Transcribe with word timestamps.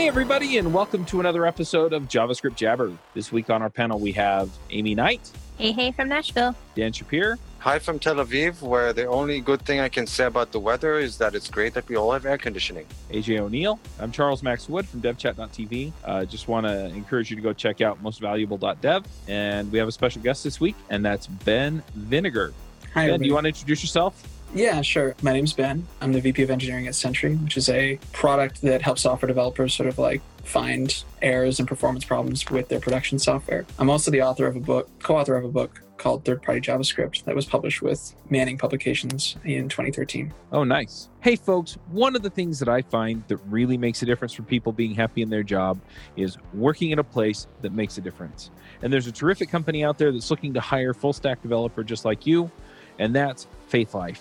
Hey, 0.00 0.08
everybody, 0.08 0.56
and 0.56 0.72
welcome 0.72 1.04
to 1.04 1.20
another 1.20 1.44
episode 1.44 1.92
of 1.92 2.04
JavaScript 2.04 2.56
Jabber. 2.56 2.96
This 3.12 3.30
week 3.30 3.50
on 3.50 3.60
our 3.60 3.68
panel, 3.68 3.98
we 3.98 4.12
have 4.12 4.48
Aimee 4.70 4.94
Knight, 4.94 5.30
Hey, 5.58 5.72
hey, 5.72 5.92
from 5.92 6.08
Nashville. 6.08 6.56
Dan 6.74 6.90
Shappir, 6.90 7.36
Hi 7.58 7.78
from 7.78 7.98
Tel 7.98 8.14
Aviv, 8.14 8.62
where 8.62 8.94
the 8.94 9.04
only 9.04 9.40
good 9.40 9.60
thing 9.60 9.78
I 9.78 9.90
can 9.90 10.06
say 10.06 10.24
about 10.24 10.52
the 10.52 10.58
weather 10.58 10.98
is 10.98 11.18
that 11.18 11.34
it's 11.34 11.50
great 11.50 11.74
that 11.74 11.86
we 11.86 11.96
all 11.96 12.12
have 12.12 12.24
air 12.24 12.38
conditioning. 12.38 12.86
AJ 13.10 13.40
ONeal. 13.46 13.78
I'm 13.98 14.10
Charles 14.10 14.42
Max 14.42 14.70
Wood 14.70 14.88
from 14.88 15.02
devchat.tv. 15.02 15.92
Uh, 16.02 16.24
just 16.24 16.48
want 16.48 16.64
to 16.64 16.86
encourage 16.86 17.28
you 17.28 17.36
to 17.36 17.42
go 17.42 17.52
check 17.52 17.82
out 17.82 18.02
mostvaluable.dev. 18.02 19.04
And 19.28 19.70
we 19.70 19.78
have 19.78 19.86
a 19.88 19.92
special 19.92 20.22
guest 20.22 20.42
this 20.42 20.60
week, 20.60 20.76
and 20.88 21.04
that's 21.04 21.26
Ben 21.26 21.82
Vinegar. 21.94 22.54
Hi, 22.94 23.08
ben, 23.08 23.20
do 23.20 23.26
you 23.26 23.34
want 23.34 23.44
to 23.44 23.48
introduce 23.48 23.82
yourself? 23.82 24.26
Yeah, 24.52 24.82
sure. 24.82 25.14
My 25.22 25.32
name's 25.32 25.52
Ben. 25.52 25.86
I'm 26.00 26.12
the 26.12 26.20
VP 26.20 26.42
of 26.42 26.50
Engineering 26.50 26.88
at 26.88 26.96
Sentry, 26.96 27.36
which 27.36 27.56
is 27.56 27.68
a 27.68 28.00
product 28.12 28.62
that 28.62 28.82
helps 28.82 29.02
software 29.02 29.28
developers 29.28 29.74
sort 29.74 29.88
of 29.88 29.98
like 29.98 30.20
find 30.44 31.04
errors 31.22 31.60
and 31.60 31.68
performance 31.68 32.04
problems 32.04 32.48
with 32.50 32.68
their 32.68 32.80
production 32.80 33.18
software. 33.20 33.64
I'm 33.78 33.88
also 33.88 34.10
the 34.10 34.22
author 34.22 34.46
of 34.46 34.56
a 34.56 34.60
book, 34.60 34.88
co-author 35.00 35.36
of 35.36 35.44
a 35.44 35.48
book 35.48 35.80
called 35.98 36.24
Third 36.24 36.42
Party 36.42 36.60
JavaScript 36.60 37.24
that 37.24 37.34
was 37.36 37.44
published 37.44 37.82
with 37.82 38.14
Manning 38.30 38.56
Publications 38.58 39.36
in 39.44 39.68
2013. 39.68 40.32
Oh, 40.50 40.64
nice. 40.64 41.10
Hey, 41.20 41.36
folks, 41.36 41.76
one 41.90 42.16
of 42.16 42.22
the 42.22 42.30
things 42.30 42.58
that 42.58 42.68
I 42.68 42.82
find 42.82 43.22
that 43.28 43.36
really 43.48 43.76
makes 43.76 44.02
a 44.02 44.06
difference 44.06 44.32
for 44.32 44.42
people 44.42 44.72
being 44.72 44.94
happy 44.94 45.20
in 45.22 45.28
their 45.28 45.42
job 45.42 45.78
is 46.16 46.38
working 46.54 46.90
in 46.90 46.98
a 46.98 47.04
place 47.04 47.46
that 47.60 47.72
makes 47.72 47.98
a 47.98 48.00
difference. 48.00 48.50
And 48.82 48.92
there's 48.92 49.06
a 49.06 49.12
terrific 49.12 49.50
company 49.50 49.84
out 49.84 49.98
there 49.98 50.10
that's 50.10 50.30
looking 50.30 50.54
to 50.54 50.60
hire 50.60 50.94
full 50.94 51.12
stack 51.12 51.42
developer 51.42 51.84
just 51.84 52.04
like 52.06 52.26
you, 52.26 52.50
and 52.98 53.14
that's 53.14 53.46
Faithlife. 53.70 54.20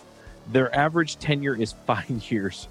Their 0.52 0.74
average 0.76 1.18
tenure 1.18 1.56
is 1.56 1.74
five 1.88 2.10
years. 2.32 2.68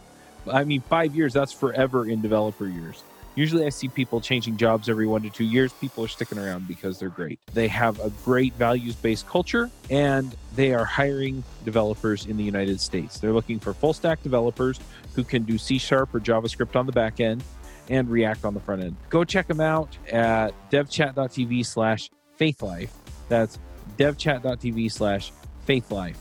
I 0.50 0.64
mean, 0.64 0.80
five 0.80 1.14
years, 1.14 1.32
that's 1.32 1.52
forever 1.52 2.08
in 2.08 2.22
developer 2.22 2.66
years. 2.66 3.02
Usually, 3.38 3.64
I 3.64 3.68
see 3.68 3.86
people 3.86 4.20
changing 4.20 4.56
jobs 4.56 4.88
every 4.88 5.06
one 5.06 5.22
to 5.22 5.30
two 5.30 5.44
years. 5.44 5.72
People 5.74 6.04
are 6.04 6.08
sticking 6.08 6.38
around 6.38 6.66
because 6.66 6.98
they're 6.98 7.08
great. 7.08 7.38
They 7.54 7.68
have 7.68 8.00
a 8.00 8.10
great 8.24 8.52
values 8.54 8.96
based 8.96 9.28
culture 9.28 9.70
and 9.90 10.34
they 10.56 10.74
are 10.74 10.84
hiring 10.84 11.44
developers 11.64 12.26
in 12.26 12.36
the 12.36 12.42
United 12.42 12.80
States. 12.80 13.20
They're 13.20 13.32
looking 13.32 13.60
for 13.60 13.72
full 13.72 13.92
stack 13.92 14.24
developers 14.24 14.80
who 15.14 15.22
can 15.22 15.44
do 15.44 15.56
C 15.56 15.78
sharp 15.78 16.12
or 16.16 16.18
JavaScript 16.18 16.74
on 16.74 16.86
the 16.86 16.92
back 16.92 17.20
end 17.20 17.44
and 17.88 18.10
React 18.10 18.44
on 18.44 18.54
the 18.54 18.60
front 18.60 18.82
end. 18.82 18.96
Go 19.08 19.22
check 19.22 19.46
them 19.46 19.60
out 19.60 19.96
at 20.10 20.52
devchat.tv 20.70 21.64
slash 21.64 22.10
faithlife. 22.40 22.90
That's 23.28 23.60
devchat.tv 23.96 24.90
slash 24.90 25.30
faithlife. 25.64 26.16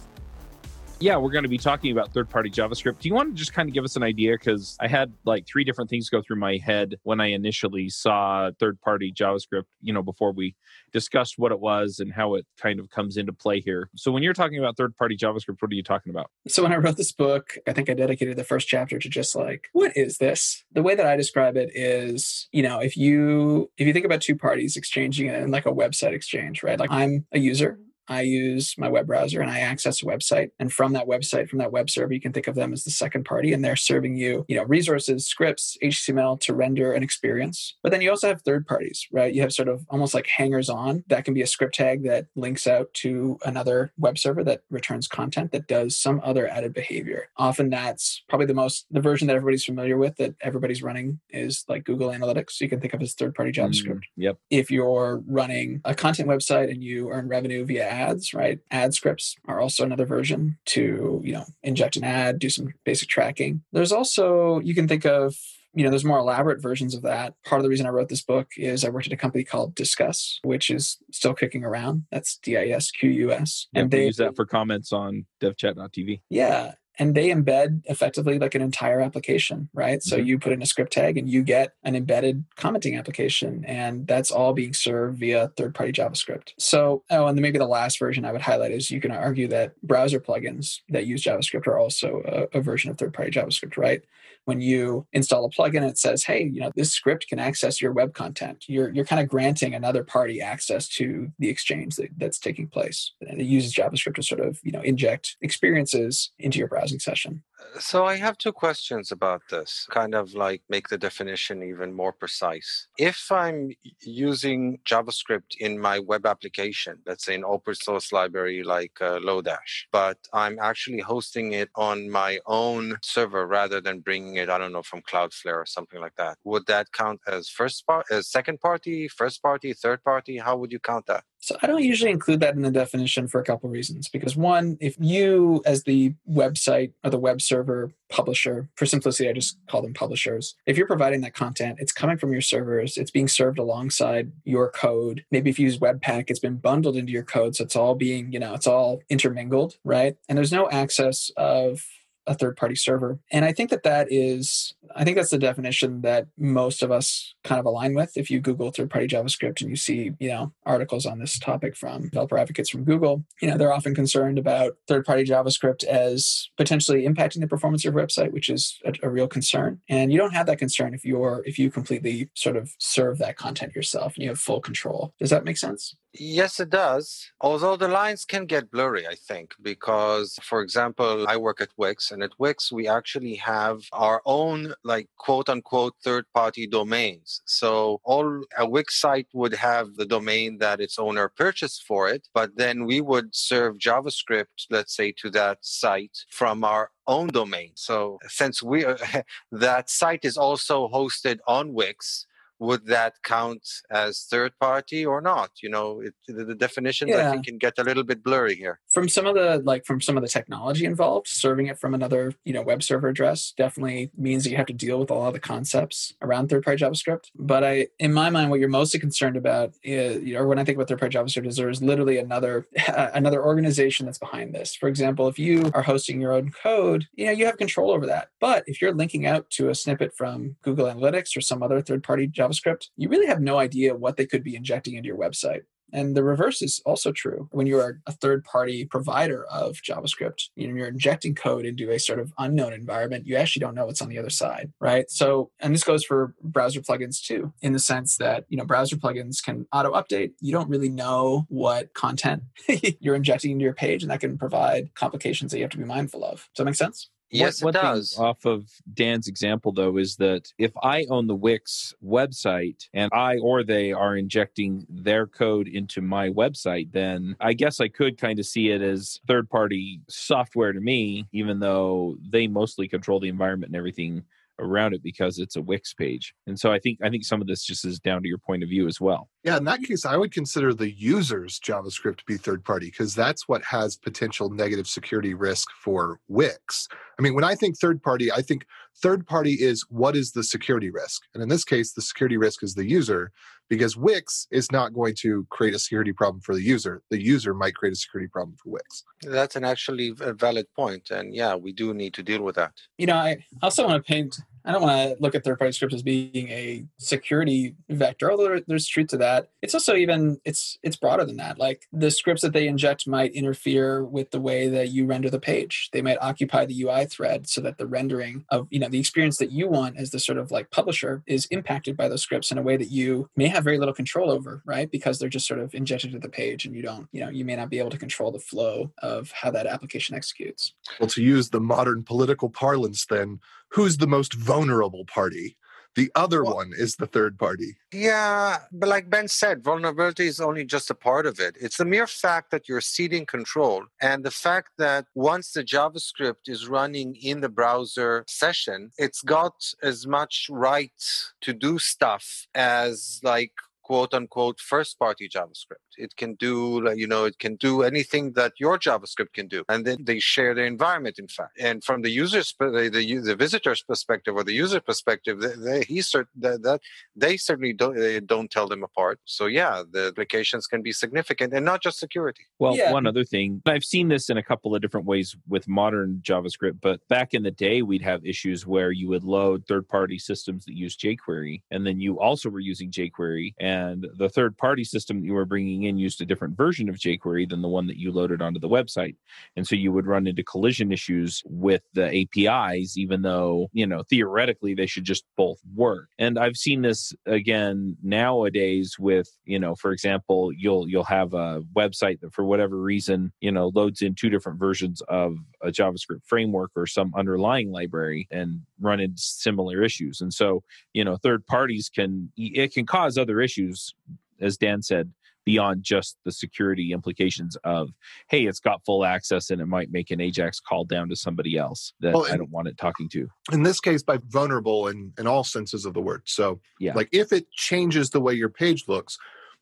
Yeah, 1.00 1.18
we're 1.18 1.30
going 1.30 1.44
to 1.44 1.50
be 1.50 1.60
talking 1.60 1.92
about 1.92 2.12
third 2.12 2.28
party 2.28 2.50
JavaScript. 2.50 3.00
Do 3.00 3.08
you 3.08 3.14
want 3.14 3.30
to 3.30 3.36
just 3.36 3.54
kind 3.54 3.70
of 3.70 3.74
give 3.74 3.84
us 3.84 3.96
an 3.96 4.02
idea? 4.02 4.32
Because 4.32 4.76
I 4.80 4.88
had 4.88 5.14
like 5.26 5.46
three 5.46 5.64
different 5.64 5.92
things 5.92 6.10
go 6.10 6.24
through 6.24 6.38
my 6.38 6.58
head 6.58 6.96
when 7.04 7.22
I 7.22 7.28
initially 7.28 7.88
saw 7.90 8.50
third 8.60 8.82
party 8.82 9.14
JavaScript, 9.14 9.66
you 9.82 9.94
know, 9.94 10.02
before 10.02 10.32
we 10.32 10.56
discussed 10.92 11.36
what 11.38 11.52
it 11.52 11.60
was 11.60 12.00
and 12.00 12.12
how 12.12 12.34
it 12.34 12.48
kind 12.60 12.80
of 12.80 12.90
comes 12.90 13.16
into 13.16 13.32
play 13.32 13.60
here. 13.60 13.92
So 13.96 14.12
when 14.12 14.24
you're 14.24 14.34
talking 14.34 14.58
about 14.58 14.76
third 14.76 14.98
party 14.98 15.16
JavaScript, 15.16 15.58
what 15.60 15.72
are 15.72 15.76
you 15.76 15.84
talking 15.84 16.10
about? 16.10 16.32
So 16.48 16.64
when 16.64 16.74
I 16.74 16.78
wrote 16.78 16.98
this 16.98 17.12
book, 17.12 17.58
I 17.68 17.74
think 17.74 17.92
I 17.92 17.94
dedicated 17.94 18.36
the 18.36 18.44
first 18.44 18.68
chapter 18.68 18.98
to 18.98 19.10
just 19.10 19.36
like, 19.36 19.68
what 19.74 19.96
is 19.96 20.18
this? 20.18 20.64
The 20.72 20.82
way 20.82 20.96
that 20.96 21.06
I 21.06 21.16
describe 21.16 21.58
it 21.58 21.70
is, 21.76 22.48
you 22.52 22.64
know, 22.64 22.80
if 22.80 22.98
you 22.98 23.70
if 23.78 23.86
you 23.86 23.94
think 23.94 24.06
about 24.06 24.22
two 24.22 24.36
parties 24.36 24.76
exchanging 24.76 25.28
in 25.28 25.52
like 25.52 25.68
a 25.68 25.72
website 25.72 26.14
exchange, 26.14 26.64
right? 26.64 26.80
Like 26.80 26.92
I'm 26.92 27.28
a 27.32 27.38
user, 27.38 27.78
I 28.08 28.22
use 28.22 28.76
my 28.78 28.88
web 28.90 29.08
browser 29.08 29.42
and 29.42 29.50
I 29.52 29.60
access 29.60 30.02
a 30.02 30.06
website. 30.06 30.50
And 30.60 30.72
from 30.72 30.94
that 30.94 31.08
website, 31.08 31.50
from 31.50 31.60
that 31.60 31.72
web 31.72 31.90
server, 31.90 32.14
you 32.14 32.22
can 32.22 32.34
think 32.34 32.48
of 32.48 32.56
them 32.56 32.74
as 32.74 32.84
the 32.84 32.92
second 32.92 33.26
party 33.26 33.54
and 33.54 33.64
they're 33.64 33.76
serving 33.76 34.18
you, 34.18 34.46
you 34.48 34.56
know, 34.56 34.64
resources, 34.64 35.26
scripts, 35.26 35.78
HTML 35.84 36.40
to 36.42 36.54
render 36.54 36.92
an 36.94 37.04
experience. 37.04 37.76
But 37.84 37.92
then 37.92 38.02
you 38.02 38.10
also 38.10 38.28
have 38.28 38.42
third 38.42 38.68
parties, 38.68 39.08
right? 39.12 39.34
You 39.34 39.42
have 39.42 39.54
sort 39.54 39.68
of 39.70 39.86
almost 39.90 40.14
like 40.14 40.28
hangers 40.28 40.70
on. 40.70 41.04
That 41.08 41.26
can 41.26 41.34
be 41.34 41.42
a 41.42 41.48
script 41.48 41.76
tag 41.76 42.04
that 42.04 42.28
links 42.36 42.68
out 42.68 42.94
to 42.96 43.38
another 43.46 43.92
web 43.98 44.18
server 44.18 44.44
that 44.44 44.62
returns 44.70 45.08
content 45.08 45.52
that 45.52 45.68
does 45.68 45.98
some 45.98 46.22
other 46.24 46.48
added 46.48 46.74
behavior. 46.74 47.30
Often 47.38 47.70
that's 47.70 48.24
probably 48.30 48.48
the 48.48 48.54
most, 48.54 48.86
the 48.92 49.02
version 49.02 49.28
that 49.28 49.36
everybody's 49.36 49.66
familiar 49.66 49.98
with 49.98 50.18
that 50.18 50.36
everybody's 50.42 50.84
running 50.84 51.20
is 51.30 51.66
like 51.68 51.84
Google 51.84 52.10
Analytics. 52.10 52.60
You 52.62 52.70
can 52.70 52.80
think 52.80 52.94
of 52.94 53.02
as 53.02 53.14
third 53.14 53.36
party 53.36 53.52
JavaScript 53.52 53.88
Mm, 53.88 54.02
yep. 54.18 54.38
if 54.50 54.70
you're 54.72 55.22
running 55.28 55.82
a 55.86 55.94
content 55.96 56.28
website 56.28 56.70
and 56.72 56.84
you 56.84 57.10
earn 57.10 57.28
revenue 57.28 57.66
via 57.66 57.86
ads, 57.98 58.34
right? 58.34 58.60
Ad 58.72 58.94
scripts 58.94 59.36
are 59.46 59.60
also 59.60 59.84
another 59.84 60.06
version 60.06 60.58
to, 60.66 61.22
you 61.24 61.34
know, 61.34 61.46
inject 61.64 61.98
an 61.98 62.04
ad, 62.04 62.40
do 62.40 62.50
some 62.50 62.74
basic 62.86 63.10
tracking. 63.10 63.64
There's 63.72 63.92
also, 63.92 64.60
you 64.60 64.76
can 64.76 64.88
think 64.88 65.06
of, 65.06 65.36
you 65.74 65.84
know, 65.84 65.90
there's 65.90 66.06
more 66.06 66.18
elaborate 66.18 66.62
versions 66.62 66.96
of 66.96 67.04
that. 67.04 67.36
Part 67.44 67.60
of 67.60 67.64
the 67.64 67.70
reason 67.70 67.86
I 67.86 67.90
wrote 67.90 68.10
this 68.10 68.24
book 68.24 68.48
is 68.58 68.84
I 68.84 68.90
worked 68.90 69.08
at 69.08 69.14
a 69.14 69.18
company 69.18 69.44
called 69.44 69.76
Disqus, 69.76 70.38
which 70.44 70.70
is 70.70 70.98
still 71.12 71.34
kicking 71.34 71.64
around. 71.64 72.06
That's 72.12 72.38
D 72.38 72.58
I 72.58 72.66
S 72.68 72.90
Q 72.90 73.10
U 73.10 73.32
S. 73.32 73.68
And 73.76 73.92
they 73.92 74.06
use 74.06 74.18
that 74.18 74.36
for 74.36 74.46
comments 74.46 74.92
on 74.92 75.26
devchat.tv. 75.42 76.22
yeah. 76.30 76.74
And 77.00 77.14
they 77.16 77.30
embed 77.30 77.82
effectively 77.86 78.40
like 78.40 78.56
an 78.56 78.62
entire 78.62 79.00
application, 79.02 79.70
right? 79.74 80.02
So 80.02 80.18
Mhm. 80.18 80.26
you 80.26 80.40
put 80.40 80.54
in 80.54 80.62
a 80.62 80.66
script 80.66 80.94
tag 80.94 81.18
and 81.18 81.30
you 81.30 81.44
get 81.44 81.74
an 81.84 81.96
embedded 81.96 82.44
commenting 82.56 82.96
application, 82.98 83.64
and 83.66 84.08
that's 84.08 84.32
all 84.32 84.54
being 84.54 84.74
served 84.74 85.20
via 85.20 85.50
third 85.58 85.76
party 85.76 85.92
JavaScript. 85.92 86.54
So, 86.58 87.04
oh, 87.10 87.28
and 87.28 87.38
then 87.38 87.42
maybe 87.42 87.60
the 87.60 87.68
last 87.68 88.00
version 88.00 88.26
I 88.26 88.32
would 88.32 88.42
highlight 88.42 88.72
is 88.72 88.90
you 88.90 89.00
can 89.02 89.12
argue 89.12 89.48
that 89.50 89.80
browser 89.84 90.20
plugins 90.20 90.82
that 90.90 91.06
use 91.06 91.24
JavaScript 91.24 91.68
are 91.68 91.78
also 91.78 92.22
a, 92.54 92.58
a 92.58 92.62
version 92.62 92.90
of 92.90 92.98
third 92.98 93.14
party 93.14 93.32
JavaScript, 93.32 93.78
right? 93.78 94.02
When 94.48 94.62
you 94.62 95.06
install 95.12 95.44
a 95.44 95.50
plugin, 95.50 95.86
it 95.86 95.98
says, 95.98 96.24
hey, 96.24 96.42
you 96.42 96.62
know, 96.62 96.72
this 96.74 96.94
script 96.94 97.28
can 97.28 97.38
access 97.38 97.82
your 97.82 97.92
web 97.92 98.14
content. 98.14 98.64
You're, 98.70 98.92
you're 98.92 99.04
kind 99.04 99.22
of 99.22 99.28
granting 99.28 99.76
another 99.76 100.06
party 100.06 100.42
access 100.42 100.88
to 101.00 101.30
the 101.38 101.50
exchange 101.50 101.98
that, 101.98 102.12
that's 102.16 102.40
taking 102.40 102.70
place. 102.70 103.12
And 103.28 103.42
it 103.42 103.44
uses 103.44 103.74
JavaScript 103.74 104.16
to 104.16 104.24
sort 104.24 104.40
of, 104.40 104.58
you 104.64 104.72
know, 104.72 104.80
inject 104.80 105.36
experiences 105.42 106.32
into 106.40 106.60
your 106.60 106.70
browsing 106.70 107.00
session. 107.00 107.44
So 107.80 108.06
I 108.06 108.16
have 108.16 108.38
two 108.38 108.52
questions 108.54 109.12
about 109.12 109.42
this, 109.50 109.88
kind 109.90 110.14
of 110.16 110.34
like 110.34 110.62
make 110.70 110.90
the 110.90 110.98
definition 110.98 111.64
even 111.64 111.94
more 111.94 112.12
precise. 112.12 112.88
If 112.98 113.32
I'm 113.32 113.72
using 114.02 114.80
JavaScript 114.86 115.56
in 115.60 115.80
my 115.80 116.00
web 116.00 116.26
application, 116.26 117.00
let's 117.06 117.26
say 117.26 117.36
an 117.36 117.44
open 117.44 117.76
source 117.76 118.12
library 118.12 118.64
like 118.64 118.94
uh, 119.02 119.20
Lodash, 119.20 119.86
but 119.92 120.18
I'm 120.34 120.58
actually 120.60 121.00
hosting 121.00 121.54
it 121.54 121.70
on 121.76 122.10
my 122.10 122.40
own 122.46 122.98
server 123.02 123.46
rather 123.48 123.82
than 123.82 124.00
bringing 124.00 124.36
it, 124.36 124.50
I 124.50 124.58
don't 124.58 124.72
know, 124.72 124.84
from 124.84 125.02
Cloudflare 125.02 125.56
or 125.56 125.66
something 125.66 126.00
like 126.00 126.16
that, 126.16 126.38
would 126.44 126.66
that 126.68 126.92
count 126.92 127.22
as 127.28 127.50
first 127.50 127.86
part, 127.86 128.06
as 128.12 128.28
second 128.28 128.60
party, 128.60 129.08
first 129.08 129.42
party, 129.42 129.74
third 129.74 130.04
party? 130.04 130.38
How 130.38 130.58
would 130.58 130.72
you 130.72 130.80
count 130.80 131.08
that? 131.08 131.24
So 131.48 131.56
I 131.62 131.68
don't 131.68 131.82
usually 131.82 132.12
include 132.12 132.42
that 132.42 132.56
in 132.56 132.62
the 132.62 132.70
definition 132.70 133.30
for 133.30 133.40
a 133.40 133.44
couple 133.44 133.70
reasons. 133.70 134.10
Because 134.10 134.36
one, 134.36 134.78
if 134.82 134.98
you 135.00 135.62
as 135.66 135.84
the 135.84 136.14
website 136.30 136.92
or 137.06 137.10
the 137.10 137.18
web 137.18 137.42
server 137.42 137.94
publisher, 138.10 138.68
for 138.76 138.86
simplicity, 138.86 139.30
I 139.30 139.34
just 139.34 139.58
call 139.70 139.82
them 139.82 139.94
publishers. 139.94 140.56
If 140.66 140.78
you're 140.78 140.88
providing 140.88 141.22
that 141.22 141.34
content, 141.34 141.78
it's 141.80 141.94
coming 141.94 142.18
from 142.18 142.34
your 142.34 142.42
servers, 142.42 142.98
it's 142.98 143.12
being 143.12 143.30
served 143.30 143.60
alongside 143.60 144.34
your 144.44 144.70
code. 144.70 145.24
Maybe 145.32 145.50
if 145.50 145.58
you 145.58 145.68
use 145.68 145.80
Webpack, 145.80 146.26
it's 146.30 146.40
been 146.40 146.58
bundled 146.58 146.98
into 146.98 147.14
your 147.14 147.24
code. 147.24 147.56
So 147.56 147.64
it's 147.64 147.78
all 147.78 147.96
being, 147.96 148.34
you 148.34 148.40
know, 148.40 148.54
it's 148.54 148.68
all 148.68 149.02
intermingled, 149.08 149.78
right? 149.86 150.18
And 150.28 150.38
there's 150.38 150.52
no 150.52 150.70
access 150.70 151.32
of 151.38 151.86
a 152.28 152.34
third 152.34 152.58
party 152.58 152.76
server. 152.76 153.20
And 153.32 153.46
I 153.46 153.54
think 153.54 153.70
that 153.70 153.84
that 153.84 154.08
is, 154.12 154.76
I 154.96 155.04
think 155.04 155.18
that's 155.18 155.32
the 155.32 155.38
definition 155.38 156.02
that 156.02 156.28
most 156.38 156.84
of 156.84 156.92
us 156.92 157.34
kind 157.44 157.60
of 157.60 157.66
align 157.66 157.94
with. 157.94 158.16
If 158.16 158.30
you 158.30 158.40
Google 158.40 158.72
third 158.72 158.90
party 158.90 159.08
JavaScript 159.08 159.62
and 159.62 159.70
you 159.70 159.76
see, 159.76 160.12
you 160.20 160.30
know, 160.30 160.54
articles 160.66 161.06
on 161.06 161.20
this 161.20 161.40
topic 161.40 161.76
from 161.76 162.04
developer 162.04 162.38
advocates 162.38 162.70
from 162.70 162.84
Google, 162.84 163.24
you 163.42 163.50
know, 163.50 163.58
they're 163.58 163.74
often 163.74 163.96
concerned 163.96 164.38
about 164.38 164.78
third 164.88 165.06
party 165.06 165.24
JavaScript 165.24 165.84
as 165.86 166.50
potentially 166.58 167.08
impacting 167.08 167.40
the 167.40 167.48
performance 167.48 167.86
of 167.86 167.94
your 167.94 168.04
website, 168.04 168.32
which 168.32 168.50
is 168.50 168.80
a, 168.86 168.94
a 169.04 169.10
real 169.10 169.28
concern. 169.28 169.82
And 169.90 170.12
you 170.12 170.18
don't 170.18 170.34
have 170.34 170.48
that 170.48 170.60
concern 170.60 170.94
if 170.94 171.06
you're, 171.06 171.42
if 171.46 171.58
you 171.58 171.72
completely 171.72 172.30
sort 172.34 172.58
of 172.58 172.74
serve 172.78 173.18
that 173.20 173.38
content 173.38 173.76
yourself 173.76 174.16
and 174.16 174.24
you 174.24 174.30
have 174.30 174.40
full 174.40 174.60
control. 174.60 175.14
Does 175.20 175.30
that 175.30 175.46
make 175.46 175.58
sense? 175.58 175.96
Yes, 176.20 176.60
it 176.60 176.70
does. 176.70 177.32
Although 177.42 177.76
the 177.76 177.88
lines 177.88 178.26
can 178.26 178.46
get 178.46 178.72
blurry, 178.72 179.06
I 179.06 179.14
think, 179.14 179.54
because, 179.62 180.40
for 180.42 180.62
example, 180.62 181.26
I 181.28 181.38
work 181.38 181.62
at 181.62 181.70
Wix, 181.78 182.12
and 182.18 182.24
at 182.24 182.40
Wix, 182.40 182.72
we 182.72 182.88
actually 182.88 183.36
have 183.36 183.84
our 183.94 184.24
own, 184.26 184.74
like, 184.84 185.08
quote 185.18 185.50
unquote, 185.50 185.94
third 186.04 186.26
party 186.34 186.66
domains. 186.66 187.44
So, 187.46 188.02
all 188.04 188.42
a 188.58 188.68
Wix 188.68 189.00
site 189.00 189.28
would 189.34 189.54
have 189.54 189.98
the 189.98 190.06
domain 190.08 190.58
that 190.58 190.82
its 190.82 190.98
owner 190.98 191.30
purchased 191.30 191.84
for 191.84 192.10
it, 192.10 192.28
but 192.34 192.58
then 192.58 192.86
we 192.86 193.02
would 193.02 193.36
serve 193.36 193.78
JavaScript, 193.78 194.66
let's 194.72 194.96
say, 194.96 195.12
to 195.22 195.30
that 195.30 195.60
site 195.62 196.18
from 196.32 196.64
our 196.64 196.90
own 197.06 197.28
domain. 197.28 197.74
So, 197.76 198.18
since 198.28 198.64
we 198.64 198.84
that 199.52 199.92
site 199.92 200.26
is 200.26 200.38
also 200.38 200.88
hosted 200.88 201.38
on 201.46 201.72
Wix, 201.72 202.26
would 202.60 202.86
that 202.88 203.14
count 203.24 203.64
as 203.92 204.24
third 204.24 204.54
party 204.60 205.06
or 205.06 205.22
not? 205.22 205.52
You 205.62 205.70
know, 205.70 206.02
it, 206.02 206.16
the, 206.28 206.46
the 206.46 206.56
definitions 206.56 207.14
I 207.14 207.30
think 207.32 207.46
can 207.46 207.58
get 207.58 207.78
a 207.78 207.84
little 207.84 208.04
bit 208.04 208.24
blurry 208.24 208.56
here. 208.56 208.80
From 208.98 209.08
some 209.08 209.28
of 209.28 209.36
the 209.36 209.62
like 209.64 209.86
from 209.86 210.02
some 210.02 210.18
of 210.18 210.24
the 210.24 210.28
technology 210.28 210.84
involved, 210.84 211.28
serving 211.28 211.68
it 211.68 211.78
from 211.78 211.94
another 211.94 212.34
you 212.46 212.52
know 212.52 212.64
web 212.64 212.82
server 212.82 213.10
address 213.10 213.54
definitely 213.56 214.10
means 214.18 214.44
that 214.44 214.50
you 214.50 214.58
have 214.58 214.66
to 214.66 214.74
deal 214.74 215.00
with 215.00 215.12
a 215.12 215.14
lot 215.14 215.28
of 215.28 215.34
the 215.36 215.40
concepts 215.40 216.16
around 216.24 216.50
third-party 216.50 216.84
JavaScript. 216.84 217.30
But 217.36 217.64
I, 217.64 217.90
in 218.00 218.12
my 218.12 218.32
mind, 218.32 218.50
what 218.50 218.60
you're 218.60 218.70
mostly 218.70 219.00
concerned 219.00 219.38
about, 219.38 219.76
is, 219.84 220.28
or 220.34 220.48
when 220.48 220.58
I 220.58 220.64
think 220.64 220.78
about 220.78 220.88
third-party 220.88 221.16
JavaScript, 221.16 221.46
is 221.46 221.58
there 221.58 221.70
is 221.70 221.80
literally 221.80 222.18
another 222.18 222.66
another 222.88 223.46
organization 223.46 224.08
that's 224.08 224.18
behind 224.18 224.56
this. 224.56 224.74
For 224.74 224.90
example, 224.90 225.28
if 225.28 225.38
you 225.38 225.70
are 225.76 225.84
hosting 225.84 226.20
your 226.20 226.34
own 226.34 226.50
code, 226.50 227.06
you 227.14 227.28
know 227.28 227.34
you 227.34 227.46
have 227.46 227.58
control 227.58 227.92
over 227.92 228.08
that. 228.08 228.30
But 228.40 228.64
if 228.66 228.82
you're 228.82 228.96
linking 228.96 229.28
out 229.28 229.48
to 229.52 229.70
a 229.70 229.76
snippet 229.76 230.18
from 230.18 230.56
Google 230.64 230.88
Analytics 230.88 231.38
or 231.38 231.42
some 231.42 231.62
other 231.62 231.84
third-party 231.84 232.30
JavaScript, 232.30 232.88
you 232.98 233.10
really 233.10 233.28
have 233.28 233.42
no 233.42 233.60
idea 233.60 233.96
what 233.96 234.18
they 234.18 234.26
could 234.26 234.44
be 234.44 234.56
injecting 234.56 234.96
into 234.96 235.06
your 235.06 235.18
website. 235.18 235.66
And 235.94 236.16
the 236.16 236.24
reverse 236.24 236.62
is 236.62 236.82
also 236.86 237.12
true. 237.12 237.48
When 237.52 237.68
you 237.68 237.80
are 237.80 238.02
a 238.06 238.12
third 238.12 238.44
party 238.44 238.86
provider 238.86 239.46
of 239.46 239.78
JavaScript, 239.78 240.50
you 240.56 240.68
know, 240.68 240.76
you're 240.76 240.88
injecting 240.88 241.36
code 241.36 241.66
into 241.66 241.92
a 241.92 242.00
sort 242.00 242.20
of 242.20 242.34
unknown 242.38 242.74
environment, 242.74 243.26
you 243.26 243.36
actually 243.36 243.62
don't 243.62 243.76
know 243.76 243.86
what's 243.86 244.02
on 244.02 244.10
the 244.10 244.18
other 244.18 244.30
side, 244.30 244.72
right? 244.80 245.10
So, 245.10 245.52
and 245.60 245.74
this 245.74 245.84
goes 245.84 246.04
for 246.04 246.34
browser 246.44 246.82
plugins 246.82 247.22
too, 247.22 247.54
in 247.62 247.74
the 247.74 247.80
sense 247.80 248.18
that, 248.18 248.46
you 248.50 248.58
know, 248.58 248.66
browser 248.66 248.98
plugins 248.98 249.44
can 249.44 249.66
auto 249.72 249.94
update. 249.94 250.32
You 250.42 250.52
don't 250.52 250.70
really 250.70 250.90
know 250.90 251.46
what 251.50 251.94
content 251.94 252.44
you're 253.00 253.16
injecting 253.16 253.52
into 253.52 253.64
your 253.64 253.74
page, 253.74 254.04
and 254.04 254.12
that 254.12 254.20
can 254.20 254.38
provide 254.38 254.94
complications 254.96 255.52
that 255.52 255.58
you 255.58 255.64
have 255.64 255.72
to 255.72 255.78
be 255.78 255.86
mindful 255.86 256.24
of. 256.24 256.50
Does 256.54 256.58
that 256.58 256.66
make 256.66 256.76
sense? 256.76 257.10
Yes, 257.30 257.62
what, 257.62 257.76
it 257.76 257.80
one 257.80 257.86
does. 257.96 258.14
Thing 258.14 258.26
off 258.26 258.46
of 258.46 258.70
Dan's 258.94 259.28
example, 259.28 259.72
though, 259.72 259.98
is 259.98 260.16
that 260.18 260.52
if 260.58 260.72
I 260.82 261.06
own 261.10 261.28
the 261.28 261.36
Wix 261.36 261.94
website 262.04 262.88
and 262.94 263.12
I 263.14 263.38
or 263.38 263.64
they 263.64 263.92
are 263.92 264.16
injecting 264.16 264.86
their 264.90 265.28
code 265.28 265.68
into 265.68 266.02
my 266.02 266.30
website, 266.30 266.92
then 266.92 267.36
I 267.40 267.54
guess 267.54 267.82
I 267.82 267.90
could 267.90 268.18
kind 268.18 268.40
of 268.40 268.46
see 268.46 268.70
it 268.70 268.82
as 268.82 269.20
third 269.28 269.50
party 269.50 270.02
software 270.08 270.72
to 270.72 270.80
me, 270.80 271.28
even 271.34 271.60
though 271.60 272.18
they 272.30 272.48
mostly 272.48 272.88
control 272.88 273.20
the 273.20 273.30
environment 273.30 273.72
and 273.72 273.78
everything 273.78 274.24
around 274.60 274.94
it 274.94 275.04
because 275.04 275.40
it's 275.40 275.56
a 275.56 275.62
Wix 275.62 275.94
page. 275.94 276.34
And 276.46 276.60
so 276.60 276.72
I 276.72 276.80
think 276.80 277.00
I 277.04 277.10
think 277.10 277.24
some 277.24 277.42
of 277.42 277.48
this 277.48 277.64
just 277.64 277.86
is 277.86 278.00
down 278.00 278.22
to 278.22 278.28
your 278.28 278.38
point 278.38 278.64
of 278.64 278.70
view 278.70 278.88
as 278.88 279.00
well. 279.00 279.30
Yeah, 279.44 279.58
in 279.58 279.64
that 279.66 279.84
case, 279.84 280.06
I 280.06 280.18
would 280.18 280.34
consider 280.34 280.74
the 280.74 280.92
user's 280.92 281.60
JavaScript 281.60 282.18
to 282.18 282.26
be 282.26 282.38
third 282.38 282.64
party 282.64 282.88
because 282.88 283.16
that's 283.16 283.48
what 283.48 283.64
has 283.64 283.96
potential 283.96 284.50
negative 284.50 284.88
security 284.88 285.34
risk 285.34 285.70
for 285.82 286.20
Wix. 286.28 286.88
I 287.18 287.22
mean, 287.22 287.34
when 287.34 287.44
I 287.44 287.56
think 287.56 287.78
third 287.78 288.02
party, 288.02 288.32
I 288.32 288.42
think 288.42 288.66
third 289.02 289.26
party 289.26 289.54
is 289.54 289.86
what 289.90 290.16
is 290.16 290.32
the 290.32 290.44
security 290.44 290.90
risk? 290.90 291.24
And 291.34 291.42
in 291.42 291.50
this 291.50 291.64
case, 291.64 291.94
the 291.94 292.02
security 292.02 292.38
risk 292.38 292.64
is 292.64 292.76
the 292.76 292.88
user 292.88 293.32
because 293.70 293.98
Wix 293.98 294.48
is 294.52 294.72
not 294.72 294.94
going 294.94 295.16
to 295.20 295.46
create 295.50 295.74
a 295.74 295.80
security 295.80 296.14
problem 296.14 296.42
for 296.42 296.56
the 296.56 296.62
user. 296.62 297.02
The 297.10 297.22
user 297.22 297.54
might 297.54 297.76
create 297.76 297.94
a 297.94 297.96
security 297.96 298.30
problem 298.30 298.56
for 298.62 298.70
Wix. 298.70 299.04
That's 299.22 299.56
an 299.56 299.64
actually 299.64 300.14
a 300.20 300.34
valid 300.34 300.68
point, 300.76 301.10
and 301.12 301.34
yeah, 301.34 301.56
we 301.56 301.74
do 301.74 301.94
need 301.94 302.14
to 302.16 302.24
deal 302.24 302.42
with 302.42 302.56
that. 302.56 302.74
You 302.98 303.08
know, 303.08 303.16
I 303.16 303.46
also 303.62 303.86
want 303.86 304.04
to 304.04 304.08
paint 304.08 304.40
I 304.68 304.74
don't 304.74 304.82
want 304.82 305.18
to 305.18 305.22
look 305.22 305.34
at 305.34 305.46
third-party 305.46 305.72
scripts 305.72 305.96
as 305.96 306.04
being 306.04 306.50
a 306.50 306.84
security 307.00 307.74
vector, 307.90 308.30
although 308.30 308.60
there's 308.68 308.86
truth 308.86 309.08
to 309.08 309.18
that. 309.18 309.48
It's 309.62 309.74
also 309.74 309.96
even 309.96 310.42
it's 310.44 310.78
it's 310.84 310.98
broader 310.98 311.24
than 311.24 311.38
that. 311.38 311.58
Like 311.58 311.88
the 311.94 312.12
scripts 312.12 312.42
that 312.42 312.52
they 312.52 312.68
inject 312.68 313.08
might 313.08 313.32
interfere 313.32 314.04
with 314.04 314.32
the 314.32 314.42
way 314.42 314.68
that 314.68 314.90
you 314.90 315.06
render 315.06 315.30
the 315.30 315.40
page. 315.40 315.90
They 315.94 316.02
might 316.02 316.18
occupy 316.20 316.66
the 316.66 316.84
UI 316.84 317.06
thread 317.06 317.48
so 317.48 317.62
that 317.62 317.78
the 317.78 317.88
rendering 317.88 318.44
of 318.50 318.68
you 318.70 318.80
know 318.80 318.90
the 318.90 319.00
experience 319.00 319.38
that 319.38 319.54
you 319.54 319.70
want 319.70 319.98
as 319.98 320.12
the 320.12 320.20
sort 320.20 320.38
of 320.38 320.52
like 320.52 320.70
publisher 320.70 321.24
is 321.28 321.46
impacted 321.46 321.96
by 321.96 322.10
those 322.10 322.22
scripts 322.22 322.52
in 322.52 322.58
a 322.58 322.62
way 322.62 322.76
that 322.76 322.92
you 322.92 323.30
may 323.38 323.48
have 323.48 323.64
very 323.64 323.78
little 323.78 323.94
control 323.94 324.30
over, 324.30 324.62
right? 324.66 324.92
Because 324.92 325.18
they're 325.18 325.30
just 325.30 325.48
sort 325.48 325.62
of 325.62 325.74
injected 325.74 326.12
to 326.12 326.20
the 326.20 326.28
page, 326.28 326.66
and 326.66 326.76
you 326.76 326.82
don't 326.82 327.08
you 327.14 327.22
know 327.22 327.30
you 327.30 327.46
may 327.46 327.56
not 327.56 327.70
be 327.70 327.80
able 327.80 327.92
to 327.92 327.98
control 327.98 328.34
the 328.34 328.40
flow 328.40 328.92
of 329.02 329.32
how 329.32 329.50
that 329.50 329.66
application 329.66 330.14
executes. 330.14 330.74
Well, 331.00 331.10
to 331.12 331.24
use 331.24 331.52
the 331.52 331.62
modern 331.62 332.04
political 332.04 332.50
parlance, 332.50 333.06
then 333.06 333.40
who's 333.70 333.98
the 333.98 334.08
most 334.08 334.34
vulnerable 334.34 335.06
party? 335.06 335.58
The 335.96 336.12
other 336.14 336.44
Well- 336.44 336.58
one 336.58 336.74
is 336.78 336.96
the 336.98 337.08
third 337.08 337.40
party. 337.40 337.76
Yeah, 337.92 338.60
but 338.72 338.88
like 338.88 339.10
Ben 339.10 339.28
said, 339.28 339.64
vulnerability 339.64 340.28
is 340.28 340.40
only 340.40 340.64
just 340.64 340.92
a 340.92 340.94
part 341.10 341.26
of 341.26 341.40
it. 341.40 341.56
It's 341.60 341.78
the 341.78 341.86
mere 341.86 342.06
fact 342.06 342.52
that 342.52 342.70
you're 342.70 342.82
ceding 342.82 343.26
control 343.26 343.86
and 344.00 344.24
the 344.24 344.30
fact 344.46 344.70
that 344.78 345.08
once 345.16 345.52
the 345.54 345.64
JavaScript 345.64 346.46
is 346.48 346.68
running 346.68 347.16
in 347.16 347.42
the 347.42 347.50
browser 347.50 348.24
session, 348.28 348.92
it's 349.00 349.24
got 349.24 349.56
as 349.82 350.06
much 350.06 350.48
right 350.52 351.02
to 351.42 351.52
do 351.52 351.80
stuff 351.80 352.46
as 352.54 353.20
like 353.24 353.54
quote 353.82 354.14
unquote 354.14 354.60
first 354.60 355.00
party 355.00 355.28
JavaScript. 355.28 355.87
It 355.98 356.16
can 356.16 356.36
do, 356.36 356.82
like, 356.82 356.98
you 356.98 357.08
know, 357.08 357.26
it 357.26 357.40
can 357.40 357.56
do 357.56 357.84
anything 357.84 358.34
that 358.34 358.54
your 358.60 358.78
JavaScript 358.78 359.34
can 359.34 359.48
do. 359.48 359.64
And 359.70 359.86
then 359.86 359.98
they 360.04 360.20
share 360.20 360.54
their 360.54 360.66
environment, 360.66 361.20
in 361.20 361.28
fact. 361.28 361.60
And 361.60 361.84
from 361.84 362.02
the 362.02 362.10
user's, 362.10 362.54
the, 362.60 362.90
the, 362.92 363.18
the 363.20 363.36
visitor's 363.36 363.82
perspective 363.82 364.36
or 364.36 364.44
the 364.44 364.54
user 364.54 364.80
perspective, 364.80 365.40
they, 365.40 365.54
they, 365.56 365.84
he 365.84 366.00
cert, 366.00 366.28
that, 366.38 366.64
that 366.64 366.82
they 367.16 367.38
certainly 367.38 367.74
don't, 367.74 367.96
they 367.96 368.20
don't 368.20 368.52
tell 368.52 368.68
them 368.68 368.84
apart. 368.84 369.20
So 369.26 369.46
yeah, 369.48 369.84
the 369.92 370.08
implications 370.08 370.68
can 370.68 370.82
be 370.82 370.92
significant 370.92 371.54
and 371.54 371.66
not 371.66 371.82
just 371.82 372.00
security. 372.00 372.44
Well, 372.60 372.76
Yeah. 372.76 372.92
one 372.92 373.08
other 373.08 373.24
thing, 373.24 373.62
I've 373.66 373.84
seen 373.84 374.08
this 374.08 374.30
in 374.30 374.38
a 374.38 374.44
couple 374.44 374.76
of 374.76 374.82
different 374.82 375.06
ways 375.08 375.36
with 375.48 375.68
modern 375.68 376.22
JavaScript, 376.24 376.78
but 376.82 377.00
back 377.08 377.34
in 377.34 377.44
the 377.44 377.52
day, 377.52 377.82
we'd 377.82 378.02
have 378.02 378.26
issues 378.26 378.68
where 378.68 378.92
you 378.92 379.08
would 379.10 379.24
load 379.24 379.66
third 379.68 379.88
party 379.88 380.20
systems 380.20 380.66
that 380.66 380.76
use 380.76 380.96
jQuery, 380.96 381.62
and 381.72 381.86
then 381.86 382.00
you 382.00 382.20
also 382.20 382.50
were 382.50 382.60
using 382.60 382.92
jQuery, 382.92 383.54
and 383.60 384.06
the 384.18 384.30
third 384.30 384.58
party 384.58 384.84
system 384.84 385.20
that 385.20 385.26
you 385.26 385.34
were 385.34 385.46
bringing 385.46 385.84
in 385.88 385.98
used 385.98 386.22
a 386.22 386.26
different 386.26 386.58
version 386.58 386.90
of 386.90 386.96
jQuery 386.96 387.50
than 387.50 387.62
the 387.62 387.68
one 387.68 387.88
that 387.88 387.98
you 387.98 388.12
loaded 388.12 388.42
onto 388.42 388.60
the 388.60 388.70
website. 388.70 389.16
And 389.56 389.68
so 389.68 389.76
you 389.76 389.92
would 389.92 390.06
run 390.06 390.28
into 390.28 390.44
collision 390.44 390.92
issues 390.92 391.42
with 391.46 391.82
the 391.94 392.28
APIs, 392.48 392.98
even 392.98 393.22
though, 393.22 393.70
you 393.74 393.88
know, 393.88 394.04
theoretically 394.04 394.74
they 394.74 394.86
should 394.86 395.04
just 395.04 395.26
both 395.36 395.60
work. 395.76 396.10
And 396.20 396.38
I've 396.38 396.58
seen 396.58 396.82
this 396.82 397.14
again 397.26 397.98
nowadays 398.04 398.98
with, 399.00 399.30
you 399.46 399.60
know, 399.60 399.76
for 399.76 399.92
example, 399.92 400.52
you'll 400.54 400.88
you'll 400.88 401.04
have 401.04 401.34
a 401.34 401.64
website 401.76 402.20
that 402.22 402.34
for 402.34 402.46
whatever 402.46 402.78
reason, 402.78 403.32
you 403.42 403.52
know, 403.52 403.72
loads 403.74 404.02
in 404.02 404.16
two 404.16 404.30
different 404.30 404.60
versions 404.60 405.02
of 405.08 405.38
a 405.62 405.70
JavaScript 405.70 406.24
framework 406.26 406.72
or 406.76 406.86
some 406.86 407.14
underlying 407.16 407.72
library 407.72 408.28
and 408.32 408.62
run 408.80 409.00
into 409.00 409.22
similar 409.22 409.84
issues. 409.84 410.22
And 410.22 410.34
so, 410.34 410.64
you 410.94 411.04
know, 411.04 411.18
third 411.18 411.46
parties 411.46 411.90
can 411.94 412.32
it 412.38 412.74
can 412.74 412.86
cause 412.86 413.18
other 413.18 413.42
issues, 413.42 413.94
as 414.40 414.58
Dan 414.58 414.82
said, 414.82 415.12
beyond 415.48 415.82
just 415.82 416.18
the 416.26 416.32
security 416.32 416.92
implications 416.92 417.56
of, 417.64 417.90
hey, 418.30 418.46
it's 418.46 418.60
got 418.60 418.84
full 418.86 419.06
access 419.06 419.50
and 419.50 419.62
it 419.62 419.66
might 419.66 419.90
make 419.90 420.12
an 420.12 420.20
Ajax 420.20 420.60
call 420.60 420.84
down 420.84 421.08
to 421.08 421.16
somebody 421.16 421.58
else 421.58 421.94
that 422.02 422.14
Well, 422.14 422.26
I 422.30 422.36
don't 422.36 422.52
want 422.52 422.68
it 422.68 422.78
talking 422.78 423.08
to. 423.14 423.30
In 423.54 423.64
this 423.64 423.80
case, 423.80 424.04
by 424.04 424.20
vulnerable 424.28 424.90
in, 424.90 425.14
in 425.18 425.26
all 425.26 425.46
senses 425.46 425.86
of 425.86 425.94
the 425.94 426.02
word. 426.02 426.24
So, 426.26 426.60
Yeah. 426.82 426.92
like 426.96 427.08
if 427.14 427.32
it 427.32 427.50
changes 427.54 428.10
the 428.10 428.20
way 428.20 428.34
your 428.34 428.50
page 428.50 428.90
looks, 428.90 429.18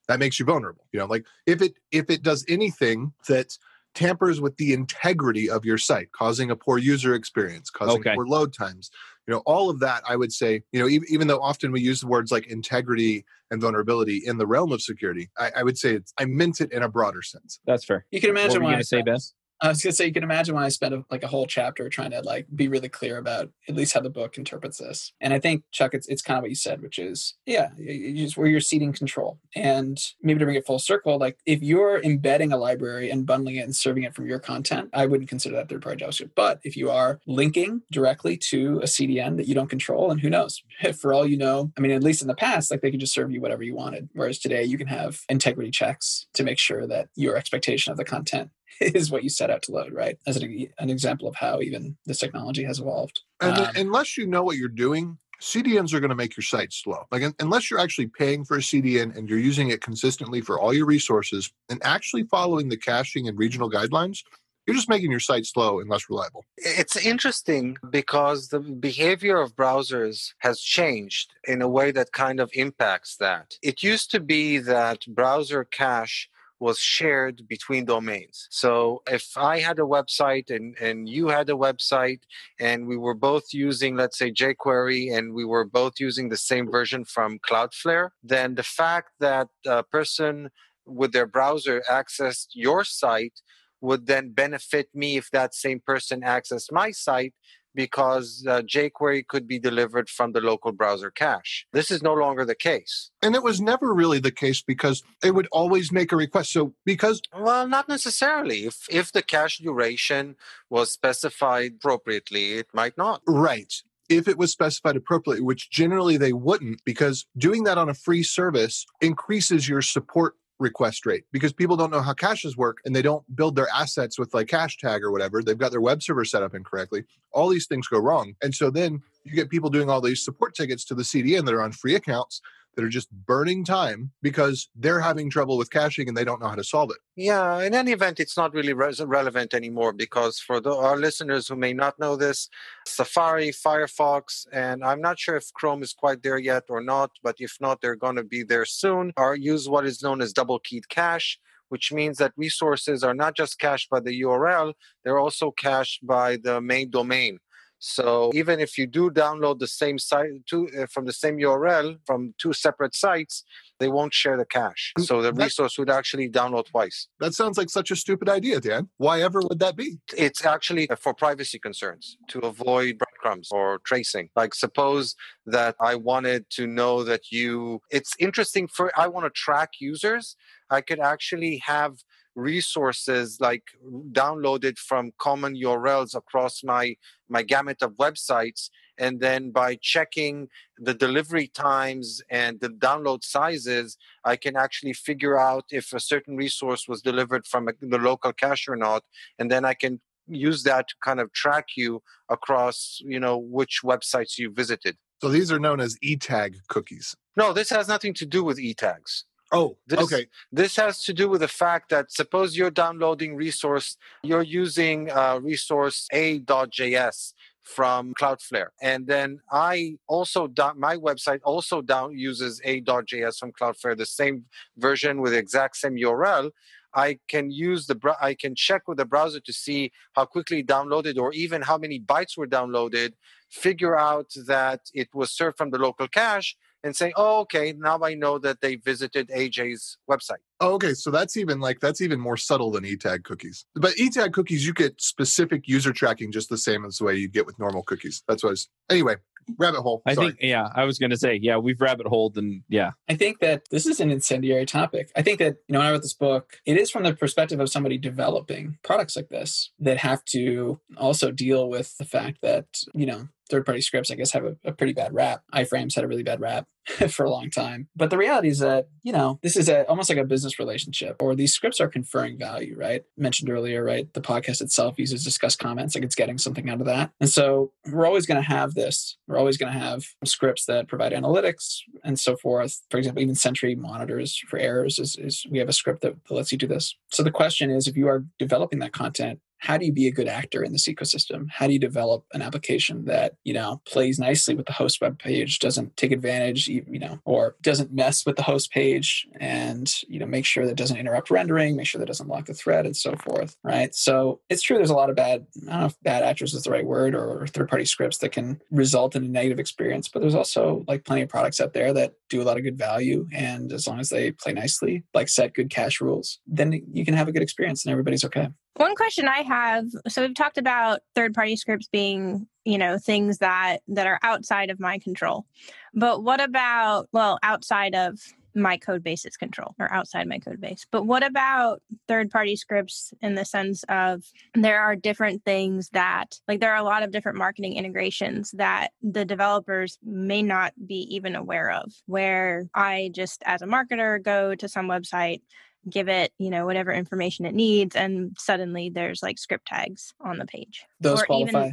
that 0.07 0.17
makes 0.17 0.39
you 0.39 0.45
vulnerable. 0.47 0.87
You 0.91 1.01
know, 1.01 1.05
like 1.05 1.27
if 1.45 1.61
it 1.61 1.75
if 1.91 2.09
it 2.09 2.23
does 2.23 2.43
anything 2.49 3.13
that 3.27 3.55
tampers 3.93 4.41
with 4.41 4.57
the 4.57 4.73
integrity 4.73 5.47
of 5.51 5.65
your 5.65 5.77
site, 5.77 6.11
causing 6.13 6.49
a 6.49 6.55
poor 6.55 6.79
user 6.79 7.13
experience, 7.13 7.69
causing 7.69 8.01
Okay. 8.01 8.15
poor 8.15 8.25
load 8.25 8.53
times, 8.53 8.89
you 9.27 9.33
know, 9.35 9.43
all 9.45 9.69
of 9.69 9.79
that, 9.81 10.01
I 10.09 10.15
would 10.15 10.33
say, 10.33 10.63
you 10.71 10.79
know, 10.79 10.87
even, 10.87 11.07
even 11.11 11.27
though 11.27 11.41
often 11.41 11.71
we 11.71 11.81
use 11.81 12.01
the 12.01 12.07
words 12.07 12.31
like 12.31 12.47
integrity 12.47 13.23
and 13.51 13.61
vulnerability 13.61 14.21
in 14.25 14.37
the 14.37 14.47
realm 14.47 14.71
of 14.71 14.81
security, 14.81 15.29
I, 15.37 15.51
I 15.57 15.63
would 15.63 15.77
say 15.77 15.93
it's 15.95 16.13
I 16.17 16.25
meant 16.25 16.61
it 16.61 16.71
in 16.71 16.83
a 16.83 16.89
broader 16.89 17.21
sense. 17.21 17.59
That's 17.65 17.85
fair. 17.85 18.05
You 18.11 18.19
can 18.21 18.33
What 18.33 18.41
imagine 18.41 18.55
were 18.55 18.63
you 18.63 18.63
why 18.65 18.71
going 18.71 18.75
I 18.77 18.81
to 18.81 18.85
say, 18.85 18.97
spent- 18.97 19.05
Ben? 19.05 19.19
I 19.65 19.69
was 19.69 19.81
gonna 19.81 19.93
say 19.93 20.05
you 20.05 20.13
can 20.13 20.23
imagine 20.23 20.55
why 20.55 20.65
I 20.65 20.69
spent 20.69 20.93
a, 20.93 21.03
like 21.09 21.23
a 21.23 21.27
whole 21.27 21.45
chapter 21.47 21.89
trying 21.89 22.11
to 22.11 22.21
like 22.21 22.47
be 22.53 22.67
really 22.67 22.89
clear 22.89 23.17
about 23.17 23.49
at 23.67 23.75
least 23.75 23.93
how 23.93 23.99
the 24.01 24.09
book 24.09 24.37
interprets 24.37 24.77
this. 24.77 25.11
And 25.21 25.33
I 25.33 25.39
think 25.39 25.63
Chuck, 25.71 25.93
it's 25.93 26.07
it's 26.07 26.21
kind 26.21 26.37
of 26.37 26.43
what 26.43 26.49
you 26.49 26.55
said, 26.55 26.81
which 26.81 26.99
is 26.99 27.35
yeah, 27.45 27.69
you- 27.77 28.15
just 28.15 28.37
where 28.37 28.47
you're 28.47 28.59
ceding 28.59 28.93
control. 28.93 29.39
And 29.55 29.97
maybe 30.21 30.39
to 30.39 30.45
bring 30.45 30.57
it 30.57 30.65
full 30.65 30.79
circle, 30.79 31.17
like 31.17 31.37
if 31.45 31.61
you're 31.61 32.01
embedding 32.01 32.51
a 32.51 32.57
library 32.57 33.09
and 33.09 33.25
bundling 33.25 33.55
it 33.55 33.61
and 33.61 33.75
serving 33.75 34.03
it 34.03 34.13
from 34.13 34.27
your 34.27 34.39
content, 34.39 34.89
I 34.93 35.05
wouldn't 35.05 35.29
consider 35.29 35.55
that 35.55 35.69
third 35.69 35.81
party 35.81 36.03
JavaScript. 36.03 36.31
But 36.35 36.59
if 36.63 36.77
you 36.77 36.89
are 36.91 37.19
linking 37.27 37.81
directly 37.91 38.37
to 38.37 38.79
a 38.79 38.85
CDN 38.85 39.37
that 39.37 39.47
you 39.47 39.55
don't 39.55 39.69
control, 39.69 40.11
and 40.11 40.19
who 40.19 40.29
knows, 40.29 40.61
for 40.99 41.13
all 41.13 41.25
you 41.25 41.37
know, 41.37 41.71
I 41.77 41.81
mean, 41.81 41.91
at 41.91 42.03
least 42.03 42.21
in 42.21 42.27
the 42.27 42.35
past, 42.35 42.71
like 42.71 42.81
they 42.81 42.91
could 42.91 42.99
just 42.99 43.13
serve 43.13 43.31
you 43.31 43.41
whatever 43.41 43.63
you 43.63 43.75
wanted. 43.75 44.09
Whereas 44.13 44.39
today, 44.39 44.63
you 44.63 44.77
can 44.77 44.87
have 44.87 45.21
integrity 45.29 45.71
checks 45.71 46.27
to 46.33 46.43
make 46.43 46.59
sure 46.59 46.87
that 46.87 47.09
your 47.15 47.35
expectation 47.35 47.91
of 47.91 47.97
the 47.97 48.05
content 48.05 48.49
is 48.81 49.11
what 49.11 49.23
you 49.23 49.29
set 49.29 49.49
out 49.49 49.63
to 49.63 49.71
load, 49.71 49.93
right? 49.93 50.17
As 50.27 50.37
an, 50.37 50.67
an 50.79 50.89
example 50.89 51.27
of 51.27 51.35
how 51.35 51.61
even 51.61 51.97
this 52.05 52.19
technology 52.19 52.63
has 52.63 52.79
evolved. 52.79 53.21
And 53.41 53.57
Um, 53.57 53.67
unless 53.75 54.17
you 54.17 54.27
know 54.27 54.43
what 54.43 54.57
you're 54.57 54.69
doing, 54.69 55.17
CDNs 55.41 55.93
are 55.93 55.99
going 55.99 56.09
to 56.09 56.15
make 56.15 56.35
your 56.37 56.43
site 56.43 56.73
slow. 56.73 57.05
Like 57.11 57.23
unless 57.39 57.69
you're 57.69 57.79
actually 57.79 58.07
paying 58.07 58.45
for 58.45 58.57
a 58.57 58.61
CDN 58.61 59.15
and 59.15 59.29
you're 59.29 59.39
using 59.39 59.69
it 59.69 59.81
consistently 59.81 60.41
for 60.41 60.59
all 60.59 60.73
your 60.73 60.85
resources 60.85 61.51
and 61.69 61.81
actually 61.83 62.23
following 62.23 62.69
the 62.69 62.77
caching 62.77 63.27
and 63.27 63.37
regional 63.37 63.69
guidelines, 63.69 64.23
you're 64.65 64.75
just 64.75 64.89
making 64.89 65.11
your 65.11 65.19
site 65.19 65.45
slow 65.45 65.79
and 65.79 65.89
less 65.89 66.09
reliable. 66.09 66.43
It's 66.57 66.95
interesting 66.95 67.77
because 67.89 68.47
the 68.47 68.59
behavior 68.59 69.39
of 69.39 69.55
browsers 69.55 70.33
has 70.39 70.59
changed 70.59 71.33
in 71.47 71.61
a 71.61 71.69
way 71.69 71.91
that 71.91 72.11
kind 72.11 72.39
of 72.39 72.49
impacts 72.53 73.17
that. 73.17 73.55
It 73.61 73.83
used 73.83 74.09
to 74.11 74.19
be 74.19 74.57
that 74.59 75.05
browser 75.07 75.65
cache 75.65 76.29
was 76.59 76.79
shared 76.79 77.47
between 77.47 77.85
domains. 77.85 78.47
So 78.49 79.01
if 79.07 79.37
I 79.37 79.59
had 79.59 79.79
a 79.79 79.83
website 79.83 80.49
and, 80.49 80.75
and 80.79 81.07
you 81.07 81.27
had 81.27 81.49
a 81.49 81.53
website 81.53 82.21
and 82.59 82.87
we 82.87 82.97
were 82.97 83.13
both 83.13 83.53
using, 83.53 83.95
let's 83.95 84.17
say, 84.17 84.31
jQuery 84.31 85.15
and 85.15 85.33
we 85.33 85.45
were 85.45 85.65
both 85.65 85.93
using 85.99 86.29
the 86.29 86.37
same 86.37 86.71
version 86.71 87.03
from 87.03 87.39
Cloudflare, 87.39 88.09
then 88.23 88.55
the 88.55 88.63
fact 88.63 89.11
that 89.19 89.47
a 89.65 89.83
person 89.83 90.49
with 90.85 91.11
their 91.11 91.27
browser 91.27 91.83
accessed 91.91 92.47
your 92.53 92.83
site 92.83 93.41
would 93.81 94.07
then 94.07 94.31
benefit 94.31 94.87
me 94.93 95.17
if 95.17 95.29
that 95.31 95.53
same 95.53 95.81
person 95.85 96.21
accessed 96.21 96.71
my 96.71 96.91
site 96.91 97.33
because 97.75 98.45
uh, 98.47 98.61
jQuery 98.61 99.27
could 99.27 99.47
be 99.47 99.59
delivered 99.59 100.09
from 100.09 100.31
the 100.31 100.41
local 100.41 100.71
browser 100.71 101.11
cache. 101.11 101.67
This 101.73 101.91
is 101.91 102.01
no 102.01 102.13
longer 102.13 102.45
the 102.45 102.55
case. 102.55 103.11
And 103.21 103.35
it 103.35 103.43
was 103.43 103.61
never 103.61 103.93
really 103.93 104.19
the 104.19 104.31
case 104.31 104.61
because 104.61 105.03
it 105.23 105.31
would 105.31 105.47
always 105.51 105.91
make 105.91 106.11
a 106.11 106.15
request. 106.15 106.53
So 106.53 106.73
because 106.85 107.21
well, 107.37 107.67
not 107.67 107.89
necessarily. 107.89 108.65
If 108.65 108.87
if 108.89 109.11
the 109.11 109.21
cache 109.21 109.59
duration 109.59 110.35
was 110.69 110.91
specified 110.91 111.73
appropriately, 111.75 112.53
it 112.53 112.67
might 112.73 112.97
not. 112.97 113.21
Right. 113.27 113.73
If 114.07 114.27
it 114.27 114.37
was 114.37 114.51
specified 114.51 114.95
appropriately, 114.95 115.43
which 115.43 115.71
generally 115.71 116.17
they 116.17 116.31
wouldn't, 116.31 116.81
because 116.85 117.25
doing 117.35 117.63
that 117.63 117.79
on 117.79 117.89
a 117.89 117.95
free 117.95 118.21
service 118.21 118.85
increases 119.01 119.67
your 119.67 119.81
support 119.81 120.35
request 120.59 121.05
rate 121.05 121.25
because 121.31 121.51
people 121.53 121.75
don't 121.75 121.91
know 121.91 122.01
how 122.01 122.13
caches 122.13 122.55
work 122.55 122.77
and 122.85 122.95
they 122.95 123.01
don't 123.01 123.23
build 123.35 123.55
their 123.55 123.67
assets 123.73 124.17
with 124.17 124.33
like 124.33 124.47
cache 124.47 124.77
tag 124.77 125.03
or 125.03 125.11
whatever. 125.11 125.43
They've 125.43 125.57
got 125.57 125.71
their 125.71 125.81
web 125.81 126.01
server 126.01 126.25
set 126.25 126.43
up 126.43 126.55
incorrectly. 126.55 127.03
All 127.31 127.49
these 127.49 127.67
things 127.67 127.87
go 127.87 127.99
wrong. 127.99 128.35
And 128.41 128.53
so 128.55 128.69
then 128.69 129.01
you 129.23 129.33
get 129.33 129.49
people 129.49 129.69
doing 129.69 129.89
all 129.89 130.01
these 130.01 130.23
support 130.23 130.55
tickets 130.55 130.85
to 130.85 130.95
the 130.95 131.03
CDN 131.03 131.45
that 131.45 131.53
are 131.53 131.61
on 131.61 131.71
free 131.71 131.95
accounts 131.95 132.41
that 132.75 132.83
are 132.83 132.89
just 132.89 133.09
burning 133.11 133.63
time 133.63 134.11
because 134.21 134.69
they're 134.75 134.99
having 134.99 135.29
trouble 135.29 135.57
with 135.57 135.71
caching 135.71 136.07
and 136.07 136.15
they 136.15 136.23
don't 136.23 136.41
know 136.41 136.47
how 136.47 136.55
to 136.55 136.63
solve 136.63 136.91
it. 136.91 136.97
Yeah, 137.15 137.61
in 137.61 137.73
any 137.73 137.91
event, 137.91 138.19
it's 138.19 138.37
not 138.37 138.53
really 138.53 138.73
re- 138.73 138.93
relevant 138.99 139.53
anymore 139.53 139.93
because 139.93 140.39
for 140.39 140.59
the, 140.59 140.75
our 140.75 140.97
listeners 140.97 141.47
who 141.47 141.55
may 141.55 141.73
not 141.73 141.97
know 141.99 142.15
this, 142.15 142.49
Safari, 142.87 143.49
Firefox, 143.49 144.45
and 144.51 144.83
I'm 144.83 145.01
not 145.01 145.19
sure 145.19 145.35
if 145.35 145.51
Chrome 145.53 145.83
is 145.83 145.93
quite 145.93 146.23
there 146.23 146.37
yet 146.37 146.63
or 146.69 146.81
not, 146.81 147.11
but 147.23 147.35
if 147.39 147.57
not, 147.59 147.81
they're 147.81 147.95
going 147.95 148.17
to 148.17 148.23
be 148.23 148.43
there 148.43 148.65
soon, 148.65 149.13
are 149.17 149.35
use 149.35 149.69
what 149.69 149.85
is 149.85 150.03
known 150.03 150.21
as 150.21 150.33
double 150.33 150.59
keyed 150.59 150.89
cache 150.89 151.39
which 151.69 151.91
means 151.91 152.17
that 152.17 152.33
resources 152.37 153.03
are 153.03 153.13
not 153.13 153.35
just 153.35 153.59
cached 153.59 153.89
by 153.89 153.99
the 153.99 154.21
URL, 154.21 154.73
they're 155.03 155.19
also 155.19 155.51
cached 155.51 156.05
by 156.05 156.37
the 156.37 156.61
main 156.61 156.89
domain. 156.89 157.39
So 157.87 158.31
even 158.33 158.59
if 158.59 158.79
you 158.79 158.87
do 158.87 159.11
download 159.11 159.59
the 159.59 159.67
same 159.67 159.99
site 159.99 160.47
to, 160.47 160.67
uh, 160.75 160.87
from 160.87 161.05
the 161.05 161.13
same 161.13 161.37
URL 161.37 161.99
from 162.07 162.33
two 162.39 162.51
separate 162.51 162.95
sites, 162.95 163.43
they 163.79 163.89
won't 163.89 164.11
share 164.11 164.37
the 164.37 164.45
cache. 164.45 164.91
Mm, 164.97 165.05
so 165.05 165.21
the 165.21 165.31
resource 165.31 165.77
would 165.77 165.91
actually 165.91 166.27
download 166.27 166.65
twice. 166.65 167.07
That 167.19 167.35
sounds 167.35 167.59
like 167.59 167.69
such 167.69 167.91
a 167.91 167.95
stupid 167.95 168.27
idea, 168.27 168.59
Dan. 168.59 168.89
Why 168.97 169.21
ever 169.21 169.39
would 169.41 169.59
that 169.59 169.75
be? 169.75 169.99
It's 170.17 170.43
actually 170.43 170.89
for 170.99 171.13
privacy 171.13 171.59
concerns 171.59 172.17
to 172.29 172.39
avoid 172.39 172.97
breadcrumbs 172.97 173.49
or 173.51 173.79
tracing. 173.85 174.29
Like 174.35 174.55
suppose 174.55 175.15
that 175.45 175.75
I 175.79 175.93
wanted 175.93 176.49
to 176.57 176.65
know 176.65 177.03
that 177.03 177.31
you 177.31 177.81
it's 177.91 178.15
interesting 178.17 178.67
for 178.67 178.91
I 178.99 179.05
want 179.07 179.27
to 179.27 179.29
track 179.29 179.73
users, 179.79 180.35
I 180.71 180.81
could 180.81 180.99
actually 180.99 181.61
have 181.65 181.97
resources 182.35 183.39
like 183.39 183.63
downloaded 184.11 184.77
from 184.77 185.11
common 185.17 185.55
urls 185.55 186.15
across 186.15 186.63
my 186.63 186.95
my 187.29 187.41
gamut 187.41 187.81
of 187.81 187.91
websites 187.93 188.69
and 188.97 189.19
then 189.19 189.51
by 189.51 189.77
checking 189.81 190.47
the 190.77 190.93
delivery 190.93 191.47
times 191.47 192.21
and 192.29 192.59
the 192.59 192.69
download 192.69 193.23
sizes 193.23 193.97
i 194.25 194.35
can 194.35 194.55
actually 194.55 194.93
figure 194.93 195.37
out 195.37 195.63
if 195.71 195.93
a 195.93 195.99
certain 195.99 196.35
resource 196.35 196.87
was 196.87 197.01
delivered 197.01 197.47
from 197.47 197.67
a, 197.69 197.71
the 197.81 197.97
local 197.97 198.33
cache 198.33 198.67
or 198.67 198.75
not 198.75 199.03
and 199.39 199.49
then 199.49 199.63
i 199.63 199.73
can 199.73 199.99
use 200.27 200.63
that 200.63 200.87
to 200.87 200.95
kind 201.03 201.19
of 201.19 201.31
track 201.33 201.67
you 201.75 202.01
across 202.29 202.99
you 203.03 203.19
know 203.19 203.37
which 203.37 203.81
websites 203.83 204.37
you 204.37 204.51
visited. 204.51 204.97
So 205.21 205.29
these 205.29 205.51
are 205.51 205.59
known 205.59 205.79
as 205.79 205.97
e-tag 206.01 206.57
cookies. 206.67 207.15
No 207.35 207.53
this 207.53 207.69
has 207.69 207.87
nothing 207.87 208.13
to 208.15 208.25
do 208.25 208.43
with 208.43 208.59
e-tags 208.59 209.25
Oh, 209.51 209.77
this, 209.87 209.99
okay. 209.99 210.27
This 210.51 210.75
has 210.77 211.03
to 211.03 211.13
do 211.13 211.29
with 211.29 211.41
the 211.41 211.47
fact 211.47 211.89
that 211.89 212.11
suppose 212.11 212.57
you're 212.57 212.71
downloading 212.71 213.35
resource, 213.35 213.97
you're 214.23 214.41
using 214.41 215.11
uh, 215.11 215.39
resource 215.41 216.07
a.js 216.11 217.33
from 217.63 218.13
Cloudflare. 218.13 218.67
And 218.81 219.07
then 219.07 219.39
I 219.51 219.97
also 220.07 220.47
down, 220.47 220.79
my 220.79 220.97
website 220.97 221.39
also 221.43 221.81
down 221.81 222.17
uses 222.17 222.61
a.js 222.63 223.37
from 223.39 223.51
Cloudflare, 223.51 223.97
the 223.97 224.05
same 224.05 224.45
version 224.77 225.21
with 225.21 225.33
the 225.33 225.39
exact 225.39 225.77
same 225.77 225.95
URL. 225.95 226.51
I 226.93 227.19
can 227.27 227.51
use 227.51 227.87
the 227.87 227.99
I 228.21 228.35
can 228.35 228.55
check 228.55 228.87
with 228.87 228.97
the 228.97 229.05
browser 229.05 229.41
to 229.41 229.53
see 229.53 229.91
how 230.13 230.25
quickly 230.25 230.63
downloaded 230.63 231.17
or 231.17 231.33
even 231.33 231.61
how 231.61 231.77
many 231.77 231.99
bytes 231.99 232.37
were 232.37 232.47
downloaded, 232.47 233.13
figure 233.49 233.97
out 233.97 234.31
that 234.47 234.79
it 234.93 235.09
was 235.13 235.31
served 235.31 235.57
from 235.57 235.71
the 235.71 235.77
local 235.77 236.07
cache, 236.07 236.55
and 236.85 236.95
say, 236.95 237.11
oh, 237.17 237.39
okay, 237.41 237.73
now 237.77 237.99
I 238.03 238.13
know 238.13 238.37
that 238.39 238.61
they 238.61 238.75
visited 238.75 239.29
AJ's 239.29 239.97
website. 240.09 240.43
Oh, 240.61 240.75
okay, 240.75 240.93
so 240.93 241.11
that's 241.11 241.35
even 241.35 241.59
like 241.59 241.79
that's 241.79 241.99
even 241.99 242.19
more 242.19 242.37
subtle 242.37 242.71
than 242.71 242.83
eTag 242.83 243.23
cookies. 243.23 243.65
But 243.75 243.95
eTag 243.95 244.31
cookies, 244.31 244.65
you 244.65 244.73
get 244.73 245.01
specific 245.01 245.67
user 245.67 245.91
tracking 245.91 246.31
just 246.31 246.49
the 246.49 246.57
same 246.57 246.85
as 246.85 246.97
the 246.97 247.05
way 247.05 247.15
you 247.15 247.27
get 247.27 247.45
with 247.45 247.59
normal 247.59 247.83
cookies. 247.83 248.23
That's 248.27 248.43
what 248.43 248.49
I 248.49 248.51
was. 248.51 248.69
Anyway, 248.89 249.15
rabbit 249.57 249.81
hole. 249.81 250.01
I 250.05 250.15
think, 250.15 250.37
yeah, 250.41 250.69
I 250.75 250.85
was 250.85 250.97
going 250.97 251.09
to 251.09 251.17
say, 251.17 251.39
yeah, 251.41 251.57
we've 251.57 251.81
rabbit 251.81 252.07
holed 252.07 252.37
and 252.37 252.61
yeah. 252.69 252.91
I 253.09 253.15
think 253.15 253.39
that 253.39 253.63
this 253.71 253.85
is 253.85 253.99
an 253.99 254.11
incendiary 254.11 254.65
topic. 254.65 255.11
I 255.15 255.21
think 255.21 255.39
that, 255.39 255.57
you 255.67 255.73
know, 255.73 255.79
when 255.79 255.87
I 255.87 255.91
wrote 255.91 256.03
this 256.03 256.13
book, 256.13 256.59
it 256.65 256.77
is 256.77 256.91
from 256.91 257.03
the 257.03 257.15
perspective 257.15 257.59
of 257.59 257.69
somebody 257.69 257.97
developing 257.97 258.77
products 258.83 259.15
like 259.15 259.29
this 259.29 259.71
that 259.79 259.97
have 259.97 260.23
to 260.25 260.79
also 260.97 261.31
deal 261.31 261.67
with 261.67 261.97
the 261.97 262.05
fact 262.05 262.39
that, 262.41 262.65
you 262.93 263.05
know, 263.05 263.27
third 263.49 263.65
party 263.65 263.81
scripts, 263.81 264.11
I 264.11 264.15
guess, 264.15 264.31
have 264.31 264.45
a, 264.45 264.55
a, 264.63 264.71
pretty 264.71 264.93
bad 264.93 265.13
rap. 265.13 265.43
iframes 265.53 265.95
had 265.95 266.03
a 266.03 266.07
really 266.07 266.23
bad 266.23 266.39
rap 266.39 266.67
for 267.09 267.25
a 267.25 267.29
long 267.29 267.49
time. 267.49 267.87
But 267.95 268.09
the 268.09 268.17
reality 268.17 268.49
is 268.49 268.59
that, 268.59 268.87
you 269.03 269.13
know, 269.13 269.39
this 269.41 269.55
is 269.55 269.69
a, 269.69 269.87
almost 269.87 270.09
like 270.09 270.17
a 270.17 270.23
business 270.23 270.59
relationship, 270.59 271.21
or 271.21 271.35
these 271.35 271.53
scripts 271.53 271.79
are 271.79 271.87
conferring 271.87 272.37
value, 272.37 272.75
right? 272.77 273.03
Mentioned 273.17 273.49
earlier, 273.49 273.83
right? 273.83 274.11
The 274.13 274.21
podcast 274.21 274.61
itself 274.61 274.97
uses 274.97 275.25
Disqus 275.25 275.57
comments, 275.57 275.95
like 275.95 276.03
it's 276.03 276.15
getting 276.15 276.37
something 276.37 276.69
out 276.69 276.79
of 276.79 276.85
that. 276.85 277.11
And 277.19 277.29
so 277.29 277.71
we're 277.91 278.05
always 278.05 278.25
going 278.25 278.41
to 278.41 278.47
have 278.47 278.73
this. 278.73 279.17
We're 279.27 279.37
always 279.37 279.57
going 279.57 279.71
to 279.71 279.79
have 279.79 280.05
scripts 280.25 280.65
that 280.65 280.87
provide 280.87 281.11
analytics 281.11 281.79
and 282.03 282.19
so 282.19 282.35
forth. 282.35 282.81
For 282.89 282.97
example, 282.97 283.21
even 283.21 283.35
Sentry 283.35 283.75
monitors 283.75 284.41
for 284.47 284.57
errors 284.59 284.99
is, 284.99 285.15
is 285.17 285.45
we 285.49 285.59
have 285.59 285.69
a 285.69 285.73
script 285.73 286.01
that 286.01 286.15
lets 286.29 286.51
you 286.51 286.57
do 286.57 286.67
this. 286.67 286.95
So 287.11 287.23
the 287.23 287.31
question 287.31 287.69
is 287.69 287.87
if 287.87 287.97
you 287.97 288.07
are 288.07 288.25
developing 288.39 288.79
that 288.79 288.93
content, 288.93 289.39
how 289.57 289.77
do 289.77 289.85
you 289.85 289.91
be 289.91 290.07
a 290.07 290.11
good 290.11 290.27
actor 290.27 290.63
in 290.63 290.71
this 290.71 290.87
ecosystem? 290.87 291.47
How 291.49 291.67
do 291.67 291.73
you 291.73 291.79
develop 291.79 292.25
an 292.33 292.41
application 292.41 293.05
that, 293.05 293.35
you 293.43 293.53
know, 293.53 293.81
plays 293.87 294.19
nicely 294.19 294.55
with 294.55 294.65
the 294.65 294.73
host 294.73 295.01
web 295.01 295.17
page, 295.17 295.59
doesn't 295.59 295.97
take 295.97 296.11
advantage, 296.11 296.67
you 296.67 296.99
know, 296.99 297.19
or 297.25 297.55
doesn't 297.61 297.93
mess 297.93 298.25
with 298.25 298.35
the 298.35 298.43
host 298.43 298.71
page 298.71 299.27
and, 299.39 299.91
you 300.07 300.19
know, 300.19 300.25
make 300.25 300.45
sure 300.45 300.65
that 300.65 300.75
doesn't 300.75 300.97
interrupt 300.97 301.29
rendering, 301.29 301.75
make 301.75 301.87
sure 301.87 301.99
that 301.99 302.05
doesn't 302.05 302.27
lock 302.27 302.45
the 302.45 302.53
thread 302.53 302.85
and 302.85 302.95
so 302.95 303.15
forth, 303.15 303.55
right? 303.63 303.95
So 303.95 304.41
it's 304.49 304.61
true 304.61 304.77
there's 304.77 304.89
a 304.89 304.95
lot 304.95 305.09
of 305.09 305.15
bad, 305.15 305.45
I 305.67 305.71
don't 305.71 305.79
know 305.79 305.85
if 305.87 306.03
bad 306.03 306.23
actors 306.23 306.53
is 306.53 306.63
the 306.63 306.71
right 306.71 306.85
word 306.85 307.15
or 307.15 307.47
third 307.47 307.69
party 307.69 307.85
scripts 307.85 308.19
that 308.19 308.31
can 308.31 308.61
result 308.71 309.15
in 309.15 309.23
a 309.23 309.27
negative 309.27 309.59
experience, 309.59 310.07
but 310.07 310.21
there's 310.21 310.35
also 310.35 310.83
like 310.87 311.05
plenty 311.05 311.21
of 311.21 311.29
products 311.29 311.59
out 311.59 311.73
there 311.73 311.93
that 311.93 312.13
do 312.29 312.41
a 312.41 312.43
lot 312.43 312.57
of 312.57 312.63
good 312.63 312.77
value. 312.77 313.27
And 313.33 313.71
as 313.71 313.87
long 313.87 313.99
as 313.99 314.09
they 314.09 314.31
play 314.31 314.53
nicely, 314.53 315.03
like 315.13 315.29
set 315.29 315.53
good 315.53 315.69
cache 315.69 316.01
rules, 316.01 316.39
then 316.45 316.73
you 316.93 317.05
can 317.05 317.13
have 317.13 317.27
a 317.27 317.31
good 317.31 317.41
experience 317.41 317.85
and 317.85 317.91
everybody's 317.91 318.25
okay. 318.25 318.49
One 318.75 318.95
question 318.95 319.27
I 319.27 319.39
have 319.41 319.85
so 320.07 320.21
we've 320.21 320.33
talked 320.33 320.57
about 320.57 320.99
third 321.15 321.33
party 321.33 321.55
scripts 321.55 321.87
being, 321.87 322.47
you 322.65 322.77
know, 322.77 322.97
things 322.97 323.37
that 323.37 323.79
that 323.87 324.07
are 324.07 324.19
outside 324.21 324.69
of 324.69 324.79
my 324.79 324.99
control. 324.99 325.45
But 325.93 326.23
what 326.23 326.41
about 326.41 327.07
well, 327.13 327.39
outside 327.41 327.95
of 327.95 328.19
my 328.55 328.77
code 328.77 329.03
base's 329.03 329.35
control 329.37 329.75
or 329.79 329.91
outside 329.93 330.27
my 330.27 330.39
code 330.39 330.61
base. 330.61 330.85
But 330.89 331.03
what 331.03 331.25
about 331.25 331.81
third 332.07 332.31
party 332.31 332.55
scripts 332.55 333.13
in 333.21 333.35
the 333.35 333.45
sense 333.45 333.83
of 333.89 334.23
there 334.53 334.79
are 334.79 334.95
different 334.95 335.43
things 335.43 335.89
that, 335.89 336.39
like, 336.47 336.61
there 336.61 336.71
are 336.71 336.79
a 336.79 336.83
lot 336.83 337.03
of 337.03 337.11
different 337.11 337.37
marketing 337.37 337.75
integrations 337.75 338.51
that 338.51 338.91
the 339.01 339.25
developers 339.25 339.99
may 340.03 340.41
not 340.41 340.73
be 340.87 341.07
even 341.13 341.35
aware 341.35 341.69
of, 341.69 341.91
where 342.05 342.67
I 342.73 343.11
just, 343.13 343.43
as 343.45 343.61
a 343.61 343.67
marketer, 343.67 344.23
go 344.23 344.55
to 344.55 344.69
some 344.69 344.87
website, 344.87 345.41
give 345.89 346.07
it, 346.09 346.31
you 346.37 346.49
know, 346.49 346.65
whatever 346.65 346.91
information 346.91 347.45
it 347.45 347.53
needs, 347.53 347.95
and 347.95 348.35
suddenly 348.37 348.89
there's 348.89 349.21
like 349.21 349.37
script 349.37 349.67
tags 349.67 350.13
on 350.19 350.37
the 350.37 350.45
page. 350.45 350.85
Those 350.99 351.21
or 351.21 351.25
qualify. 351.25 351.71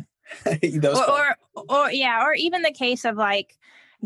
Even, 0.62 0.80
Those 0.80 0.98
or, 0.98 1.04
qualify. 1.04 1.34
or, 1.54 1.86
or 1.86 1.90
yeah, 1.90 2.24
or 2.24 2.34
even 2.34 2.62
the 2.62 2.72
case 2.72 3.04
of 3.04 3.16
like 3.16 3.56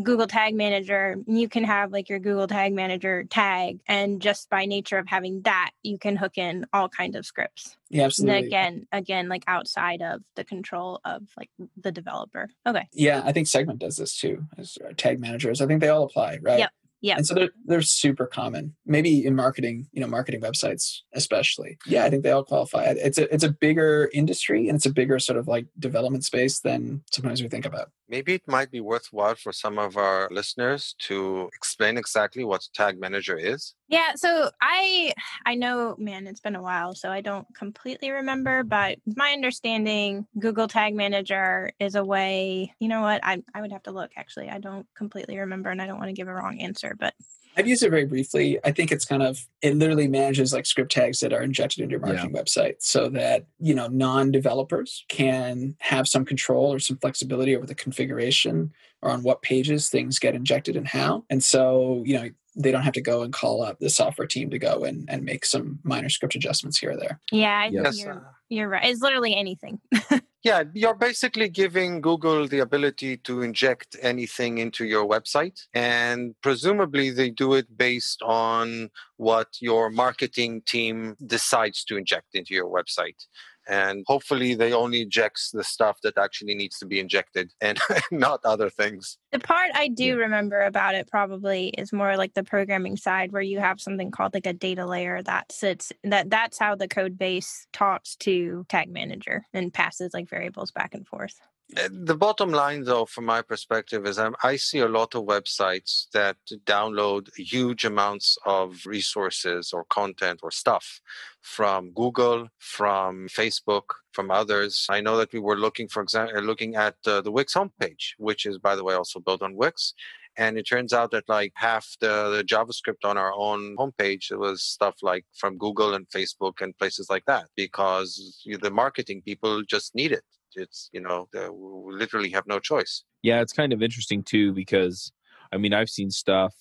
Google 0.01 0.27
Tag 0.27 0.53
Manager, 0.53 1.15
you 1.25 1.49
can 1.49 1.63
have 1.63 1.91
like 1.91 2.07
your 2.07 2.19
Google 2.19 2.47
Tag 2.47 2.73
Manager 2.73 3.23
tag, 3.23 3.79
and 3.87 4.21
just 4.21 4.49
by 4.49 4.65
nature 4.65 4.99
of 4.99 5.07
having 5.07 5.41
that, 5.41 5.71
you 5.81 5.97
can 5.97 6.15
hook 6.15 6.37
in 6.37 6.65
all 6.71 6.87
kinds 6.87 7.15
of 7.15 7.25
scripts. 7.25 7.75
Yeah, 7.89 8.05
absolutely. 8.05 8.37
And 8.37 8.45
again, 8.45 8.87
again, 8.91 9.29
like 9.29 9.43
outside 9.47 10.01
of 10.03 10.21
the 10.35 10.43
control 10.43 11.01
of 11.03 11.23
like 11.35 11.49
the 11.81 11.91
developer. 11.91 12.49
Okay. 12.65 12.87
Yeah, 12.93 13.23
I 13.25 13.31
think 13.31 13.47
Segment 13.47 13.79
does 13.79 13.97
this 13.97 14.15
too 14.15 14.45
as 14.57 14.77
uh, 14.83 14.93
tag 14.95 15.19
managers. 15.19 15.61
I 15.61 15.65
think 15.65 15.81
they 15.81 15.89
all 15.89 16.03
apply, 16.03 16.39
right? 16.41 16.59
Yep. 16.59 16.71
Yeah. 17.01 17.17
And 17.17 17.27
so 17.27 17.35
they're 17.35 17.51
they're 17.65 17.81
super 17.81 18.25
common. 18.25 18.75
Maybe 18.85 19.25
in 19.25 19.35
marketing, 19.35 19.87
you 19.91 20.01
know, 20.01 20.07
marketing 20.07 20.41
websites 20.41 20.99
especially. 21.13 21.77
Yeah, 21.85 22.05
I 22.05 22.09
think 22.09 22.23
they 22.23 22.31
all 22.31 22.43
qualify. 22.43 22.85
It's 22.97 23.17
a 23.17 23.33
it's 23.33 23.43
a 23.43 23.51
bigger 23.51 24.09
industry 24.13 24.67
and 24.67 24.75
it's 24.75 24.85
a 24.85 24.93
bigger 24.93 25.19
sort 25.19 25.37
of 25.37 25.47
like 25.47 25.67
development 25.79 26.25
space 26.25 26.59
than 26.59 27.03
sometimes 27.11 27.41
we 27.41 27.49
think 27.49 27.65
about. 27.65 27.91
Maybe 28.09 28.33
it 28.35 28.47
might 28.47 28.71
be 28.71 28.79
worthwhile 28.79 29.35
for 29.35 29.51
some 29.51 29.77
of 29.77 29.97
our 29.97 30.29
listeners 30.31 30.95
to 30.99 31.49
explain 31.53 31.97
exactly 31.97 32.45
what 32.45 32.67
Tag 32.73 32.99
Manager 32.99 33.37
is. 33.37 33.75
Yeah, 33.89 34.15
so 34.15 34.49
I 34.61 35.13
I 35.45 35.55
know, 35.55 35.95
man, 35.97 36.27
it's 36.27 36.39
been 36.39 36.55
a 36.55 36.61
while, 36.61 36.95
so 36.95 37.09
I 37.09 37.21
don't 37.21 37.47
completely 37.53 38.11
remember, 38.11 38.63
but 38.63 38.97
my 39.15 39.31
understanding, 39.31 40.25
Google 40.39 40.67
Tag 40.67 40.95
Manager 40.95 41.71
is 41.79 41.95
a 41.95 42.03
way. 42.03 42.73
You 42.79 42.87
know 42.87 43.01
what? 43.01 43.21
I 43.23 43.43
I 43.53 43.61
would 43.61 43.71
have 43.71 43.83
to 43.83 43.91
look. 43.91 44.11
Actually, 44.15 44.49
I 44.49 44.59
don't 44.59 44.87
completely 44.95 45.37
remember, 45.37 45.69
and 45.69 45.81
I 45.81 45.87
don't 45.87 45.99
want 45.99 46.09
to 46.09 46.13
give 46.13 46.27
a 46.27 46.33
wrong 46.33 46.59
answer, 46.61 46.95
but 46.97 47.13
I've 47.57 47.67
used 47.67 47.81
it 47.81 47.89
very 47.89 48.05
briefly. 48.05 48.59
I 48.63 48.71
think 48.71 48.91
it's 48.91 49.03
kind 49.03 49.23
of 49.23 49.45
it 49.61 49.75
literally 49.75 50.07
manages 50.07 50.53
like 50.53 50.65
script 50.65 50.91
tags 50.91 51.19
that 51.21 51.33
are 51.33 51.41
injected 51.41 51.81
into 51.81 51.91
your 51.91 51.99
marketing 51.99 52.35
yeah. 52.35 52.41
website 52.41 52.75
so 52.79 53.09
that, 53.09 53.47
you 53.59 53.73
know, 53.73 53.87
non-developers 53.87 55.03
can 55.09 55.75
have 55.79 56.07
some 56.07 56.23
control 56.23 56.71
or 56.71 56.79
some 56.79 56.97
flexibility 56.97 57.55
over 57.55 57.65
the 57.65 57.75
configuration 57.75 58.71
or 59.01 59.09
on 59.09 59.23
what 59.23 59.41
pages 59.41 59.89
things 59.89 60.19
get 60.19 60.35
injected 60.35 60.75
and 60.75 60.87
how. 60.87 61.23
And 61.29 61.43
so, 61.43 62.03
you 62.05 62.13
know, 62.19 62.29
they 62.55 62.71
don't 62.71 62.83
have 62.83 62.93
to 62.93 63.01
go 63.01 63.23
and 63.23 63.33
call 63.33 63.63
up 63.63 63.79
the 63.79 63.89
software 63.89 64.27
team 64.27 64.49
to 64.51 64.59
go 64.59 64.83
and, 64.83 65.09
and 65.09 65.23
make 65.23 65.45
some 65.45 65.79
minor 65.83 66.09
script 66.09 66.35
adjustments 66.35 66.77
here 66.77 66.91
or 66.91 66.97
there. 66.97 67.19
Yeah, 67.31 67.69
yes. 67.71 67.99
you're, 67.99 68.25
you're 68.49 68.69
right. 68.69 68.85
It's 68.85 69.01
literally 69.01 69.35
anything. 69.35 69.79
Yeah, 70.43 70.63
you're 70.73 70.95
basically 70.95 71.49
giving 71.49 71.99
Google 71.99 72.47
the 72.47 72.59
ability 72.59 73.17
to 73.17 73.41
inject 73.41 73.97
anything 74.01 74.59
into 74.59 74.85
your 74.85 75.05
website. 75.05 75.59
And 75.73 76.35
presumably, 76.41 77.09
they 77.09 77.31
do 77.31 77.53
it 77.55 77.75
based 77.75 78.21
on 78.21 78.89
what 79.17 79.47
your 79.59 79.89
marketing 79.89 80.61
team 80.65 81.17
decides 81.25 81.83
to 81.85 81.97
inject 81.97 82.27
into 82.33 82.53
your 82.53 82.69
website 82.69 83.25
and 83.67 84.03
hopefully 84.07 84.53
they 84.53 84.73
only 84.73 85.01
injects 85.01 85.51
the 85.51 85.63
stuff 85.63 85.99
that 86.01 86.17
actually 86.17 86.55
needs 86.55 86.77
to 86.79 86.85
be 86.85 86.99
injected 86.99 87.51
and 87.61 87.79
not 88.11 88.39
other 88.45 88.69
things 88.69 89.17
the 89.31 89.39
part 89.39 89.69
i 89.73 89.87
do 89.87 90.05
yeah. 90.05 90.13
remember 90.13 90.61
about 90.61 90.95
it 90.95 91.07
probably 91.07 91.69
is 91.77 91.91
more 91.93 92.17
like 92.17 92.33
the 92.33 92.43
programming 92.43 92.97
side 92.97 93.31
where 93.31 93.41
you 93.41 93.59
have 93.59 93.79
something 93.79 94.11
called 94.11 94.33
like 94.33 94.47
a 94.47 94.53
data 94.53 94.85
layer 94.85 95.21
that 95.23 95.51
sits 95.51 95.91
that 96.03 96.29
that's 96.29 96.57
how 96.57 96.75
the 96.75 96.87
code 96.87 97.17
base 97.17 97.67
talks 97.73 98.15
to 98.15 98.65
tag 98.69 98.89
manager 98.89 99.45
and 99.53 99.73
passes 99.73 100.13
like 100.13 100.29
variables 100.29 100.71
back 100.71 100.93
and 100.93 101.07
forth 101.07 101.39
the 101.69 102.15
bottom 102.15 102.51
line, 102.51 102.83
though, 102.85 103.05
from 103.05 103.25
my 103.25 103.41
perspective, 103.41 104.05
is 104.05 104.17
I'm, 104.17 104.35
I 104.41 104.55
see 104.55 104.79
a 104.79 104.87
lot 104.87 105.15
of 105.15 105.25
websites 105.25 106.09
that 106.11 106.37
download 106.65 107.29
huge 107.35 107.83
amounts 107.83 108.37
of 108.45 108.85
resources 108.85 109.73
or 109.73 109.83
content 109.85 110.39
or 110.43 110.51
stuff 110.51 111.01
from 111.41 111.91
Google, 111.91 112.47
from 112.57 113.27
Facebook, 113.27 113.89
from 114.13 114.31
others. 114.31 114.87
I 114.89 115.01
know 115.01 115.17
that 115.17 115.33
we 115.33 115.39
were 115.39 115.57
looking, 115.57 115.89
for 115.89 116.01
example, 116.01 116.41
looking 116.41 116.75
at 116.75 116.95
uh, 117.05 117.19
the 117.19 117.31
Wix 117.31 117.53
homepage, 117.53 118.13
which 118.17 118.45
is, 118.45 118.57
by 118.57 118.75
the 118.77 118.83
way, 118.85 118.95
also 118.95 119.19
built 119.19 119.41
on 119.41 119.55
Wix. 119.55 119.93
And 120.37 120.57
it 120.57 120.67
turns 120.67 120.93
out 120.93 121.11
that 121.11 121.27
like 121.27 121.51
half 121.55 121.97
the, 121.99 122.29
the 122.29 122.43
JavaScript 122.43 123.03
on 123.03 123.17
our 123.17 123.33
own 123.33 123.75
homepage 123.75 124.31
was 124.37 124.61
stuff 124.61 124.95
like 125.01 125.25
from 125.33 125.57
Google 125.57 125.95
and 125.95 126.07
Facebook 126.09 126.61
and 126.61 126.77
places 126.77 127.09
like 127.09 127.25
that 127.25 127.47
because 127.55 128.45
the 128.61 128.69
marketing 128.69 129.23
people 129.25 129.63
just 129.63 129.95
need 129.95 130.11
it 130.11 130.23
it's 130.57 130.89
you 130.91 131.01
know 131.01 131.27
we 131.33 131.93
literally 131.93 132.29
have 132.29 132.45
no 132.47 132.59
choice 132.59 133.03
yeah 133.21 133.41
it's 133.41 133.53
kind 133.53 133.73
of 133.73 133.81
interesting 133.81 134.23
too 134.23 134.53
because 134.53 135.11
i 135.51 135.57
mean 135.57 135.73
i've 135.73 135.89
seen 135.89 136.09
stuff 136.09 136.53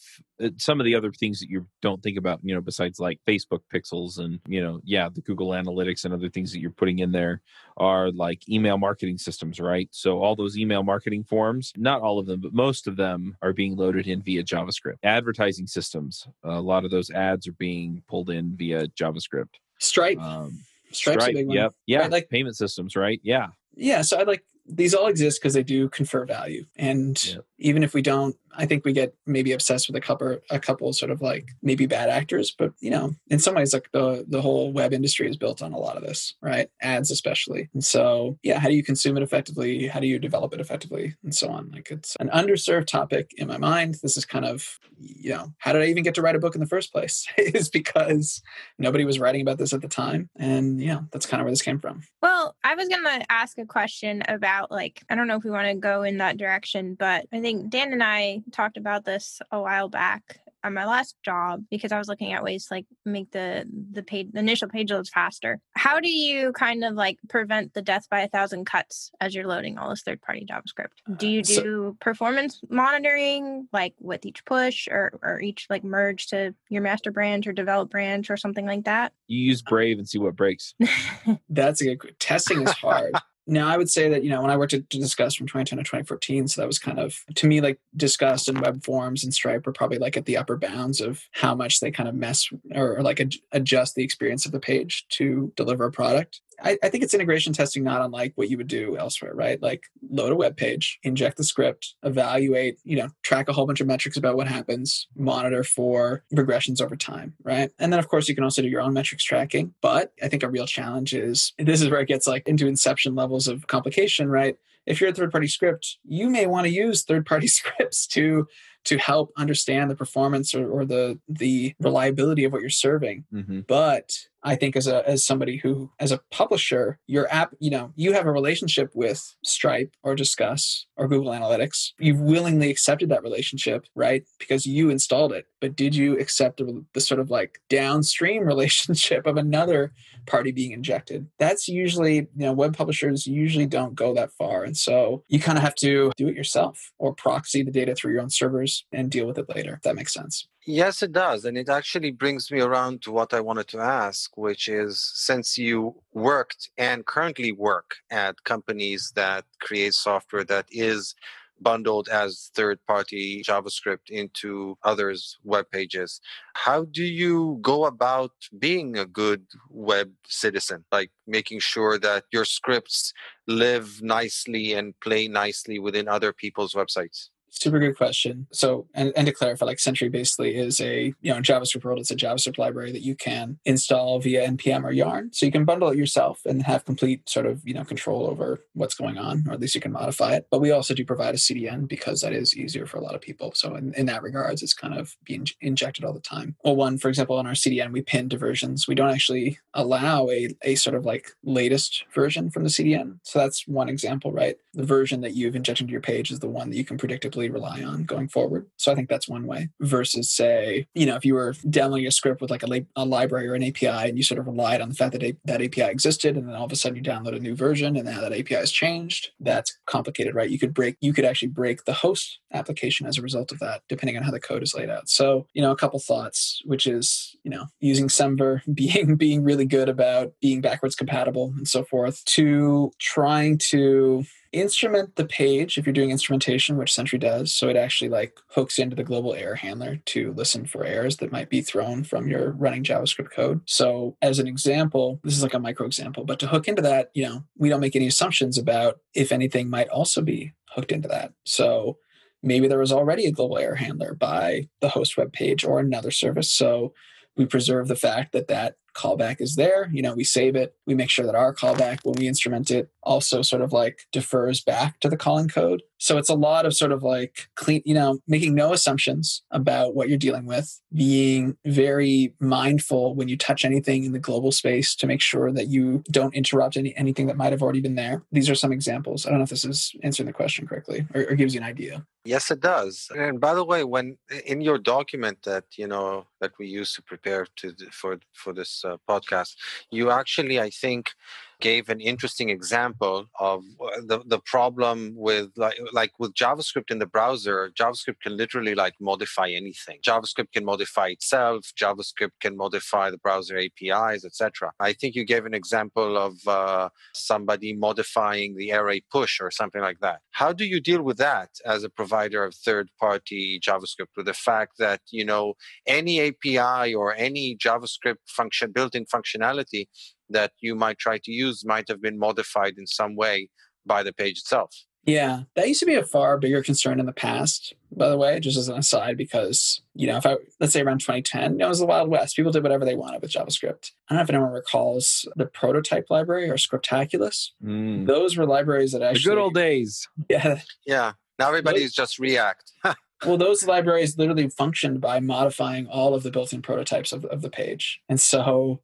uh, 0.43 0.50
some 0.59 0.81
of 0.81 0.85
the 0.85 0.95
other 0.95 1.11
things 1.11 1.41
that 1.41 1.49
you 1.49 1.67
don't 1.83 2.03
think 2.03 2.19
about 2.19 2.41
you 2.43 2.55
know 2.55 2.61
besides 2.61 3.00
like 3.00 3.19
facebook 3.26 3.61
pixels 3.75 4.19
and 4.19 4.41
you 4.47 4.62
know 4.62 4.81
yeah 4.85 5.09
the 5.12 5.21
google 5.23 5.49
analytics 5.49 6.05
and 6.05 6.15
other 6.15 6.29
things 6.29 6.53
that 6.53 6.61
you're 6.61 6.71
putting 6.71 6.99
in 6.99 7.12
there 7.12 7.41
are 7.76 8.11
like 8.11 8.49
email 8.49 8.79
marketing 8.79 9.19
systems 9.19 9.59
right 9.59 9.88
so 9.93 10.21
all 10.21 10.37
those 10.37 10.59
email 10.59 10.83
marketing 10.83 11.25
forms 11.25 11.73
not 11.76 12.00
all 12.00 12.19
of 12.19 12.26
them 12.26 12.41
but 12.41 12.52
most 12.52 12.87
of 12.87 12.97
them 12.97 13.37
are 13.43 13.52
being 13.52 13.76
loaded 13.76 14.06
in 14.06 14.23
via 14.23 14.43
javascript 14.43 14.99
advertising 15.02 15.67
systems 15.67 16.26
a 16.45 16.61
lot 16.61 16.85
of 16.85 16.91
those 16.91 17.11
ads 17.11 17.47
are 17.49 17.52
being 17.52 18.02
pulled 18.09 18.30
in 18.30 18.56
via 18.56 18.87
javascript 18.89 19.54
stripe 19.78 20.19
um, 20.19 20.59
Stripe's 20.93 21.25
Stripe, 21.25 21.47
yep. 21.49 21.73
Yeah. 21.87 21.99
Right? 22.00 22.11
Like 22.11 22.28
payment 22.28 22.56
systems, 22.56 22.97
right? 22.97 23.21
Yeah. 23.23 23.49
Yeah. 23.76 24.02
So 24.02 24.19
I 24.19 24.25
like 24.25 24.45
these 24.67 24.95
all 24.95 25.06
exist 25.06 25.41
because 25.41 25.54
they 25.54 25.62
do 25.62 25.89
confer 25.89 26.25
value. 26.25 26.65
And 26.76 27.23
yep. 27.25 27.45
even 27.58 27.84
if 27.84 27.95
we 27.95 28.02
don't 28.02 28.36
I 28.56 28.67
think 28.67 28.84
we 28.84 28.93
get 28.93 29.15
maybe 29.26 29.52
obsessed 29.52 29.89
with 29.89 29.97
a 29.97 30.00
couple 30.00 30.39
a 30.50 30.58
couple 30.58 30.93
sort 30.93 31.10
of 31.10 31.21
like 31.21 31.49
maybe 31.62 31.86
bad 31.86 32.08
actors, 32.08 32.54
but 32.56 32.73
you 32.80 32.91
know, 32.91 33.15
in 33.28 33.39
some 33.39 33.54
ways 33.54 33.73
like 33.73 33.91
the 33.93 34.25
the 34.26 34.41
whole 34.41 34.73
web 34.73 34.93
industry 34.93 35.28
is 35.28 35.36
built 35.36 35.62
on 35.62 35.73
a 35.73 35.78
lot 35.78 35.97
of 35.97 36.02
this, 36.02 36.34
right? 36.41 36.69
Ads 36.80 37.10
especially. 37.10 37.69
And 37.75 37.84
so, 37.84 38.39
yeah, 38.43 38.58
how 38.58 38.69
do 38.69 38.75
you 38.75 38.82
consume 38.82 39.17
it 39.17 39.23
effectively? 39.23 39.86
How 39.86 40.00
do 40.00 40.06
you 40.06 40.19
develop 40.19 40.54
it 40.54 40.60
effectively? 40.60 41.15
And 41.23 41.34
so 41.34 41.49
on. 41.49 41.71
Like 41.71 41.91
it's 41.91 42.17
an 42.17 42.30
underserved 42.30 42.86
topic 42.86 43.32
in 43.36 43.49
my 43.49 43.58
mind. 43.58 43.97
This 44.02 44.17
is 44.17 44.25
kind 44.25 44.45
of, 44.45 44.78
you 44.99 45.30
know, 45.30 45.52
how 45.58 45.73
did 45.73 45.82
I 45.82 45.86
even 45.86 46.02
get 46.02 46.15
to 46.17 46.23
write 46.23 46.36
a 46.36 46.41
book 46.41 46.54
in 46.54 46.60
the 46.60 46.67
first 46.67 46.93
place? 46.93 47.26
is 47.39 47.69
because 47.69 48.43
nobody 48.78 49.04
was 49.04 49.19
writing 49.19 49.43
about 49.43 49.58
this 49.58 49.73
at 49.73 49.82
the 49.82 49.89
time. 49.89 50.30
And 50.36 50.80
yeah, 50.80 51.00
that's 51.12 51.26
kind 51.26 51.41
of 51.41 51.45
where 51.45 51.52
this 51.52 51.62
came 51.62 51.78
from. 51.78 52.02
Well, 52.23 52.55
I 52.67 52.75
was 52.75 52.89
gonna 52.89 53.25
ask 53.29 53.59
a 53.59 53.65
question 53.65 54.25
about 54.26 54.73
like, 54.73 55.05
I 55.09 55.15
don't 55.15 55.29
know 55.29 55.37
if 55.37 55.45
we 55.45 55.52
want 55.52 55.69
to 55.69 55.75
go 55.75 56.02
in 56.02 56.19
that 56.19 56.37
direction, 56.37 56.95
but 56.95 57.25
I 57.33 57.41
think 57.41 57.71
Dan 57.71 57.93
and 57.93 58.02
I 58.02 58.43
talked 58.50 58.76
about 58.76 59.05
this 59.05 59.41
a 59.52 59.61
while 59.61 59.89
back 59.89 60.41
on 60.67 60.75
my 60.75 60.85
last 60.85 61.17
job 61.25 61.65
because 61.71 61.93
I 61.93 61.99
was 61.99 62.09
looking 62.09 62.33
at 62.33 62.43
ways 62.43 62.67
to 62.67 62.75
like 62.75 62.87
make 63.05 63.31
the 63.31 63.65
the 63.93 64.02
page 64.02 64.29
the 64.33 64.41
initial 64.41 64.69
page 64.69 64.91
loads 64.91 65.09
faster. 65.09 65.61
How 65.75 66.00
do 66.00 66.11
you 66.11 66.52
kind 66.52 66.85
of 66.85 66.95
like 66.95 67.19
prevent 67.29 67.73
the 67.73 67.83
death 67.83 68.09
by 68.11 68.21
a 68.21 68.29
thousand 68.29 68.67
cuts 68.67 69.13
as 69.21 69.35
you're 69.35 69.47
loading 69.47 69.79
all 69.79 69.91
this 69.91 70.02
third 70.02 70.21
party 70.21 70.45
JavaScript? 70.45 70.97
Uh, 71.09 71.15
do 71.17 71.29
you 71.29 71.43
do 71.43 71.55
so, 71.55 71.97
performance 72.00 72.61
monitoring 72.69 73.69
like 73.73 73.95
with 74.00 74.26
each 74.26 74.45
push 74.45 74.89
or 74.89 75.19
or 75.23 75.41
each 75.41 75.67
like 75.71 75.85
merge 75.85 76.26
to 76.29 76.55
your 76.69 76.83
master 76.83 77.13
branch 77.13 77.47
or 77.47 77.52
develop 77.52 77.89
branch 77.91 78.29
or 78.29 78.37
something 78.37 78.67
like 78.67 78.85
that? 78.85 79.13
You 79.29 79.39
use 79.39 79.63
Brave 79.63 79.99
and 79.99 80.09
see 80.09 80.19
what 80.19 80.35
breaks. 80.35 80.75
That's 81.49 81.81
a 81.81 81.95
good 81.95 82.19
testing 82.19 82.63
is 82.63 82.73
hard. 82.73 83.15
Now, 83.47 83.69
I 83.69 83.76
would 83.76 83.91
say 83.91 84.09
that, 84.09 84.25
you 84.25 84.30
know, 84.30 84.43
when 84.43 84.50
I 84.50 84.56
worked 84.56 84.75
at 84.75 84.89
Disqus 84.89 85.37
from 85.37 85.47
2010 85.47 85.78
to 85.78 85.85
2014, 85.85 86.49
so 86.49 86.61
that 86.61 86.67
was 86.67 86.78
kind 86.78 86.99
of, 86.99 87.17
to 87.37 87.47
me, 87.47 87.61
like 87.61 87.78
Disqus 87.97 88.49
and 88.49 88.61
Web 88.61 88.82
Forms 88.85 89.23
and 89.23 89.32
Stripe 89.32 89.67
are 89.67 89.73
probably 89.73 89.99
like 89.99 90.17
at 90.17 90.25
the 90.25 90.37
upper 90.37 90.56
bounds 90.56 91.00
of 91.00 91.23
how 91.32 91.54
much 91.54 91.78
they 91.78 91.93
kind 91.93 92.09
of 92.09 92.15
mess 92.15 92.49
or, 92.75 92.97
or 92.97 93.02
like 93.02 93.21
ad- 93.21 93.35
adjust 93.52 93.95
the 93.95 94.02
experience 94.02 94.47
of 94.47 94.52
the 94.52 94.61
page 94.61 95.06
to 95.11 95.52
deliver 95.56 95.85
a 95.85 95.93
product. 95.93 96.41
I, 96.62 96.78
I, 96.82 96.88
think 96.88 97.04
it's 97.04 97.14
integration 97.14 97.52
testing 97.52 97.84
not 97.84 98.02
unlike 98.02 98.32
what 98.34 98.50
you 98.50 98.56
would 98.56 98.66
do 98.66 98.97
elsewhere, 98.97 99.34
right? 99.34 99.60
Like 99.60 99.84
load 100.10 100.32
a 100.32 100.36
web 100.36 100.56
page, 100.56 100.99
inject 101.02 101.36
the 101.36 101.45
script, 101.45 101.95
evaluate, 102.02 102.78
you 102.84 102.97
know, 102.97 103.08
track 103.23 103.49
a 103.49 103.52
whole 103.52 103.66
bunch 103.66 103.80
of 103.80 103.86
metrics 103.86 104.16
about 104.16 104.36
what 104.36 104.49
happens, 104.49 105.06
monitor 105.16 105.64
for 105.64 106.25
regressions 106.34 106.80
over 106.80 106.97
time, 106.97 107.34
right? 107.42 107.71
And 107.78 107.92
then 107.92 107.99
of 107.99 108.08
course 108.08 108.28
you 108.28 108.34
can 108.34 108.45
also 108.45 108.62
do 108.62 108.69
your 108.69 108.80
own 108.80 108.95
metrics 108.95 109.25
tracking. 109.25 109.75
But 109.80 110.12
I 110.23 110.28
think 110.28 110.42
a 110.42 110.49
real 110.49 110.66
challenge 110.66 111.14
is 111.14 111.52
this 111.58 111.82
is 111.82 111.90
where 111.90 112.00
it 112.00 112.08
gets 112.08 112.26
like 112.26 112.49
into 112.49 112.66
inception 112.66 113.14
levels 113.14 113.49
of 113.49 113.66
complication, 113.66 114.28
right? 114.28 114.56
If 114.86 115.00
you're 115.00 115.10
a 115.10 115.12
third 115.12 115.32
party 115.32 115.49
script, 115.49 115.99
you 116.04 116.30
may 116.30 116.47
want 116.47 116.66
to 116.66 116.73
use 116.73 117.02
third 117.02 117.26
party 117.26 117.47
scripts 117.49 118.06
to 118.08 118.47
to 118.84 118.99
help 118.99 119.32
understand 119.36 119.90
the 119.90 119.97
performance 119.97 120.54
or, 120.54 120.71
or 120.71 120.84
the 120.84 121.19
the 121.28 121.75
reliability 121.80 122.45
of 122.45 122.52
what 122.52 122.60
you're 122.60 122.71
serving. 122.71 123.25
Mm-hmm. 123.34 123.60
But 123.66 124.16
I 124.47 124.54
think 124.54 124.76
as 124.76 124.87
a 124.87 125.06
as 125.09 125.26
somebody 125.26 125.56
who 125.56 125.91
as 125.99 126.13
a 126.13 126.21
publisher, 126.30 127.00
your 127.09 127.30
app, 127.32 127.52
you 127.59 127.69
know, 127.69 127.93
you 127.97 128.13
have 128.13 128.26
a 128.26 128.30
relationship 128.30 128.91
with 128.95 129.35
Stripe 129.45 129.93
or 130.04 130.15
Disqus 130.15 130.85
or 130.97 131.09
Google 131.09 131.32
Analytics. 131.32 131.91
You've 131.99 132.21
willingly 132.21 132.71
accepted 132.71 133.09
that 133.09 133.25
relationship, 133.25 133.87
right? 133.97 134.25
Because 134.39 134.65
you 134.65 134.89
installed 134.89 135.32
it. 135.32 135.47
But 135.61 135.75
did 135.75 135.97
you 135.97 136.17
accept 136.19 136.59
the, 136.59 136.85
the 136.95 137.00
sort 137.00 137.19
of 137.19 137.28
like 137.28 137.61
downstream 137.69 138.45
relationship 138.47 139.26
of 139.26 139.37
another 139.37 139.93
party 140.26 140.52
being 140.52 140.71
injected? 140.71 141.26
That's 141.41 141.67
usually, 141.67 142.15
you 142.15 142.28
know, 142.37 142.52
web 142.52 142.76
publishers 142.76 143.26
usually 143.26 143.67
don't 143.67 143.97
go 143.97 144.15
that 144.15 144.30
far. 144.32 144.63
And 144.63 144.76
so 144.76 145.25
you 145.26 145.41
kind 145.41 145.59
of 145.59 145.65
have 145.65 145.75
to 145.76 146.13
do 146.17 146.28
it 146.28 146.37
yourself 146.37 146.93
or 146.99 147.13
proxy 147.13 147.65
the 147.65 147.73
data 147.73 147.97
through 147.97 148.13
your 148.13 148.23
own 148.23 148.30
servers 148.30 148.85
and 148.93 149.11
deal 149.11 149.26
with 149.26 149.39
it 149.39 149.49
later, 149.49 149.75
if 149.75 149.82
that 149.82 149.97
makes 149.97 150.15
sense. 150.15 150.47
Yes, 150.69 151.00
it 151.02 151.13
does. 151.13 151.45
And 151.45 151.57
it 151.57 151.69
actually 151.69 152.11
brings 152.11 152.50
me 152.50 152.61
around 152.61 153.02
to 153.02 153.13
what 153.13 153.33
I 153.33 153.41
wanted 153.41 153.69
to 153.69 153.79
ask, 153.79 154.37
which 154.37 154.69
is 154.69 155.00
since 155.15 155.57
you 155.57 156.02
worked 156.13 156.71
and 156.76 157.07
currently 157.07 157.52
work 157.52 157.97
at 158.11 158.43
companies 158.45 159.13
that 159.15 159.45
create 159.61 159.95
software 159.95 160.45
that 160.45 160.67
is 160.71 161.15
bundled 161.61 162.09
as 162.09 162.50
third 162.55 162.79
party 162.87 163.43
JavaScript 163.43 164.11
into 164.11 164.76
others' 164.83 165.39
web 165.45 165.71
pages, 165.71 166.21
how 166.55 166.85
do 166.85 167.02
you 167.05 167.59
go 167.63 167.85
about 167.87 168.33
being 168.59 168.99
a 168.99 169.07
good 169.07 169.47
web 169.71 170.11
citizen? 170.26 170.85
Like 170.91 171.13
making 171.26 171.61
sure 171.61 171.97
that 172.00 172.25
your 172.33 172.45
scripts 172.45 173.13
live 173.47 174.02
nicely 174.02 174.73
and 174.75 174.99
play 175.00 175.29
nicely 175.29 175.79
within 175.79 176.09
other 176.09 176.33
people's 176.33 176.75
websites? 176.75 177.29
Super 177.60 177.78
good 177.78 177.97
question. 177.97 178.47
So, 178.52 178.86
and, 178.95 179.12
and 179.16 179.26
to 179.26 179.32
clarify, 179.32 179.66
like 179.66 179.78
Sentry 179.78 180.08
basically 180.08 180.56
is 180.56 180.80
a, 180.80 181.14
you 181.21 181.32
know, 181.32 181.40
JavaScript 181.40 181.84
world, 181.84 181.99
it's 181.99 182.10
a 182.10 182.16
JavaScript 182.16 182.58
library 182.58 182.92
that 182.92 183.02
you 183.02 183.14
can 183.14 183.58
install 183.64 184.19
via 184.21 184.49
NPM 184.49 184.84
or 184.84 184.92
Yarn. 184.92 185.32
So 185.32 185.47
you 185.47 185.52
can 185.52 185.64
bundle 185.64 185.88
it 185.88 185.99
yourself 185.99 186.40
and 186.45 186.62
have 186.62 186.84
complete 186.84 187.28
sort 187.28 187.47
of, 187.47 187.66
you 187.66 187.75
know, 187.75 187.84
control 187.84 188.26
over 188.26 188.60
what's 188.75 188.95
going 188.95 189.19
on, 189.19 189.45
or 189.49 189.52
at 189.52 189.60
least 189.60 189.75
you 189.75 189.80
can 189.80 189.92
modify 189.92 190.34
it. 190.34 190.47
But 190.50 190.60
we 190.60 190.71
also 190.71 190.95
do 190.95 191.04
provide 191.04 191.34
a 191.34 191.38
CDN 191.38 191.88
because 191.88 192.21
that 192.21 192.32
is 192.32 192.56
easier 192.56 192.86
for 192.86 192.99
a 192.99 193.02
lot 193.02 193.14
of 193.14 193.21
people. 193.21 193.52
So 193.54 193.75
in, 193.75 193.95
in 193.95 194.06
that 194.06 194.23
regards, 194.23 194.62
it's 194.62 194.75
kind 194.75 194.99
of 194.99 195.16
being 195.25 195.47
injected 195.60 196.04
all 196.04 196.12
the 196.12 196.21
time. 196.21 196.56
Well, 196.64 196.76
one, 196.76 196.99
for 196.99 197.08
example, 197.08 197.36
on 197.36 197.47
our 197.47 197.52
CDN, 197.52 197.92
we 197.92 198.02
pin 198.02 198.28
to 198.30 198.38
versions. 198.38 198.86
We 198.86 198.95
don't 198.95 199.10
actually 199.10 199.58
allow 199.75 200.28
a, 200.28 200.50
a 200.62 200.75
sort 200.75 200.97
of 200.97 201.04
like 201.04 201.30
latest 201.42 202.04
version 202.14 202.50
from 202.50 202.64
the 202.64 202.69
CDN. 202.71 203.19
So 203.23 203.38
that's 203.38 203.66
one 203.66 203.88
example, 203.88 204.32
right? 204.32 204.56
The 204.75 204.84
version 204.84 205.21
that 205.23 205.34
you've 205.34 205.56
injected 205.56 205.84
into 205.84 205.92
your 205.92 206.00
page 206.00 206.30
is 206.30 206.40
the 206.40 206.49
one 206.49 206.71
that 206.71 206.76
you 206.76 206.84
can 206.84 206.99
predictably 206.99 207.46
rely 207.49 207.82
on 207.82 208.04
going 208.04 208.28
forward. 208.28 208.67
So 208.76 208.93
I 208.93 208.95
think 208.95 209.09
that's 209.09 209.28
one 209.28 209.47
way 209.47 209.69
versus 209.80 210.30
say, 210.30 210.87
you 210.95 211.06
know, 211.06 211.17
if 211.17 211.25
you 211.25 211.35
were 211.35 211.54
downloading 211.69 212.06
a 212.06 212.11
script 212.11 212.41
with 212.41 212.50
like 212.50 212.63
a, 212.63 212.87
a 212.97 213.04
library 213.04 213.49
or 213.49 213.54
an 213.54 213.65
API 213.65 214.09
and 214.09 214.17
you 214.17 214.23
sort 214.23 214.39
of 214.39 214.47
relied 214.47 214.80
on 214.80 214.89
the 214.89 214.95
fact 214.95 215.13
that 215.13 215.23
a, 215.23 215.37
that 215.45 215.63
API 215.63 215.91
existed 215.91 216.37
and 216.37 216.49
then 216.49 216.54
all 216.54 216.67
of 216.67 216.73
a 216.73 216.76
sudden 216.76 216.97
you 216.97 217.02
download 217.02 217.37
a 217.37 217.41
new 217.41 217.54
version 217.54 217.97
and 217.97 218.06
now 218.06 218.21
that 218.21 218.32
API 218.32 218.54
has 218.54 218.71
changed, 218.71 219.30
that's 219.41 219.76
complicated, 219.87 220.35
right? 220.35 220.50
You 220.50 220.59
could 220.59 220.75
break, 220.75 220.97
you 221.00 221.13
could 221.13 221.25
actually 221.25 221.49
break 221.49 221.85
the 221.85 221.93
host 221.93 222.41
application 222.52 223.06
as 223.06 223.19
a 223.19 223.23
result 223.23 223.52
of 223.52 223.59
that, 223.61 223.82
depending 223.89 224.17
on 224.17 224.23
how 224.23 224.30
the 224.30 224.41
code 224.41 224.63
is 224.63 224.75
laid 224.75 224.91
out. 224.91 225.09
So, 225.09 225.47
you 225.52 225.63
know, 225.63 225.71
a 225.71 225.76
couple 225.76 225.99
thoughts, 226.00 226.63
which 226.65 226.87
is, 226.87 227.37
you 227.45 227.50
know, 227.50 227.67
using 227.80 228.09
Semver, 228.09 228.63
being 228.75 229.17
being 229.17 229.43
really 229.43 229.67
good 229.67 229.89
about 229.89 230.32
being 230.41 230.61
backwards 230.61 230.95
compatible 230.95 231.52
and 231.56 231.69
so 231.69 231.85
forth, 231.85 232.25
to 232.26 232.91
trying 232.99 233.59
to 233.59 234.25
instrument 234.52 235.17
the 235.17 235.25
page 235.25 235.78
if 235.78 235.87
you're 235.87 235.93
doing 235.93 236.11
instrumentation 236.11 236.76
which 236.76 236.93
sentry 236.93 237.19
does. 237.19 237.54
So 237.54 237.69
it 237.69 237.76
actually 237.76 238.09
like 238.09 238.39
hooks 238.49 238.78
into 238.78 238.97
the 238.97 239.04
global 239.04 239.35
error 239.35 239.54
handler 239.54 239.97
to 240.06 240.32
listen 240.32 240.67
for 240.67 240.85
errors 240.85 241.17
that 241.19 241.32
might 241.32 241.50
be 241.50 241.61
thrown 241.61 242.04
from 242.04 242.28
your 242.28 242.52
running 242.52 242.85
javascript 242.85 243.30
code. 243.30 243.61
So 243.67 244.17
as 244.23 244.39
an 244.39 244.47
example 244.47 245.21
this 245.25 245.37
is 245.37 245.43
like 245.43 245.54
a 245.54 245.59
micro 245.59 245.87
example 245.87 246.25
but 246.25 246.39
to 246.41 246.47
hook 246.47 246.69
into 246.69 246.82
that 246.82 247.11
you 247.15 247.25
know 247.25 247.45
we 247.56 247.69
don't 247.69 247.80
make 247.80 247.97
any 247.97 248.06
assumptions 248.06 248.59
about 248.59 249.00
if 249.15 249.32
anything 249.32 249.69
might 249.69 249.89
also 249.89 250.23
be 250.23 250.52
hooked 250.71 250.93
into 250.93 251.09
that. 251.09 251.32
So 251.45 251.99
maybe 252.43 252.69
there 252.69 252.78
was 252.78 252.93
already 252.93 253.26
a 253.26 253.32
global 253.32 253.59
error 253.59 253.75
handler 253.75 254.15
by 254.15 254.69
the 254.80 254.89
host 254.89 255.17
web 255.17 255.32
page 255.32 255.65
or 255.65 255.80
another 255.80 256.11
service. 256.11 256.52
So 256.52 256.93
we 257.37 257.47
preserve 257.47 257.89
the 257.89 257.97
fact 257.97 258.32
that 258.32 258.49
that 258.49 258.76
callback 258.97 259.41
is 259.41 259.56
there. 259.56 259.91
You 259.93 260.02
know, 260.02 260.15
we 260.15 260.25
save 260.25 260.56
it. 260.56 260.75
We 260.87 260.95
make 260.95 261.11
sure 261.11 261.26
that 261.26 261.35
our 261.35 261.54
callback, 261.54 261.99
when 262.02 262.15
we 262.19 262.26
instrument 262.26 262.71
it, 262.71 262.91
also 263.02 263.43
sort 263.43 263.63
of 263.63 263.73
like 263.73 264.00
defers 264.13 264.61
back 264.61 265.00
to 265.00 265.09
the 265.09 265.17
calling 265.17 265.49
code. 265.49 265.82
So 265.99 266.19
it's 266.19 266.28
a 266.28 266.35
lot 266.35 266.67
of 266.67 266.75
sort 266.75 266.93
of 266.93 267.02
like 267.02 267.49
clean, 267.54 267.82
you 267.85 267.95
know, 267.95 268.19
making 268.26 268.54
no 268.54 268.73
assumptions 268.73 269.43
about 269.50 269.95
what 269.95 270.09
you're 270.09 270.19
dealing 270.19 270.45
with, 270.45 270.80
being 270.93 271.56
very 271.65 272.35
mindful 272.41 273.15
when 273.15 273.28
you 273.28 273.37
touch 273.37 273.65
anything 273.65 274.04
in 274.04 274.13
the 274.13 274.19
global 274.19 274.52
space 274.52 274.95
to 274.97 275.06
make 275.06 275.21
sure 275.21 275.52
that 275.52 275.69
you 275.69 276.02
don't 276.11 276.35
interrupt 276.35 276.76
any, 276.76 276.95
anything 276.97 277.26
that 277.28 277.37
might 277.37 277.52
have 277.52 277.63
already 277.63 277.80
been 277.80 277.95
there. 277.95 278.23
These 278.32 278.50
are 278.50 278.54
some 278.54 278.73
examples. 278.73 279.25
I 279.25 279.30
don't 279.30 279.39
know 279.39 279.45
if 279.45 279.50
this 279.50 279.65
is 279.65 279.95
answering 280.02 280.26
the 280.26 280.32
question 280.32 280.67
correctly 280.67 281.06
or, 281.15 281.23
or 281.30 281.35
gives 281.35 281.54
you 281.54 281.61
an 281.61 281.67
idea. 281.67 282.04
Yes, 282.26 282.50
it 282.50 282.61
does. 282.61 283.09
And 283.17 283.41
by 283.41 283.54
the 283.54 283.65
way, 283.65 283.85
when 283.85 284.19
in 284.45 284.61
your 284.61 284.78
document 284.78 285.39
that 285.45 285.65
you 285.76 285.87
know 285.87 286.26
that 286.41 286.52
we 286.59 286.67
use 286.67 286.93
to 286.95 287.02
prepare 287.02 287.47
to 287.56 287.73
for 287.93 288.19
for 288.32 288.52
this 288.52 288.85
podcast, 289.09 289.55
you 289.91 290.11
actually, 290.11 290.61
I 290.61 290.71
think, 290.71 291.11
gave 291.60 291.88
an 291.88 292.00
interesting 292.00 292.50
example 292.50 293.26
of 293.38 293.64
uh, 293.80 294.00
the, 294.06 294.21
the 294.26 294.40
problem 294.40 295.12
with 295.16 295.50
like 295.56 295.78
like 295.92 296.12
with 296.19 296.34
javascript 296.34 296.90
in 296.90 296.99
the 296.99 297.06
browser 297.06 297.71
javascript 297.80 298.21
can 298.23 298.36
literally 298.36 298.75
like 298.75 298.95
modify 299.00 299.49
anything. 299.49 299.99
Javascript 300.06 300.52
can 300.52 300.64
modify 300.64 301.08
itself 301.08 301.73
javascript 301.80 302.36
can 302.40 302.56
modify 302.56 303.10
the 303.10 303.19
browser 303.19 303.58
apis 303.58 304.25
etc 304.25 304.71
i 304.80 304.92
think 304.92 305.14
you 305.14 305.25
gave 305.25 305.47
an 305.47 305.54
example 305.54 306.16
of 306.16 306.34
uh, 306.47 306.88
somebody 307.14 307.73
modifying 307.75 308.56
the 308.56 308.73
array 308.73 309.02
push 309.10 309.40
or 309.40 309.50
something 309.50 309.80
like 309.80 310.00
that. 310.00 310.21
How 310.30 310.52
do 310.52 310.64
you 310.64 310.80
deal 310.80 311.02
with 311.02 311.19
that 311.19 311.50
as 311.64 311.84
a 311.84 311.90
provider 311.90 312.45
of 312.45 312.54
third 312.54 312.88
party 313.00 313.60
javascript 313.60 314.14
with 314.16 314.26
the 314.26 314.34
fact 314.34 314.73
that 314.78 315.00
you 315.10 315.25
know 315.25 315.54
any 315.86 316.21
api 316.28 316.95
or 316.95 317.14
any 317.16 317.56
javascript 317.56 318.25
function 318.28 318.73
built-in 318.73 319.06
functionality 319.06 319.86
that 320.30 320.52
you 320.60 320.75
might 320.75 320.99
try 320.99 321.19
to 321.19 321.32
use 321.32 321.65
might 321.65 321.89
have 321.89 322.00
been 322.00 322.19
modified 322.19 322.75
in 322.78 322.86
some 322.86 323.17
way 323.17 323.50
by 323.84 324.02
the 324.02 324.12
page 324.12 324.39
itself. 324.39 324.75
Yeah, 325.06 325.43
that 325.54 325.69
used 325.69 325.78
to 325.80 325.86
be 325.86 325.95
a 325.95 326.02
far 326.02 326.36
bigger 326.36 326.65
concern 326.65 326.99
in 326.99 327.06
the 327.06 327.12
past, 327.12 327.73
by 327.93 328.08
the 328.08 328.19
way, 328.19 328.41
just 328.41 328.58
as 328.58 328.69
an 328.69 328.76
aside, 328.76 329.17
because, 329.17 329.80
you 329.95 330.08
know, 330.08 330.17
if 330.17 330.26
I, 330.26 330.36
let's 330.58 330.73
say 330.73 330.80
around 330.80 330.99
2010, 330.99 331.52
you 331.52 331.58
know, 331.58 331.67
it 331.67 331.69
was 331.69 331.78
the 331.78 331.86
Wild 331.86 332.08
West. 332.08 332.34
People 332.34 332.50
did 332.50 332.65
whatever 332.65 332.84
they 332.84 332.97
wanted 332.97 333.23
with 333.23 333.30
JavaScript. 333.30 333.93
I 334.08 334.15
don't 334.15 334.17
know 334.19 334.23
if 334.23 334.30
anyone 334.30 334.50
recalls 334.50 335.25
the 335.36 335.47
prototype 335.47 336.10
library 336.10 336.50
or 336.50 336.56
Scriptaculous. 336.56 337.52
Mm. 337.65 338.08
Those 338.08 338.36
were 338.36 338.47
libraries 338.47 338.93
that 338.93 339.02
actually. 339.02 339.23
The 339.23 339.28
good 339.28 339.39
old 339.39 339.54
days. 339.54 340.08
Yeah. 340.28 340.60
Yeah. 340.84 341.12
Now 341.39 341.49
everybody's 341.49 341.93
just 341.95 342.19
React. 342.19 342.73
well, 343.26 343.36
those 343.36 343.67
libraries 343.67 344.17
literally 344.17 344.49
functioned 344.49 345.00
by 345.00 345.21
modifying 345.21 345.86
all 345.86 346.15
of 346.15 346.23
the 346.23 346.30
built-in 346.30 346.62
prototypes 346.62 347.12
of, 347.12 347.25
of 347.26 347.43
the 347.43 347.50
page. 347.50 348.00
And 348.08 348.21
so 348.21 348.80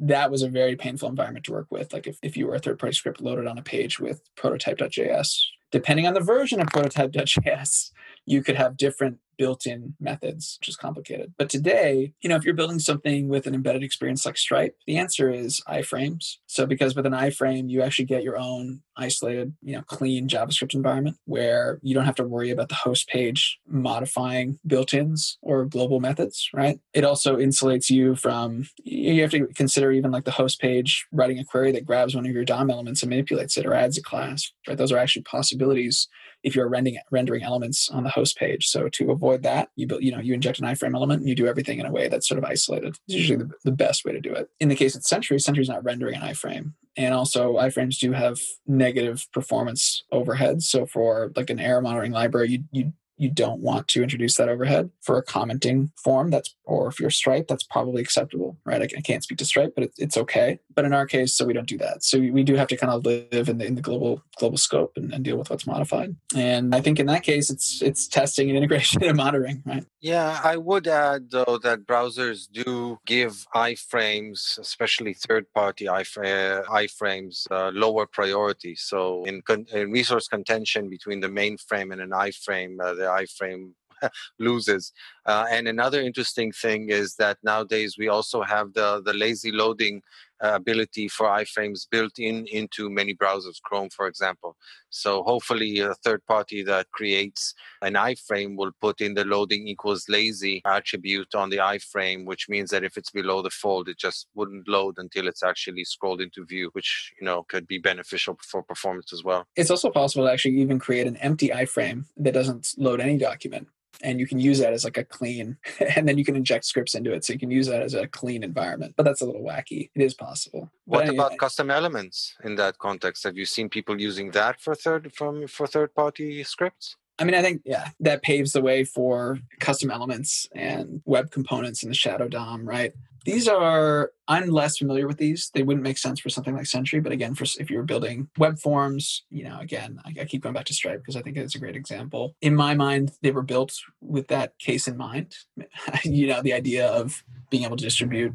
that 0.00 0.30
was 0.30 0.42
a 0.42 0.48
very 0.48 0.76
painful 0.76 1.08
environment 1.08 1.46
to 1.46 1.52
work 1.52 1.66
with. 1.70 1.92
Like 1.92 2.06
if, 2.06 2.18
if 2.22 2.36
you 2.36 2.46
were 2.46 2.54
a 2.54 2.58
third-party 2.58 2.94
script 2.94 3.20
loaded 3.20 3.46
on 3.46 3.58
a 3.58 3.62
page 3.62 3.98
with 3.98 4.22
prototype.js, 4.36 5.40
depending 5.72 6.06
on 6.06 6.14
the 6.14 6.20
version 6.20 6.60
of 6.60 6.68
prototype.js, 6.68 7.90
you 8.28 8.42
could 8.42 8.56
have 8.56 8.76
different 8.76 9.18
built-in 9.38 9.94
methods, 10.00 10.58
which 10.60 10.68
is 10.68 10.76
complicated. 10.76 11.32
But 11.38 11.48
today, 11.48 12.12
you 12.20 12.28
know, 12.28 12.36
if 12.36 12.44
you're 12.44 12.54
building 12.54 12.80
something 12.80 13.28
with 13.28 13.46
an 13.46 13.54
embedded 13.54 13.84
experience 13.84 14.26
like 14.26 14.36
Stripe, 14.36 14.76
the 14.86 14.98
answer 14.98 15.30
is 15.30 15.62
iframes. 15.68 16.38
So 16.46 16.66
because 16.66 16.96
with 16.96 17.06
an 17.06 17.12
iframe, 17.12 17.70
you 17.70 17.80
actually 17.80 18.06
get 18.06 18.24
your 18.24 18.36
own 18.36 18.82
isolated, 18.96 19.54
you 19.62 19.76
know, 19.76 19.82
clean 19.82 20.28
JavaScript 20.28 20.74
environment 20.74 21.18
where 21.24 21.78
you 21.82 21.94
don't 21.94 22.04
have 22.04 22.16
to 22.16 22.24
worry 22.24 22.50
about 22.50 22.68
the 22.68 22.74
host 22.74 23.08
page 23.08 23.60
modifying 23.66 24.58
built-ins 24.66 25.38
or 25.40 25.64
global 25.64 26.00
methods, 26.00 26.50
right? 26.52 26.80
It 26.92 27.04
also 27.04 27.36
insulates 27.36 27.88
you 27.88 28.16
from 28.16 28.68
you 28.82 29.22
have 29.22 29.30
to 29.30 29.46
consider 29.54 29.92
even 29.92 30.10
like 30.10 30.24
the 30.24 30.32
host 30.32 30.60
page 30.60 31.06
writing 31.12 31.38
a 31.38 31.44
query 31.44 31.70
that 31.72 31.86
grabs 31.86 32.16
one 32.16 32.26
of 32.26 32.32
your 32.32 32.44
DOM 32.44 32.70
elements 32.70 33.02
and 33.04 33.10
manipulates 33.10 33.56
it 33.56 33.66
or 33.66 33.74
adds 33.74 33.96
a 33.96 34.02
class, 34.02 34.50
right? 34.66 34.76
Those 34.76 34.90
are 34.90 34.98
actually 34.98 35.22
possibilities 35.22 36.08
if 36.42 36.54
you're 36.54 36.68
rendering 36.68 36.98
rendering 37.10 37.42
elements 37.42 37.88
on 37.90 38.04
the 38.04 38.10
host 38.10 38.36
page. 38.36 38.66
So 38.66 38.88
to 38.88 39.10
avoid 39.10 39.42
that, 39.42 39.70
you 39.76 39.86
build, 39.86 40.02
you 40.02 40.12
know, 40.12 40.20
you 40.20 40.34
inject 40.34 40.58
an 40.58 40.66
iframe 40.66 40.94
element 40.94 41.20
and 41.20 41.28
you 41.28 41.34
do 41.34 41.46
everything 41.46 41.78
in 41.78 41.86
a 41.86 41.92
way 41.92 42.08
that's 42.08 42.28
sort 42.28 42.38
of 42.38 42.44
isolated. 42.44 42.96
It's 43.06 43.16
usually 43.16 43.38
the, 43.38 43.50
the 43.64 43.72
best 43.72 44.04
way 44.04 44.12
to 44.12 44.20
do 44.20 44.32
it. 44.32 44.48
In 44.60 44.68
the 44.68 44.76
case 44.76 44.94
of 44.94 45.04
Sentry, 45.04 45.38
Sentry's 45.38 45.68
not 45.68 45.84
rendering 45.84 46.16
an 46.16 46.22
iframe. 46.22 46.72
And 46.96 47.14
also 47.14 47.54
iframes 47.54 47.98
do 47.98 48.12
have 48.12 48.38
negative 48.66 49.26
performance 49.32 50.02
overheads. 50.12 50.62
So 50.62 50.86
for 50.86 51.32
like 51.36 51.50
an 51.50 51.60
error 51.60 51.80
monitoring 51.80 52.12
library, 52.12 52.50
you 52.50 52.64
you 52.72 52.92
you 53.18 53.30
don't 53.30 53.60
want 53.60 53.88
to 53.88 54.02
introduce 54.02 54.36
that 54.36 54.48
overhead 54.48 54.90
for 55.02 55.16
a 55.18 55.22
commenting 55.22 55.90
form 56.02 56.30
that's 56.30 56.54
or 56.64 56.88
if 56.88 57.00
you're 57.00 57.10
stripe 57.10 57.48
that's 57.48 57.64
probably 57.64 58.02
acceptable 58.02 58.58
right? 58.64 58.82
I, 58.82 59.00
can't 59.00 59.22
speak 59.22 59.38
to 59.38 59.44
stripe 59.44 59.72
but 59.74 59.84
it, 59.84 59.92
it's 59.98 60.16
okay. 60.16 60.60
But 60.74 60.84
in 60.84 60.92
our 60.92 61.06
case 61.06 61.34
so 61.34 61.44
we 61.44 61.52
don't 61.52 61.68
do 61.68 61.78
that. 61.78 62.04
So 62.04 62.18
we, 62.18 62.30
we 62.30 62.42
do 62.42 62.54
have 62.54 62.68
to 62.68 62.76
kind 62.76 62.92
of 62.92 63.04
live 63.04 63.48
in 63.48 63.58
the, 63.58 63.66
in 63.66 63.74
the 63.74 63.82
global 63.82 64.22
global 64.38 64.58
scope 64.58 64.92
and, 64.96 65.12
and, 65.12 65.24
deal 65.24 65.36
with 65.36 65.50
what's 65.50 65.66
modified. 65.66 66.14
And 66.34 66.74
i 66.74 66.80
think 66.80 67.00
in 67.00 67.06
that 67.06 67.22
case 67.22 67.50
it's 67.50 67.82
it's 67.82 68.06
testing 68.06 68.48
and 68.48 68.56
integration 68.56 69.02
and 69.04 69.16
monitoring 69.16 69.62
right? 69.66 69.84
Yeah 70.00 70.40
i 70.44 70.56
would 70.56 70.86
add 70.86 71.30
though 71.30 71.58
that 71.62 71.86
browsers 71.86 72.48
do 72.50 72.98
give 73.06 73.46
iframes 73.54 74.58
especially 74.58 75.14
third 75.14 75.46
party 75.52 75.86
iframes 75.86 77.46
uh, 77.50 77.70
lower 77.74 78.06
priority. 78.06 78.74
So 78.74 79.24
in, 79.24 79.42
con- 79.42 79.66
in 79.72 79.90
resource 79.90 80.28
contention 80.28 80.88
between 80.88 81.20
the 81.20 81.28
mainframe 81.28 81.92
and 81.92 82.00
an 82.00 82.10
iframe 82.10 82.80
uh, 82.80 82.94
the 82.94 83.07
iframe 83.08 83.72
loses. 84.38 84.92
Uh, 85.26 85.46
and 85.50 85.68
another 85.68 86.00
interesting 86.00 86.52
thing 86.52 86.90
is 86.90 87.16
that 87.16 87.38
nowadays 87.42 87.96
we 87.98 88.08
also 88.08 88.42
have 88.42 88.72
the, 88.74 89.02
the 89.04 89.12
lazy 89.12 89.52
loading 89.52 90.02
Uh, 90.40 90.52
ability 90.54 91.08
for 91.08 91.26
iframes 91.26 91.86
built 91.90 92.12
in 92.18 92.46
into 92.46 92.88
many 92.88 93.14
browsers, 93.14 93.60
Chrome, 93.62 93.90
for 93.90 94.06
example. 94.06 94.56
So 94.90 95.22
hopefully, 95.24 95.80
a 95.80 95.94
third 95.94 96.24
party 96.26 96.62
that 96.62 96.90
creates 96.92 97.54
an 97.82 97.94
iframe 97.94 98.56
will 98.56 98.70
put 98.80 99.00
in 99.00 99.14
the 99.14 99.24
loading 99.24 99.66
equals 99.66 100.04
lazy 100.08 100.62
attribute 100.64 101.34
on 101.34 101.50
the 101.50 101.56
iframe, 101.56 102.24
which 102.24 102.48
means 102.48 102.70
that 102.70 102.84
if 102.84 102.96
it's 102.96 103.10
below 103.10 103.42
the 103.42 103.50
fold, 103.50 103.88
it 103.88 103.98
just 103.98 104.28
wouldn't 104.34 104.68
load 104.68 104.94
until 104.98 105.26
it's 105.26 105.42
actually 105.42 105.84
scrolled 105.84 106.20
into 106.20 106.44
view, 106.44 106.70
which 106.72 107.12
you 107.20 107.24
know 107.24 107.42
could 107.48 107.66
be 107.66 107.78
beneficial 107.78 108.38
for 108.40 108.62
performance 108.62 109.12
as 109.12 109.24
well. 109.24 109.44
It's 109.56 109.70
also 109.70 109.90
possible 109.90 110.26
to 110.26 110.32
actually 110.32 110.60
even 110.60 110.78
create 110.78 111.06
an 111.06 111.16
empty 111.16 111.48
iframe 111.48 112.04
that 112.16 112.34
doesn't 112.34 112.74
load 112.78 113.00
any 113.00 113.18
document 113.18 113.68
and 114.02 114.20
you 114.20 114.26
can 114.26 114.38
use 114.38 114.58
that 114.60 114.72
as 114.72 114.84
like 114.84 114.96
a 114.96 115.04
clean 115.04 115.56
and 115.96 116.08
then 116.08 116.18
you 116.18 116.24
can 116.24 116.36
inject 116.36 116.64
scripts 116.64 116.94
into 116.94 117.12
it 117.12 117.24
so 117.24 117.32
you 117.32 117.38
can 117.38 117.50
use 117.50 117.66
that 117.66 117.82
as 117.82 117.94
a 117.94 118.06
clean 118.06 118.42
environment 118.42 118.94
but 118.96 119.04
that's 119.04 119.20
a 119.20 119.26
little 119.26 119.42
wacky. 119.42 119.90
It 119.94 120.02
is 120.02 120.14
possible. 120.14 120.70
What 120.84 121.02
anyway, 121.02 121.16
about 121.16 121.38
custom 121.38 121.70
elements 121.70 122.34
in 122.44 122.56
that 122.56 122.78
context? 122.78 123.24
Have 123.24 123.36
you 123.36 123.44
seen 123.44 123.68
people 123.68 124.00
using 124.00 124.30
that 124.32 124.60
for 124.60 124.74
third 124.74 125.12
from 125.12 125.46
for 125.46 125.66
third 125.66 125.94
party 125.94 126.42
scripts? 126.44 126.96
I 127.18 127.24
mean, 127.24 127.34
I 127.34 127.42
think, 127.42 127.62
yeah, 127.64 127.88
that 128.00 128.22
paves 128.22 128.52
the 128.52 128.62
way 128.62 128.84
for 128.84 129.40
custom 129.58 129.90
elements 129.90 130.46
and 130.54 131.02
web 131.04 131.32
components 131.32 131.82
in 131.82 131.88
the 131.88 131.94
Shadow 131.94 132.28
DOM, 132.28 132.64
right? 132.64 132.92
These 133.24 133.48
are, 133.48 134.12
I'm 134.26 134.48
less 134.48 134.78
familiar 134.78 135.06
with 135.06 135.18
these. 135.18 135.50
They 135.52 135.62
wouldn't 135.62 135.84
make 135.84 135.98
sense 135.98 136.20
for 136.20 136.28
something 136.28 136.56
like 136.56 136.66
Sentry, 136.66 137.00
but 137.00 137.12
again, 137.12 137.34
for 137.34 137.44
if 137.58 137.70
you're 137.70 137.82
building 137.82 138.28
web 138.38 138.58
forms, 138.58 139.24
you 139.30 139.44
know, 139.44 139.58
again, 139.58 140.00
I, 140.04 140.14
I 140.20 140.24
keep 140.24 140.42
going 140.42 140.54
back 140.54 140.66
to 140.66 140.74
Stripe 140.74 141.00
because 141.00 141.16
I 141.16 141.22
think 141.22 141.36
it's 141.36 141.54
a 141.54 141.58
great 141.58 141.76
example. 141.76 142.34
In 142.40 142.54
my 142.54 142.74
mind, 142.74 143.12
they 143.22 143.30
were 143.30 143.42
built 143.42 143.74
with 144.00 144.28
that 144.28 144.58
case 144.58 144.88
in 144.88 144.96
mind. 144.96 145.34
you 146.04 146.28
know, 146.28 146.42
the 146.42 146.52
idea 146.52 146.88
of 146.88 147.22
being 147.50 147.64
able 147.64 147.76
to 147.76 147.84
distribute 147.84 148.34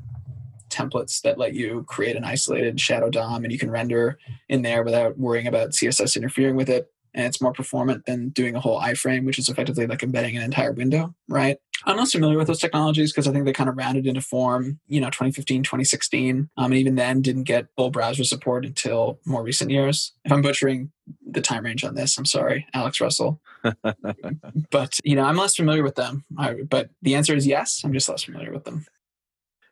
templates 0.69 1.21
that 1.21 1.37
let 1.37 1.53
you 1.53 1.85
create 1.87 2.15
an 2.15 2.23
isolated 2.23 2.79
shadow 2.79 3.09
DOM 3.09 3.43
and 3.43 3.51
you 3.51 3.59
can 3.59 3.71
render 3.71 4.17
in 4.49 4.63
there 4.63 4.83
without 4.83 5.17
worrying 5.17 5.47
about 5.47 5.71
CSS 5.71 6.15
interfering 6.15 6.55
with 6.55 6.69
it. 6.69 6.91
And 7.13 7.25
it's 7.25 7.41
more 7.41 7.53
performant 7.53 8.05
than 8.05 8.29
doing 8.29 8.55
a 8.55 8.59
whole 8.59 8.79
iframe, 8.79 9.25
which 9.25 9.39
is 9.39 9.49
effectively 9.49 9.87
like 9.87 10.03
embedding 10.03 10.35
an 10.35 10.43
entire 10.43 10.71
window, 10.71 11.13
right? 11.27 11.57
I'm 11.85 11.97
not 11.97 12.09
familiar 12.09 12.37
with 12.37 12.47
those 12.47 12.59
technologies 12.59 13.11
because 13.11 13.27
I 13.27 13.31
think 13.31 13.45
they 13.45 13.53
kind 13.53 13.69
of 13.69 13.77
rounded 13.77 14.07
into 14.07 14.21
form, 14.21 14.79
you 14.87 15.01
know, 15.01 15.07
2015, 15.07 15.63
2016. 15.63 16.49
Um, 16.57 16.65
and 16.65 16.75
even 16.75 16.95
then 16.95 17.21
didn't 17.21 17.43
get 17.43 17.67
full 17.75 17.89
browser 17.89 18.23
support 18.23 18.65
until 18.65 19.19
more 19.25 19.43
recent 19.43 19.69
years. 19.69 20.13
If 20.23 20.31
I'm 20.31 20.41
butchering 20.41 20.91
the 21.29 21.41
time 21.41 21.65
range 21.65 21.83
on 21.83 21.95
this, 21.95 22.17
I'm 22.17 22.25
sorry, 22.25 22.65
Alex 22.73 23.01
Russell. 23.01 23.41
but, 24.71 24.99
you 25.03 25.15
know, 25.15 25.23
I'm 25.23 25.37
less 25.37 25.55
familiar 25.55 25.83
with 25.83 25.95
them. 25.95 26.23
I, 26.37 26.53
but 26.53 26.89
the 27.01 27.15
answer 27.15 27.35
is 27.35 27.45
yes, 27.45 27.81
I'm 27.83 27.93
just 27.93 28.07
less 28.07 28.23
familiar 28.23 28.51
with 28.51 28.63
them. 28.63 28.85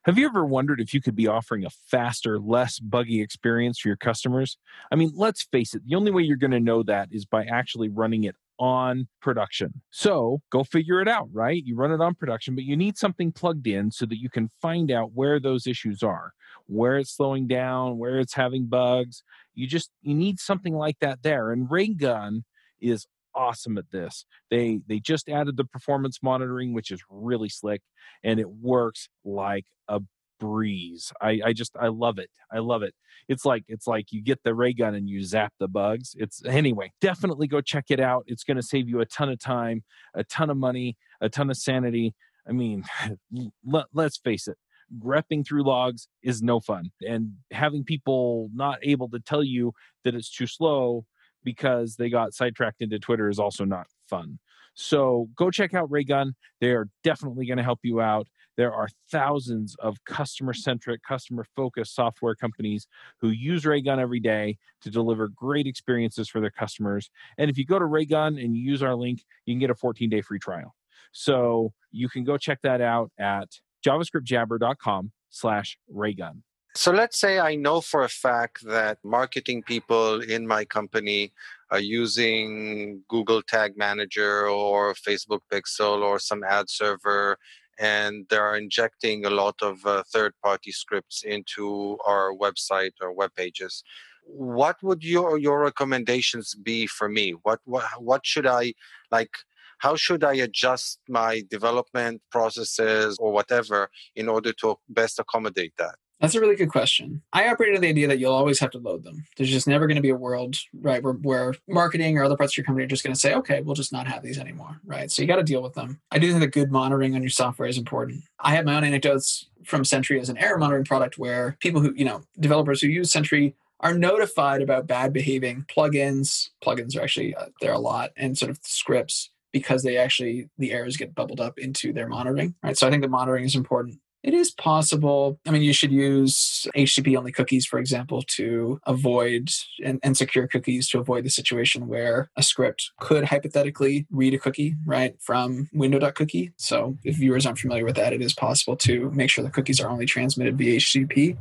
Have 0.06 0.18
you 0.18 0.26
ever 0.26 0.44
wondered 0.44 0.82
if 0.82 0.96
you 0.96 1.02
could 1.02 1.16
be 1.16 1.28
offering 1.28 1.64
a 1.64 1.70
faster, 1.70 2.40
less 2.40 2.80
buggy 2.80 3.22
experience 3.22 3.80
for 3.80 3.88
your 3.88 3.98
customers? 3.98 4.58
I 4.92 4.96
mean, 4.96 5.12
let's 5.14 5.44
face 5.44 5.76
it, 5.76 5.84
the 5.86 5.96
only 5.96 6.10
way 6.10 6.24
you're 6.24 6.38
going 6.38 6.52
to 6.52 6.60
know 6.60 6.82
that 6.84 7.10
is 7.12 7.26
by 7.26 7.46
actually 7.46 7.90
running 7.90 8.24
it 8.24 8.36
on 8.58 9.08
production. 9.22 9.82
So 9.92 10.42
go 10.52 10.64
figure 10.64 11.02
it 11.02 11.08
out, 11.08 11.30
right? 11.32 11.62
You 11.64 11.76
run 11.76 11.92
it 11.92 12.02
on 12.02 12.16
production, 12.16 12.56
but 12.56 12.64
you 12.64 12.76
need 12.76 12.98
something 12.98 13.32
plugged 13.32 13.68
in 13.68 13.92
so 13.92 14.08
that 14.08 14.20
you 14.20 14.30
can 14.30 14.50
find 14.60 14.92
out 14.92 15.12
where 15.14 15.40
those 15.40 15.68
issues 15.68 16.02
are, 16.02 16.34
where 16.66 16.98
it's 16.98 17.16
slowing 17.16 17.48
down, 17.48 18.00
where 18.00 18.20
it's 18.20 18.34
having 18.34 18.66
bugs. 18.66 19.24
You 19.54 19.68
just 19.68 19.92
you 20.02 20.16
need 20.16 20.40
something 20.40 20.74
like 20.74 20.98
that 21.02 21.22
there. 21.22 21.52
And 21.52 21.70
Raygun 21.70 22.44
is 22.80 23.06
awesome 23.36 23.78
at 23.78 23.91
this. 23.91 24.26
They 24.50 24.80
they 24.88 25.00
just 25.00 25.30
added 25.30 25.58
the 25.58 25.65
performance 25.65 26.20
monitoring, 26.22 26.74
which 26.74 26.91
is 26.91 27.02
really 27.10 27.50
slick, 27.50 27.82
and 28.24 28.39
it 28.39 28.50
works 28.50 29.10
like 29.24 29.65
a 29.88 30.02
breeze. 30.41 31.13
I, 31.22 31.39
I 31.46 31.54
just 31.54 31.78
I 31.80 31.88
love 31.88 32.17
it. 32.17 32.30
I 32.52 32.60
love 32.60 32.84
it. 32.84 32.94
It's 33.30 33.46
like 33.46 33.63
it's 33.67 33.88
like 33.88 34.12
you 34.12 34.22
get 34.22 34.44
the 34.44 34.54
ray 34.54 34.74
gun 34.74 34.96
and 34.96 35.08
you 35.08 35.24
zap 35.24 35.54
the 35.60 35.67
bugs. 35.70 36.15
It's 36.17 36.44
anyway, 36.46 36.91
definitely 37.00 37.48
go 37.48 37.62
check 37.62 37.86
it 37.89 38.00
out. 38.02 38.24
It's 38.28 38.44
going 38.44 38.58
to 38.58 38.63
save 38.63 38.89
you 38.89 39.00
a 39.00 39.06
ton 39.06 39.30
of 39.30 39.39
time, 39.39 39.84
a 40.13 40.24
ton 40.26 40.50
of 40.50 40.58
money, 40.58 40.98
a 41.22 41.30
ton 41.30 41.50
of 41.50 41.58
sanity. 41.58 42.13
I 42.50 42.52
mean, 42.52 42.84
let, 43.65 43.86
let's 43.94 44.17
face 44.17 44.48
it. 44.48 44.58
Grepping 45.00 45.48
through 45.48 45.63
logs 45.63 46.10
is 46.22 46.41
no 46.41 46.60
fun. 46.60 46.91
And 47.08 47.36
having 47.52 47.86
people 47.86 48.50
not 48.54 48.80
able 48.82 49.10
to 49.12 49.20
tell 49.20 49.44
you 49.44 49.74
that 50.04 50.15
it's 50.15 50.30
too 50.30 50.48
slow 50.48 51.06
because 51.44 51.96
they 51.96 52.10
got 52.10 52.34
sidetracked 52.34 52.82
into 52.82 53.00
Twitter 53.00 53.30
is 53.30 53.40
also 53.40 53.66
not 53.66 53.88
fun. 54.08 54.40
So 54.74 55.30
go 55.36 55.52
check 55.52 55.74
out 55.74 55.92
Raygun. 55.92 56.34
They 56.60 56.72
are 56.72 56.88
definitely 57.04 57.46
going 57.46 57.58
to 57.58 57.64
help 57.64 57.80
you 57.84 58.02
out. 58.02 58.28
There 58.58 58.74
are 58.74 58.88
thousands 59.12 59.76
of 59.80 60.04
customer 60.06 60.54
centric, 60.54 61.02
customer 61.04 61.46
focused 61.56 61.96
software 61.96 62.36
companies 62.36 62.88
who 63.20 63.30
use 63.30 63.66
Raygun 63.66 64.00
every 64.00 64.20
day 64.20 64.58
to 64.82 64.90
deliver 64.90 65.28
great 65.30 65.68
experiences 65.68 66.30
for 66.30 66.40
their 66.40 66.52
customers. 66.52 67.10
And 67.38 67.50
if 67.50 67.58
you 67.58 67.66
go 67.66 67.80
to 67.80 67.86
Raygun 67.86 68.38
and 68.38 68.56
you 68.56 68.62
use 68.62 68.84
our 68.84 68.96
link, 68.96 69.24
you 69.46 69.54
can 69.54 69.60
get 69.60 69.70
a 69.70 69.76
14 69.76 70.10
day 70.10 70.22
free 70.22 70.40
trial. 70.40 70.76
So 71.12 71.74
you 71.92 72.08
can 72.08 72.24
go 72.24 72.38
check 72.38 72.60
that 72.64 72.82
out 72.82 73.12
at 73.18 73.50
javascriptjabber.com 73.86 75.12
slash 75.30 75.78
Raygun. 75.90 76.44
So 76.74 76.92
let's 76.92 77.20
say 77.20 77.38
I 77.40 77.56
know 77.56 77.82
for 77.82 78.04
a 78.04 78.10
fact 78.10 78.66
that 78.66 78.98
marketing 79.04 79.62
people 79.64 80.22
in 80.22 80.48
my 80.48 80.64
company 80.64 81.34
are 81.70 81.80
using 81.82 83.04
Google 83.10 83.42
Tag 83.42 83.78
Manager 83.78 84.48
or 84.48 84.94
Facebook 84.94 85.42
Pixel 85.52 86.02
or 86.02 86.18
some 86.18 86.44
ad 86.46 86.70
server, 86.70 87.38
and 87.78 88.26
they're 88.30 88.56
injecting 88.56 89.26
a 89.26 89.30
lot 89.30 89.56
of 89.62 89.86
uh, 89.86 90.04
third 90.14 90.34
party 90.42 90.72
scripts 90.72 91.24
into 91.24 91.98
our 92.06 92.32
website 92.34 92.94
or 93.02 93.12
web 93.12 93.32
pages. 93.36 93.84
What 94.24 94.78
would 94.82 95.04
your 95.04 95.38
your 95.38 95.60
recommendations 95.60 96.56
be 96.56 96.88
for 96.88 97.10
me? 97.10 97.32
What 97.44 97.60
what 97.66 97.86
what 98.00 98.26
should 98.26 98.48
I 98.48 98.74
like? 99.12 99.34
How 99.80 99.96
should 99.98 100.24
I 100.24 100.36
adjust 100.36 101.00
my 101.10 101.44
development 101.50 102.22
processes 102.32 103.18
or 103.20 103.32
whatever 103.34 103.90
in 104.16 104.30
order 104.30 104.54
to 104.62 104.78
best 104.88 105.20
accommodate 105.20 105.74
that? 105.78 105.96
That's 106.22 106.36
a 106.36 106.40
really 106.40 106.56
good 106.56 106.70
question. 106.70 107.24
I 107.34 107.50
operate 107.50 107.76
on 107.76 107.82
the 107.82 107.90
idea 107.90 108.08
that 108.08 108.20
you'll 108.20 108.32
always 108.32 108.60
have 108.60 108.70
to 108.72 108.78
load 108.78 109.04
them. 109.04 109.26
There's 109.38 109.50
just 109.50 109.68
never 109.68 109.88
going 109.88 109.96
to 109.96 110.02
be 110.02 110.10
a 110.10 110.16
world, 110.16 110.56
right, 110.74 111.02
where, 111.02 111.14
where 111.14 111.56
marketing 111.68 112.18
or 112.18 112.24
other 112.24 112.38
parts 112.38 112.54
of 112.54 112.58
your 112.58 112.66
company 112.66 112.86
are 112.86 112.88
just 112.88 113.04
going 113.04 113.14
to 113.14 113.20
say, 113.20 113.34
okay, 113.34 113.62
we'll 113.62 113.76
just 113.76 113.92
not 113.92 114.08
have 114.08 114.22
these 114.22 114.38
anymore, 114.38 114.80
right? 114.86 115.10
So 115.10 115.22
you 115.24 115.28
got 115.28 115.38
to 115.38 115.44
deal 115.44 115.64
with 115.64 115.74
them. 115.74 116.00
I 116.12 116.20
do 116.20 116.30
think 116.30 116.42
that 116.42 116.52
good 116.52 116.72
monitoring 116.72 117.16
on 117.16 117.24
your 117.24 117.32
software 117.32 117.68
is 117.68 117.78
important. 117.78 118.24
I 118.40 118.56
have 118.56 118.66
my 118.66 118.76
own 118.76 118.84
anecdotes 118.84 119.48
from 119.66 119.84
Sentry 119.84 120.20
as 120.20 120.30
an 120.30 120.38
error 120.38 120.60
monitoring 120.60 120.86
product 120.86 121.18
where 121.18 121.58
people 121.60 121.82
who, 121.82 121.92
you 121.96 122.06
know, 122.06 122.22
developers 122.40 122.82
who 122.82 122.88
use 122.88 123.12
Sentry 123.12 123.56
are 123.80 123.96
notified 123.96 124.62
about 124.62 124.86
bad 124.86 125.12
behaving 125.12 125.66
plugins. 125.68 126.50
Plugins 126.64 126.96
are 126.96 127.02
actually 127.02 127.34
uh, 127.36 127.48
there 127.62 127.74
a 127.74 127.80
lot, 127.80 128.12
and 128.16 128.38
sort 128.38 128.52
of 128.52 128.60
scripts 128.62 129.32
because 129.52 129.82
they 129.84 129.98
actually 129.98 130.50
the 130.58 130.72
errors 130.72 130.98
get 130.98 131.16
bubbled 131.16 131.42
up 131.42 131.58
into 131.58 131.92
their 131.92 132.08
monitoring. 132.08 132.56
Right. 132.64 132.78
So 132.78 132.88
I 132.88 132.92
think 132.92 133.02
the 133.02 133.10
monitoring 133.10 133.44
is 133.44 133.56
important. 133.56 134.00
It 134.24 134.36
is 134.36 134.52
possible. 134.52 135.40
I 135.48 135.52
mean, 135.52 135.64
you 135.64 135.74
should 135.74 135.92
use 135.92 136.68
HTTP 136.76 137.18
only 137.18 137.32
cookies, 137.32 137.66
for 137.66 137.80
example, 137.80 138.22
to 138.36 138.80
avoid 138.86 139.50
and, 139.84 140.00
and, 140.04 140.16
secure 140.16 140.46
cookies 140.46 140.88
to 140.90 141.00
avoid 141.00 141.24
the 141.24 141.30
situation 141.30 141.88
where 141.88 142.30
a 142.36 142.44
script 142.44 142.92
could 143.00 143.26
hypothetically 143.26 144.06
read 144.12 144.36
a 144.36 144.38
cookie, 144.38 144.76
right, 144.86 145.16
from 145.20 145.68
window.cookie. 145.74 146.52
So 146.58 146.98
if 147.04 147.16
viewers 147.16 147.46
aren't 147.46 147.58
familiar 147.58 147.86
with 147.86 147.96
that, 147.96 148.14
it 148.14 148.22
is 148.22 148.34
possible 148.34 148.76
to 148.78 149.10
make 149.12 149.32
sure 149.32 149.44
the 149.44 149.50
cookies 149.50 149.80
are 149.80 149.90
only 149.90 150.06
transmitted 150.06 150.58
via 150.58 150.78
HTTP, 150.78 151.38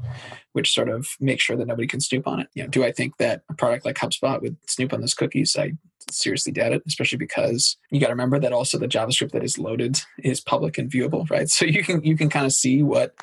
which 0.53 0.73
sort 0.73 0.89
of 0.89 1.09
makes 1.21 1.43
sure 1.43 1.57
that 1.57 1.67
nobody 1.67 1.87
can 1.87 2.01
snoop 2.01 2.27
on 2.27 2.41
it. 2.41 2.49
You 2.55 2.63
know, 2.63 2.69
do 2.69 2.85
I 2.85 2.93
think 2.93 3.19
that 3.19 3.43
a 3.51 3.55
product 3.55 3.85
like 3.85 3.97
HubSpot 3.97 4.41
would 4.41 4.57
snoop 4.67 4.95
on 4.95 5.01
those 5.01 5.15
cookies? 5.15 5.55
I 5.59 5.73
seriously 6.11 6.53
it, 6.57 6.83
especially 6.87 7.19
because 7.19 7.77
you 7.91 8.01
got 8.01 8.09
to 8.09 8.13
remember 8.13 8.39
that 8.39 8.53
also 8.53 8.79
the 8.79 8.89
JavaScript 8.89 9.33
that 9.33 9.45
is 9.45 9.59
loaded 9.59 10.01
is 10.23 10.41
public 10.41 10.79
and 10.79 10.91
viewable, 10.91 11.29
right? 11.31 11.49
So 11.49 11.65
you 11.65 11.83
can 11.83 12.03
you 12.03 12.17
can 12.17 12.29
kind 12.29 12.47
of 12.47 12.53
see 12.53 12.83
what 12.83 13.15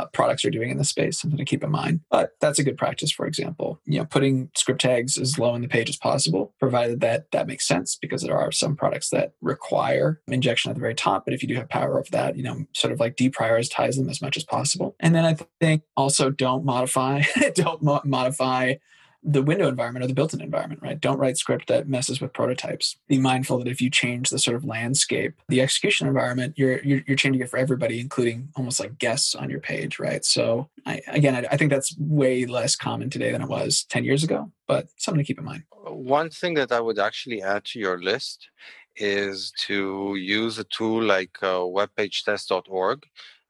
uh, 0.00 0.06
products 0.06 0.44
are 0.44 0.50
doing 0.50 0.70
in 0.70 0.78
the 0.78 0.84
space, 0.84 1.20
something 1.20 1.38
to 1.38 1.44
keep 1.44 1.64
in 1.64 1.70
mind. 1.70 2.00
But 2.10 2.32
that's 2.40 2.58
a 2.58 2.64
good 2.64 2.78
practice, 2.78 3.10
for 3.10 3.26
example. 3.26 3.80
You 3.84 3.98
know, 3.98 4.04
putting 4.04 4.50
script 4.56 4.80
tags 4.80 5.18
as 5.18 5.38
low 5.38 5.54
in 5.54 5.62
the 5.62 5.68
page 5.68 5.88
as 5.88 5.96
possible, 5.96 6.54
provided 6.58 7.00
that 7.00 7.30
that 7.32 7.46
makes 7.46 7.66
sense, 7.66 7.96
because 8.00 8.22
there 8.22 8.38
are 8.38 8.52
some 8.52 8.76
products 8.76 9.10
that 9.10 9.32
require 9.40 10.20
injection 10.28 10.70
at 10.70 10.74
the 10.74 10.80
very 10.80 10.94
top. 10.94 11.24
But 11.24 11.34
if 11.34 11.42
you 11.42 11.48
do 11.48 11.56
have 11.56 11.68
power 11.68 11.98
of 11.98 12.10
that, 12.12 12.36
you 12.36 12.42
know, 12.42 12.64
sort 12.72 12.92
of 12.92 13.00
like 13.00 13.16
deprioritize 13.16 13.96
them 13.96 14.08
as 14.08 14.22
much 14.22 14.36
as 14.36 14.44
possible. 14.44 14.94
And 15.00 15.14
then 15.14 15.24
I 15.24 15.36
think 15.60 15.82
also 15.96 16.30
don't 16.30 16.64
modify, 16.64 17.22
don't 17.54 17.82
mo- 17.82 18.02
modify 18.04 18.74
the 19.22 19.42
window 19.42 19.68
environment 19.68 20.04
or 20.04 20.08
the 20.08 20.14
built-in 20.14 20.40
environment, 20.40 20.80
right? 20.82 21.00
Don't 21.00 21.18
write 21.18 21.36
script 21.36 21.68
that 21.68 21.88
messes 21.88 22.20
with 22.20 22.32
prototypes. 22.32 22.96
Be 23.06 23.18
mindful 23.18 23.58
that 23.58 23.68
if 23.68 23.80
you 23.80 23.90
change 23.90 24.30
the 24.30 24.38
sort 24.38 24.56
of 24.56 24.64
landscape, 24.64 25.34
the 25.48 25.60
execution 25.60 26.06
environment, 26.06 26.54
you're 26.56 26.82
you're, 26.82 27.02
you're 27.06 27.16
changing 27.16 27.42
it 27.42 27.50
for 27.50 27.58
everybody, 27.58 28.00
including 28.00 28.48
almost 28.56 28.80
like 28.80 28.98
guests 28.98 29.34
on 29.34 29.50
your 29.50 29.60
page, 29.60 29.98
right? 29.98 30.24
So 30.24 30.68
I, 30.86 31.02
again, 31.08 31.34
I, 31.34 31.46
I 31.52 31.56
think 31.56 31.70
that's 31.70 31.96
way 31.98 32.46
less 32.46 32.76
common 32.76 33.10
today 33.10 33.30
than 33.30 33.42
it 33.42 33.48
was 33.48 33.84
10 33.84 34.04
years 34.04 34.24
ago, 34.24 34.50
but 34.66 34.88
something 34.96 35.22
to 35.22 35.26
keep 35.26 35.38
in 35.38 35.44
mind. 35.44 35.64
One 35.84 36.30
thing 36.30 36.54
that 36.54 36.72
I 36.72 36.80
would 36.80 36.98
actually 36.98 37.42
add 37.42 37.64
to 37.66 37.78
your 37.78 38.02
list 38.02 38.48
is 38.96 39.52
to 39.66 40.14
use 40.16 40.58
a 40.58 40.64
tool 40.64 41.02
like 41.02 41.36
uh, 41.42 41.60
webpagetest.org 41.60 43.06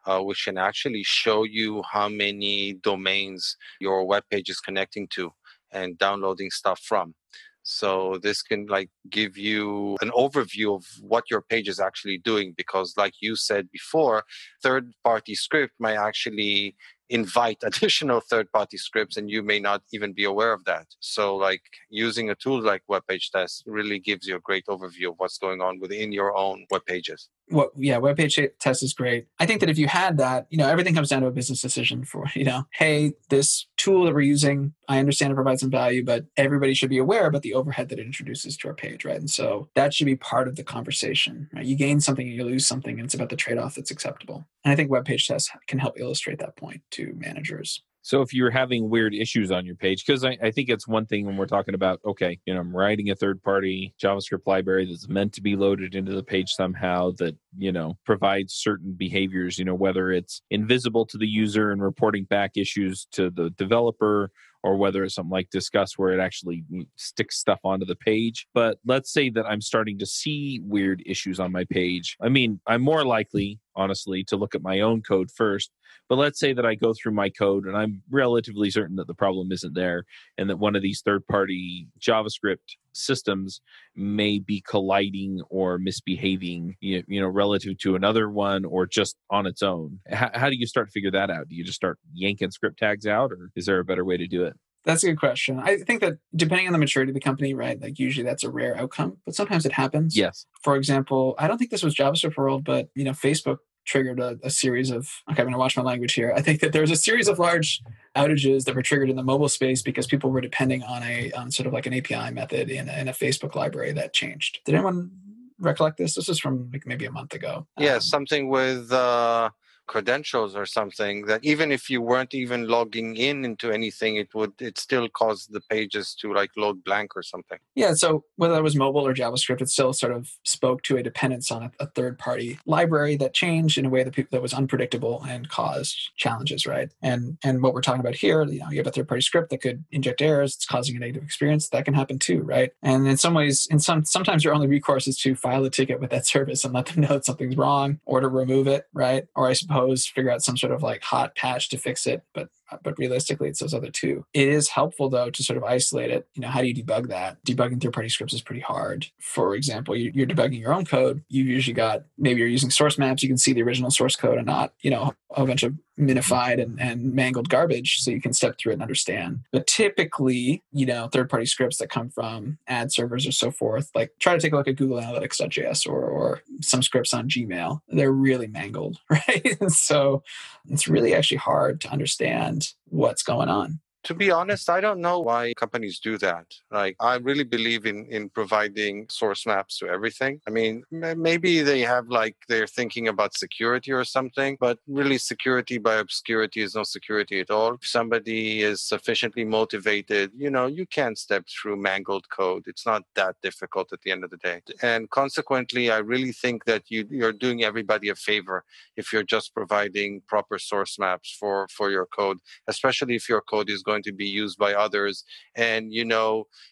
uh, 0.06 0.20
which 0.20 0.44
can 0.44 0.59
actually 0.59 1.02
show 1.02 1.44
you 1.44 1.83
how 1.90 2.09
many 2.09 2.74
domains 2.74 3.56
your 3.80 4.04
web 4.04 4.24
page 4.30 4.48
is 4.48 4.61
connecting 4.61 5.06
to 5.09 5.33
and 5.72 5.98
downloading 5.98 6.50
stuff 6.50 6.80
from. 6.80 7.14
So 7.62 8.18
this 8.22 8.42
can 8.42 8.66
like 8.66 8.90
give 9.11 9.37
you 9.37 9.96
an 10.00 10.11
overview 10.11 10.74
of 10.74 10.85
what 11.00 11.24
your 11.30 11.42
page 11.42 11.68
is 11.68 11.78
actually 11.78 12.18
doing 12.18 12.54
because 12.56 12.94
like 12.96 13.14
you 13.20 13.37
said 13.37 13.70
before, 13.70 14.24
third 14.62 14.92
party 15.04 15.35
script 15.35 15.74
might 15.78 15.96
actually 15.96 16.74
invite 17.11 17.59
additional 17.62 18.20
third 18.20 18.50
party 18.52 18.76
scripts 18.76 19.16
and 19.16 19.30
you 19.30 19.42
may 19.42 19.61
not 19.61 19.83
even 19.92 20.12
be 20.12 20.24
aware 20.24 20.52
of 20.52 20.64
that. 20.64 20.87
So 21.00 21.37
like 21.37 21.62
using 21.90 22.30
a 22.30 22.35
tool 22.35 22.62
like 22.62 22.83
web 22.88 23.02
page 23.06 23.30
test 23.30 23.64
really 23.66 23.98
gives 23.98 24.26
you 24.26 24.37
a 24.37 24.40
great 24.40 24.64
overview 24.66 25.11
of 25.11 25.14
what's 25.18 25.38
going 25.38 25.61
on 25.61 25.80
within 25.80 26.12
your 26.12 26.37
own 26.37 26.66
web 26.70 26.85
pages. 26.87 27.28
What 27.50 27.70
yeah 27.76 27.98
web 27.98 28.16
page 28.16 28.38
test 28.58 28.82
is 28.82 28.94
great. 28.94 29.26
I 29.38 29.46
think 29.46 29.60
that 29.60 29.70
if 29.70 29.78
you 29.78 29.88
had 29.88 30.18
that 30.18 30.46
you 30.50 30.58
know 30.58 30.68
everything 30.68 30.94
comes 30.94 31.08
down 31.08 31.22
to 31.22 31.28
a 31.28 31.32
business 31.32 31.60
decision 31.60 32.04
for 32.04 32.26
you 32.34 32.44
know 32.44 32.64
hey 32.72 33.12
this 33.28 33.66
tool 33.76 34.04
that 34.04 34.14
we're 34.14 34.20
using 34.20 34.74
i 34.88 34.98
understand 34.98 35.32
it 35.32 35.34
provides 35.34 35.60
some 35.60 35.70
value 35.70 36.04
but 36.04 36.26
everybody 36.36 36.74
should 36.74 36.90
be 36.90 36.98
aware 36.98 37.26
about 37.26 37.42
the 37.42 37.54
overhead 37.54 37.88
that 37.88 37.98
it 37.98 38.06
introduces 38.06 38.56
to 38.56 38.68
our 38.68 38.74
page 38.74 39.04
right? 39.04 39.18
And 39.18 39.30
so 39.30 39.68
that 39.74 39.94
should 39.94 40.06
be 40.06 40.16
part 40.16 40.48
of 40.48 40.56
the 40.56 40.64
conversation 40.64 41.48
right? 41.52 41.64
You 41.64 41.76
gain 41.76 42.00
something 42.00 42.26
and 42.26 42.36
you 42.36 42.44
lose 42.44 42.66
something 42.66 42.98
and 42.98 43.06
it's 43.06 43.14
about 43.14 43.30
the 43.30 43.36
trade-off 43.36 43.74
that's 43.74 43.90
acceptable. 43.90 44.46
And 44.64 44.72
i 44.72 44.76
think 44.76 44.90
web 44.90 45.04
page 45.04 45.26
tests 45.26 45.50
can 45.66 45.78
help 45.78 45.98
illustrate 45.98 46.38
that 46.38 46.56
point 46.56 46.82
to 46.92 47.14
managers 47.16 47.82
so 48.11 48.23
if 48.23 48.35
you're 48.35 48.51
having 48.51 48.90
weird 48.90 49.14
issues 49.14 49.53
on 49.53 49.64
your 49.64 49.77
page, 49.77 50.05
because 50.05 50.25
I, 50.25 50.37
I, 50.42 50.51
think 50.51 50.68
it's 50.68 50.88
one 50.88 51.07
thing 51.07 51.27
when 51.27 51.37
we're 51.37 51.46
talking 51.46 51.75
about, 51.75 52.01
okay, 52.05 52.40
you 52.44 52.53
know, 52.53 52.59
I'm 52.59 52.77
writing 52.77 53.09
a 53.09 53.14
third 53.14 53.40
party 53.40 53.94
JavaScript 54.03 54.46
library 54.46 54.87
that's 54.87 55.09
meant 55.09 55.33
to 55.35 55.40
be 55.40 55.55
loaded 55.55 55.94
into 55.94 56.11
the 56.11 56.25
page 56.25 56.51
somehow 56.51 57.12
that, 57.18 57.37
you 57.57 57.70
know, 57.70 57.96
provides 58.05 58.53
certain 58.53 58.94
behaviors, 58.94 59.61
you 59.61 59.64
know, 59.64 59.77
whether 59.77 60.11
it's 60.11 60.42
invisible 60.51 61.07
to 61.07 61.18
the 61.18 61.29
user 61.29 61.70
and 61.70 61.85
reporting 61.85 62.25
back 62.25 62.57
issues 62.57 63.07
to 63.12 63.31
the 63.31 63.51
developer 63.51 64.33
or 64.62 64.77
whether 64.77 65.05
it's 65.05 65.14
something 65.14 65.31
like 65.31 65.51
Disqus 65.51 65.92
where 65.96 66.12
it 66.12 66.20
actually 66.20 66.64
sticks 66.96 67.38
stuff 67.38 67.61
onto 67.64 67.87
the 67.87 67.94
page. 67.94 68.46
But 68.53 68.79
let's 68.85 69.12
say 69.12 69.31
that 69.31 69.46
I'm 69.46 69.61
starting 69.61 69.99
to 69.99 70.07
see 70.07 70.61
weird 70.64 71.01
issues 71.07 71.38
on 71.38 71.53
my 71.53 71.64
page. 71.64 72.16
I 72.20 72.29
mean, 72.29 72.61
I'm 72.66 72.83
more 72.83 73.05
likely, 73.05 73.61
honestly, 73.76 74.24
to 74.24 74.37
look 74.37 74.54
at 74.54 74.62
my 74.62 74.80
own 74.80 75.02
code 75.02 75.30
first. 75.30 75.70
But 76.09 76.16
let's 76.16 76.40
say 76.40 76.52
that 76.52 76.66
I 76.66 76.74
go 76.74 76.92
through 76.92 77.12
my 77.12 77.30
code 77.30 77.66
and 77.66 77.76
I'm 77.76 78.02
relatively 78.11 78.70
certain 78.70 78.96
that 78.96 79.06
the 79.06 79.14
problem 79.14 79.52
isn't 79.52 79.74
there 79.74 80.04
and 80.37 80.50
that 80.50 80.59
one 80.59 80.74
of 80.74 80.83
these 80.83 81.02
third 81.04 81.26
party 81.26 81.88
JavaScript 82.00 82.76
systems 82.92 83.61
may 83.94 84.40
be 84.40 84.61
colliding 84.68 85.40
or 85.48 85.78
misbehaving 85.78 86.74
you 86.80 87.04
know 87.09 87.28
relative 87.28 87.78
to 87.78 87.94
another 87.94 88.28
one 88.28 88.64
or 88.64 88.87
just 88.87 89.16
on 89.30 89.46
its 89.46 89.62
own. 89.62 90.00
How, 90.11 90.30
how 90.35 90.50
do 90.50 90.56
you 90.56 90.66
start 90.66 90.88
to 90.88 90.92
figure 90.92 91.12
that 91.12 91.30
out? 91.30 91.48
Do 91.48 91.54
you 91.54 91.64
just 91.64 91.76
start 91.76 91.98
yanking 92.12 92.50
script 92.50 92.78
tags 92.78 93.06
out 93.06 93.30
or 93.30 93.50
is 93.54 93.66
there 93.66 93.78
a 93.78 93.85
better 93.85 94.04
way 94.04 94.16
to 94.16 94.26
do 94.26 94.44
it 94.44 94.56
that's 94.85 95.03
a 95.05 95.09
good 95.09 95.19
question. 95.19 95.59
I 95.59 95.79
think 95.79 96.01
that 96.01 96.19
depending 96.35 96.66
on 96.66 96.73
the 96.73 96.79
maturity 96.79 97.11
of 97.11 97.14
the 97.14 97.21
company, 97.21 97.55
right? 97.55 97.81
Like 97.81 97.99
usually 97.99 98.25
that's 98.25 98.45
a 98.45 98.51
rare 98.51 98.77
outcome, 98.77 99.19
but 99.25 99.35
sometimes 99.35 99.66
it 99.66 99.73
happens. 99.73 100.16
Yes. 100.16 100.47
For 100.62 100.77
example, 100.77 101.35
I 101.38 101.49
don't 101.49 101.59
think 101.59 101.71
this 101.71 101.83
was 101.83 101.95
JavaScript 101.95 102.37
World, 102.37 102.64
but 102.64 102.88
you 102.95 103.05
know, 103.05 103.12
Facebook 103.12 103.59
triggered 103.85 104.21
a, 104.21 104.38
a, 104.43 104.51
series 104.51 104.90
of 104.90 105.09
okay 105.31 105.40
i'm 105.40 105.47
going 105.47 105.53
to 105.53 105.59
watch 105.59 105.77
my 105.77 105.83
language 105.83 106.12
here 106.12 106.33
i 106.37 106.43
think 106.43 106.61
that 106.61 106.73
there 106.73 106.83
was 106.83 106.90
a 106.90 106.97
series 106.97 107.29
of 107.29 107.38
large 107.38 107.81
outages 108.14 108.64
that 108.64 108.75
were 108.75 108.83
triggered 108.83 109.09
in 109.09 109.16
the 109.16 109.23
mobile 109.23 109.49
space 109.49 109.83
because 109.83 110.07
people 110.07 110.31
were 110.31 110.40
depending 110.40 110.83
on 110.83 111.03
a 111.03 111.33
on 111.33 111.51
sort 111.51 111.66
of 111.66 111.73
like 111.73 111.87
an 111.87 111.95
api 111.95 112.31
method 112.31 112.71
in, 112.71 112.88
in 112.88 113.09
a 113.09 113.12
facebook 113.12 113.55
library 113.55 113.90
that 113.90 114.12
changed 114.12 114.61
did 114.64 114.75
anyone 114.75 115.11
recollect 115.59 115.97
this 115.97 116.14
this 116.14 116.29
is 116.29 116.38
from 116.38 116.71
like 116.73 116.87
maybe 116.87 117.07
a 117.07 117.11
month 117.11 117.35
ago 117.35 117.66
yeah 117.79 117.95
um, 117.95 118.01
something 118.01 118.49
with 118.49 118.93
uh 118.93 119.49
credentials 119.90 120.55
or 120.55 120.64
something 120.64 121.26
that 121.26 121.40
even 121.42 121.72
if 121.72 121.90
you 121.90 122.00
weren't 122.00 122.33
even 122.33 122.68
logging 122.68 123.16
in 123.16 123.44
into 123.44 123.72
anything 123.72 124.14
it 124.14 124.33
would 124.37 124.53
it 124.61 124.79
still 124.79 125.09
cause 125.09 125.48
the 125.50 125.61
pages 125.62 126.14
to 126.14 126.33
like 126.33 126.53
load 126.57 126.85
blank 126.85 127.16
or 127.16 127.24
something. 127.24 127.59
Yeah 127.74 127.94
so 127.94 128.22
whether 128.37 128.55
it 128.55 128.62
was 128.62 128.76
mobile 128.76 129.05
or 129.05 129.12
javascript 129.12 129.61
it 129.61 129.68
still 129.68 129.92
sort 129.92 130.12
of 130.12 130.31
spoke 130.44 130.83
to 130.85 130.96
a 130.96 131.03
dependence 131.03 131.50
on 131.50 131.64
a, 131.64 131.70
a 131.81 131.87
third 131.87 132.20
party 132.20 132.61
library 132.66 133.16
that 133.16 133.35
changed 133.35 133.79
in 133.79 133.85
a 133.85 133.88
way 133.90 134.05
that 134.05 134.14
people 134.14 134.29
that 134.31 134.40
was 134.40 134.55
unpredictable 134.55 135.24
and 135.29 135.48
caused 135.48 135.96
challenges 136.16 136.68
right? 136.68 136.90
And 137.03 137.37
and 137.42 137.61
what 137.61 137.74
we're 137.74 137.81
talking 137.81 138.00
about 138.00 138.14
here 138.14 138.44
you 138.44 138.61
know 138.61 138.70
you 138.70 138.79
have 138.79 138.87
a 138.87 138.92
third 138.92 139.09
party 139.09 139.22
script 139.22 139.50
that 139.50 139.61
could 139.61 139.85
inject 139.90 140.22
errors 140.22 140.55
it's 140.55 140.66
causing 140.66 140.94
a 140.94 141.00
negative 141.00 141.24
experience 141.24 141.68
that 141.70 141.85
can 141.85 141.94
happen 141.94 142.20
too 142.20 142.42
right? 142.42 142.70
And 142.81 143.09
in 143.09 143.16
some 143.16 143.35
ways 143.35 143.66
in 143.68 143.81
some 143.81 144.05
sometimes 144.05 144.44
your 144.44 144.55
only 144.55 144.68
recourse 144.68 145.09
is 145.09 145.18
to 145.22 145.35
file 145.35 145.64
a 145.64 145.70
ticket 145.70 145.98
with 145.98 146.11
that 146.11 146.26
service 146.35 146.64
and 146.64 146.72
let 146.72 146.87
them 146.87 147.00
know 147.03 147.14
that 147.14 147.24
something's 147.24 147.57
wrong 147.57 147.98
or 148.05 148.20
to 148.20 148.29
remove 148.29 148.68
it 148.68 148.85
right? 148.94 149.26
Or 149.35 149.48
i 149.48 149.53
suppose 149.53 149.80
suppose 149.81 150.07
figure 150.07 150.31
out 150.31 150.43
some 150.43 150.57
sort 150.57 150.73
of 150.73 150.83
like 150.83 151.03
hot 151.03 151.35
patch 151.35 151.69
to 151.71 151.79
fix 151.79 152.07
it 152.07 152.23
but 152.35 152.49
Uh, 152.70 152.76
but 152.83 152.98
realistically 152.98 153.48
it's 153.48 153.61
those 153.61 153.74
other 153.74 153.90
two. 153.90 154.24
It 154.33 154.48
is 154.48 154.68
helpful 154.68 155.09
though 155.09 155.30
to 155.30 155.42
sort 155.42 155.56
of 155.56 155.64
isolate 155.64 156.11
it. 156.11 156.28
You 156.35 156.42
know 156.42 156.48
how 156.48 156.61
do 156.61 156.68
you 156.68 156.74
debug 156.74 157.09
that? 157.09 157.42
Debugging 157.44 157.83
third 157.83 157.92
party 157.92 158.09
scripts 158.09 158.35
is 158.35 158.42
pretty 158.42 158.61
hard. 158.61 159.06
For 159.20 159.54
example 159.54 159.96
you're 159.96 160.26
debugging 160.26 160.61
your 160.61 160.74
own 160.74 160.85
code. 160.85 161.22
You've 161.28 161.48
usually 161.48 161.74
got 161.74 162.04
maybe 162.18 162.40
you're 162.40 162.48
using 162.48 162.70
source 162.70 162.98
maps. 162.98 163.22
You 163.22 163.28
can 163.28 163.38
see 163.38 163.52
the 163.52 163.62
original 163.62 163.90
source 163.90 164.16
code 164.16 164.38
and 164.38 164.46
not 164.46 164.72
you 164.83 164.90
know 164.90 165.14
a 165.37 165.46
bunch 165.46 165.62
of 165.62 165.74
minified 165.98 166.61
and, 166.61 166.80
and 166.80 167.12
mangled 167.12 167.48
garbage 167.48 168.00
so 168.00 168.11
you 168.11 168.20
can 168.20 168.33
step 168.33 168.59
through 168.59 168.70
it 168.70 168.74
and 168.74 168.83
understand. 168.83 169.40
But 169.52 169.66
typically 169.66 170.62
you 170.72 170.87
know 170.87 171.09
third 171.09 171.28
party 171.28 171.46
scripts 171.46 171.78
that 171.78 171.90
come 171.90 172.11
from 172.11 172.59
ad 172.68 172.92
servers 172.92 173.26
or 173.26 173.33
so 173.33 173.50
forth 173.50 173.90
like 173.94 174.12
try 174.18 174.35
to 174.35 174.40
take 174.40 174.52
a 174.52 174.56
look 174.56 174.68
at 174.68 174.76
google 174.76 174.98
analytics.js 174.98 175.88
or, 175.88 176.04
or 176.04 176.42
some 176.61 176.83
scripts 176.83 177.14
on 177.14 177.28
gmail. 177.28 177.80
They're 177.88 178.12
really 178.12 178.46
mangled 178.46 178.98
right? 179.11 179.56
So 179.70 180.22
it's 180.68 180.88
really 180.88 181.14
actually 181.14 181.38
hard 181.38 181.80
to 181.83 181.90
understand 181.90 182.60
what's 182.87 183.23
going 183.23 183.49
on 183.49 183.81
to 184.04 184.14
be 184.14 184.30
honest, 184.30 184.70
I 184.70 184.80
don't 184.80 185.00
know 185.00 185.18
why 185.20 185.52
companies 185.54 186.00
do 186.00 186.16
that. 186.18 186.46
Like, 186.70 186.96
I 187.00 187.16
really 187.16 187.44
believe 187.44 187.84
in 187.86 188.06
in 188.06 188.30
providing 188.30 189.06
source 189.10 189.46
maps 189.46 189.78
to 189.78 189.88
everything. 189.88 190.40
I 190.48 190.50
mean, 190.50 190.84
maybe 190.90 191.60
they 191.60 191.80
have 191.80 192.08
like 192.08 192.36
they're 192.48 192.66
thinking 192.66 193.08
about 193.08 193.36
security 193.36 193.92
or 193.92 194.04
something, 194.04 194.56
but 194.60 194.78
really, 194.86 195.18
security 195.18 195.78
by 195.78 195.96
obscurity 195.96 196.62
is 196.62 196.74
no 196.74 196.82
security 196.82 197.40
at 197.40 197.50
all. 197.50 197.74
If 197.74 197.86
somebody 197.86 198.62
is 198.62 198.80
sufficiently 198.80 199.44
motivated, 199.44 200.30
you 200.36 200.50
know, 200.50 200.66
you 200.66 200.86
can 200.86 201.14
step 201.14 201.44
through 201.48 201.76
mangled 201.76 202.26
code. 202.30 202.64
It's 202.66 202.86
not 202.86 203.02
that 203.16 203.36
difficult 203.42 203.92
at 203.92 204.00
the 204.02 204.10
end 204.12 204.24
of 204.24 204.30
the 204.30 204.38
day. 204.38 204.62
And 204.82 205.10
consequently, 205.10 205.90
I 205.90 205.98
really 205.98 206.32
think 206.32 206.64
that 206.64 206.84
you 206.88 207.06
you're 207.10 207.32
doing 207.32 207.64
everybody 207.64 208.08
a 208.08 208.14
favor 208.14 208.64
if 208.96 209.12
you're 209.12 209.30
just 209.36 209.54
providing 209.54 210.22
proper 210.26 210.58
source 210.58 210.98
maps 210.98 211.36
for 211.38 211.68
for 211.68 211.90
your 211.90 212.06
code, 212.06 212.38
especially 212.66 213.14
if 213.16 213.28
your 213.28 213.42
code 213.42 213.68
is 213.68 213.82
going 213.90 214.03
to 214.09 214.12
be 214.12 214.29
used 214.42 214.57
by 214.64 214.72
others. 214.87 215.24
And 215.55 215.83
you 215.98 216.05
know 216.12 216.31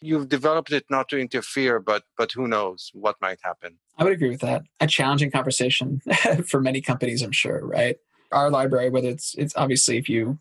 you've 0.08 0.28
developed 0.28 0.72
it 0.78 0.84
not 0.96 1.06
to 1.10 1.16
interfere 1.26 1.74
but 1.90 2.02
but 2.20 2.30
who 2.36 2.44
knows 2.54 2.80
what 3.04 3.16
might 3.26 3.40
happen. 3.50 3.70
I 3.98 4.04
would 4.04 4.16
agree 4.18 4.32
with 4.34 4.44
that. 4.48 4.62
A 4.80 4.86
challenging 4.86 5.30
conversation 5.38 5.86
for 6.50 6.60
many 6.68 6.80
companies 6.90 7.20
i'm 7.22 7.36
sure 7.44 7.60
right? 7.78 7.96
Our 8.30 8.50
library 8.50 8.90
whether 8.94 9.10
it's 9.16 9.28
it's 9.42 9.54
obviously 9.62 9.96
if 10.02 10.08
you 10.08 10.38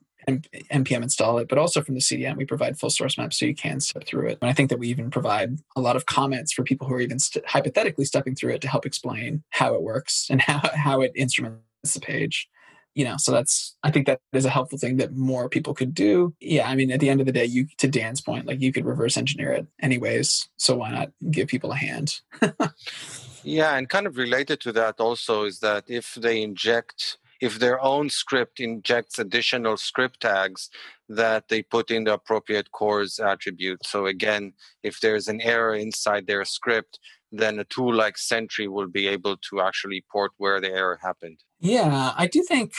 npm 0.79 1.03
install 1.03 1.37
it 1.41 1.47
but 1.47 1.57
also 1.57 1.81
from 1.81 1.95
the 1.95 2.01
cdn 2.01 2.35
we 2.35 2.43
provide 2.53 2.77
full 2.77 2.89
source 2.89 3.17
maps 3.17 3.39
so 3.39 3.45
you 3.45 3.55
can 3.55 3.79
step 3.79 4.03
through 4.05 4.27
it. 4.31 4.37
And 4.41 4.49
i 4.51 4.53
think 4.53 4.69
that 4.69 4.79
we 4.81 4.89
even 4.89 5.09
provide 5.09 5.51
a 5.79 5.81
lot 5.87 5.95
of 5.95 6.05
comments 6.05 6.51
for 6.51 6.63
people 6.63 6.85
who 6.85 6.95
are 6.95 7.05
even 7.07 7.19
st- 7.27 7.45
hypothetically 7.55 8.05
stepping 8.11 8.35
through 8.35 8.53
it 8.55 8.61
to 8.63 8.67
help 8.67 8.85
explain 8.85 9.31
how 9.51 9.73
it 9.73 9.81
works 9.81 10.27
and 10.29 10.41
how, 10.41 10.59
how 10.87 10.99
it 11.05 11.13
instruments 11.15 11.93
the 11.93 12.01
page 12.01 12.49
you 12.97 13.05
know 13.05 13.15
so 13.17 13.31
that's 13.31 13.75
i 13.83 13.91
think 13.91 14.07
that 14.07 14.19
is 14.33 14.43
a 14.43 14.49
helpful 14.49 14.79
thing 14.79 14.97
that 14.97 15.15
more 15.15 15.47
people 15.47 15.73
could 15.75 15.93
do 15.93 16.33
yeah 16.41 16.67
i 16.67 16.73
mean 16.75 16.91
at 16.91 16.99
the 16.99 17.09
end 17.09 17.19
of 17.19 17.27
the 17.27 17.31
day 17.31 17.45
you 17.45 17.67
to 17.77 17.87
dan's 17.87 18.19
point 18.19 18.47
like 18.47 18.59
you 18.59 18.73
could 18.73 18.85
reverse 18.85 19.15
engineer 19.15 19.51
it 19.51 19.67
anyways 19.83 20.49
so 20.57 20.75
why 20.75 20.89
not 20.89 21.11
give 21.29 21.47
people 21.47 21.71
a 21.71 21.75
hand 21.75 22.19
yeah 23.43 23.77
and 23.77 23.87
kind 23.87 24.07
of 24.07 24.17
related 24.17 24.59
to 24.59 24.71
that 24.71 24.99
also 24.99 25.43
is 25.43 25.59
that 25.59 25.83
if 25.87 26.15
they 26.15 26.41
inject 26.41 27.19
if 27.39 27.59
their 27.59 27.79
own 27.83 28.09
script 28.09 28.59
injects 28.59 29.19
additional 29.19 29.77
script 29.77 30.21
tags 30.21 30.71
that 31.07 31.47
they 31.49 31.61
put 31.61 31.91
in 31.91 32.03
the 32.03 32.13
appropriate 32.13 32.71
CORS 32.71 33.19
attribute. 33.19 33.85
So 33.85 34.07
again, 34.07 34.53
if 34.81 34.99
there's 34.99 35.27
an 35.27 35.39
error 35.41 35.75
inside 35.75 36.25
their 36.25 36.43
script, 36.45 36.99
then 37.31 37.59
a 37.59 37.63
tool 37.65 37.93
like 37.93 38.17
Sentry 38.17 38.67
will 38.67 38.87
be 38.87 39.07
able 39.07 39.37
to 39.49 39.61
actually 39.61 40.03
port 40.11 40.31
where 40.37 40.59
the 40.61 40.69
error 40.69 40.99
happened. 41.01 41.39
Yeah, 41.59 42.13
I 42.15 42.27
do 42.27 42.43
think 42.43 42.73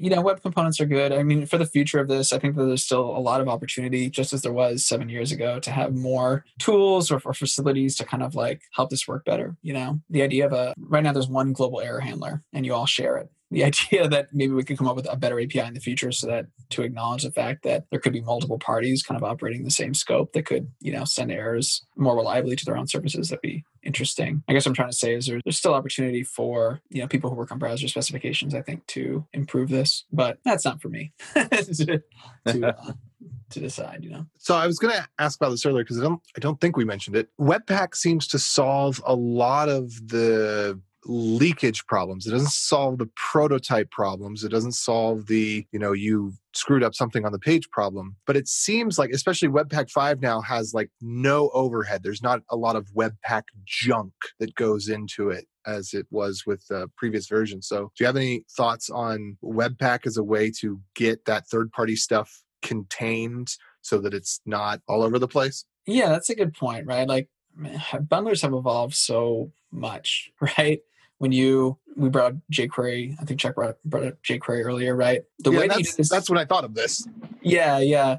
you 0.00 0.08
know 0.08 0.20
web 0.22 0.40
components 0.40 0.80
are 0.80 0.86
good. 0.86 1.12
I 1.12 1.22
mean 1.22 1.46
for 1.46 1.58
the 1.58 1.66
future 1.66 2.00
of 2.00 2.08
this 2.08 2.32
i 2.32 2.38
think 2.38 2.56
that 2.56 2.64
there's 2.64 2.84
still 2.84 3.04
a 3.04 3.18
lot 3.18 3.40
of 3.40 3.48
opportunity 3.48 4.08
just 4.08 4.32
as 4.32 4.42
there 4.42 4.52
was 4.52 4.86
seven 4.86 5.08
years 5.08 5.30
ago 5.30 5.60
to 5.60 5.70
have 5.70 5.94
more 5.94 6.44
tools 6.58 7.10
or, 7.10 7.20
facilities 7.20 7.96
to 7.96 8.04
kind 8.04 8.22
of 8.22 8.34
like 8.34 8.62
help 8.74 8.90
this 8.90 9.06
work 9.06 9.24
better 9.24 9.56
you 9.62 9.72
know? 9.72 10.00
The 10.08 10.22
idea 10.22 10.46
of 10.46 10.52
a 10.52 10.74
right 10.78 11.02
now 11.02 11.12
there's 11.12 11.28
one 11.28 11.52
global 11.52 11.80
error 11.80 12.00
handler 12.00 12.42
and 12.52 12.64
you 12.64 12.72
all 12.74 12.86
share 12.86 13.16
it 13.18 13.28
the 13.50 13.64
idea 13.70 14.08
that 14.08 14.28
maybe 14.32 14.52
we 14.52 14.64
could 14.64 14.78
come 14.78 14.88
up 14.88 14.96
with 14.96 15.08
a 15.10 15.16
better 15.16 15.40
API 15.40 15.60
in 15.60 15.74
the 15.74 15.80
future 15.80 16.12
so 16.12 16.26
that 16.26 16.46
to 16.70 16.82
acknowledge 16.82 17.22
the 17.22 17.32
fact 17.32 17.62
that 17.64 17.84
there 17.90 18.00
could 18.00 18.12
be 18.12 18.20
multiple 18.20 18.58
parties 18.58 19.02
kind 19.02 19.20
of 19.20 19.24
operating 19.24 19.64
the 19.64 19.70
same 19.70 19.94
scope 19.94 20.32
that 20.32 20.46
could, 20.46 20.70
you 20.80 20.92
know, 20.92 21.04
send 21.04 21.30
errors 21.30 21.84
more 21.96 22.16
reliably 22.16 22.56
to 22.56 22.64
their 22.64 22.76
own 22.76 22.86
services, 22.86 23.28
that'd 23.28 23.42
be 23.42 23.64
interesting. 23.82 24.42
I 24.48 24.52
guess 24.52 24.66
what 24.66 24.70
I'm 24.70 24.74
trying 24.74 24.90
to 24.90 24.96
say 24.96 25.14
is 25.14 25.26
there, 25.26 25.40
there's 25.44 25.56
still 25.56 25.74
opportunity 25.74 26.22
for, 26.22 26.80
you 26.90 27.00
know, 27.00 27.08
people 27.08 27.30
who 27.30 27.36
work 27.36 27.50
on 27.50 27.58
browser 27.58 27.88
specifications, 27.88 28.54
I 28.54 28.62
think, 28.62 28.86
to 28.88 29.26
improve 29.32 29.68
this, 29.68 30.04
but 30.12 30.38
that's 30.44 30.64
not 30.64 30.80
for 30.80 30.88
me 30.88 31.12
to, 31.34 32.02
to, 32.46 32.66
uh, 32.66 32.92
to 33.50 33.60
decide, 33.60 34.04
you 34.04 34.10
know. 34.10 34.26
So 34.38 34.54
I 34.54 34.66
was 34.66 34.78
going 34.78 34.94
to 34.94 35.08
ask 35.18 35.40
about 35.40 35.50
this 35.50 35.64
earlier 35.66 35.84
because 35.84 35.98
I 35.98 36.02
don't 36.02 36.20
I 36.36 36.40
don't 36.40 36.60
think 36.60 36.76
we 36.76 36.84
mentioned 36.84 37.16
it. 37.16 37.28
Webpack 37.38 37.94
seems 37.94 38.26
to 38.28 38.38
solve 38.38 39.02
a 39.04 39.14
lot 39.14 39.68
of 39.68 39.90
the 40.08 40.80
leakage 41.06 41.86
problems. 41.86 42.26
It 42.26 42.30
doesn't 42.30 42.50
solve 42.50 42.98
the 42.98 43.10
prototype 43.16 43.90
problems. 43.90 44.44
It 44.44 44.50
doesn't 44.50 44.72
solve 44.72 45.26
the, 45.26 45.66
you 45.72 45.78
know, 45.78 45.92
you 45.92 46.34
screwed 46.54 46.82
up 46.82 46.94
something 46.94 47.24
on 47.24 47.32
the 47.32 47.38
page 47.38 47.70
problem. 47.70 48.16
But 48.26 48.36
it 48.36 48.48
seems 48.48 48.98
like, 48.98 49.10
especially 49.10 49.48
Webpack 49.48 49.90
5 49.90 50.20
now 50.20 50.40
has 50.42 50.74
like 50.74 50.90
no 51.00 51.50
overhead. 51.54 52.02
There's 52.02 52.22
not 52.22 52.42
a 52.50 52.56
lot 52.56 52.76
of 52.76 52.88
Webpack 52.94 53.44
junk 53.64 54.12
that 54.38 54.54
goes 54.54 54.88
into 54.88 55.30
it. 55.30 55.46
as 55.66 55.94
it 55.94 56.06
was 56.10 56.44
with 56.46 56.66
the 56.68 56.88
previous 56.96 57.28
version. 57.28 57.62
So, 57.62 57.92
do 57.96 58.02
you 58.04 58.06
have 58.06 58.16
any 58.16 58.44
thoughts 58.50 58.90
on 58.90 59.36
Webpack 59.42 60.06
as 60.06 60.16
a 60.16 60.24
way 60.24 60.50
to 60.60 60.80
get 60.94 61.24
that 61.26 61.46
third 61.48 61.70
party 61.72 61.96
stuff 61.96 62.42
contained 62.62 63.48
so 63.82 63.98
that 63.98 64.14
it's 64.14 64.40
not 64.46 64.80
all 64.88 65.02
over 65.02 65.18
the 65.18 65.28
place? 65.28 65.64
Yeah, 65.86 66.08
that's 66.10 66.30
a 66.30 66.34
good 66.34 66.54
point, 66.54 66.86
right? 66.86 67.08
Like 67.08 67.28
bundlers 67.92 68.42
have 68.42 68.54
evolved 68.54 68.94
so 68.94 69.52
much, 69.70 70.32
right? 70.58 70.80
When 71.18 71.32
you 71.32 71.76
we 71.96 72.08
brought 72.08 72.34
jQuery, 72.50 73.16
I 73.20 73.24
think 73.24 73.40
Chuck 73.40 73.54
brought, 73.54 73.76
brought 73.84 74.06
up 74.06 74.22
jQuery 74.22 74.64
earlier, 74.64 74.96
right? 74.96 75.22
The 75.40 75.50
yeah, 75.50 75.58
way 75.58 75.68
that's, 75.68 75.90
that 75.90 75.96
this, 75.98 76.08
that's 76.08 76.30
when 76.30 76.38
I 76.38 76.46
thought 76.46 76.64
of 76.64 76.74
this. 76.74 77.06
Yeah, 77.42 77.78
yeah 77.78 78.18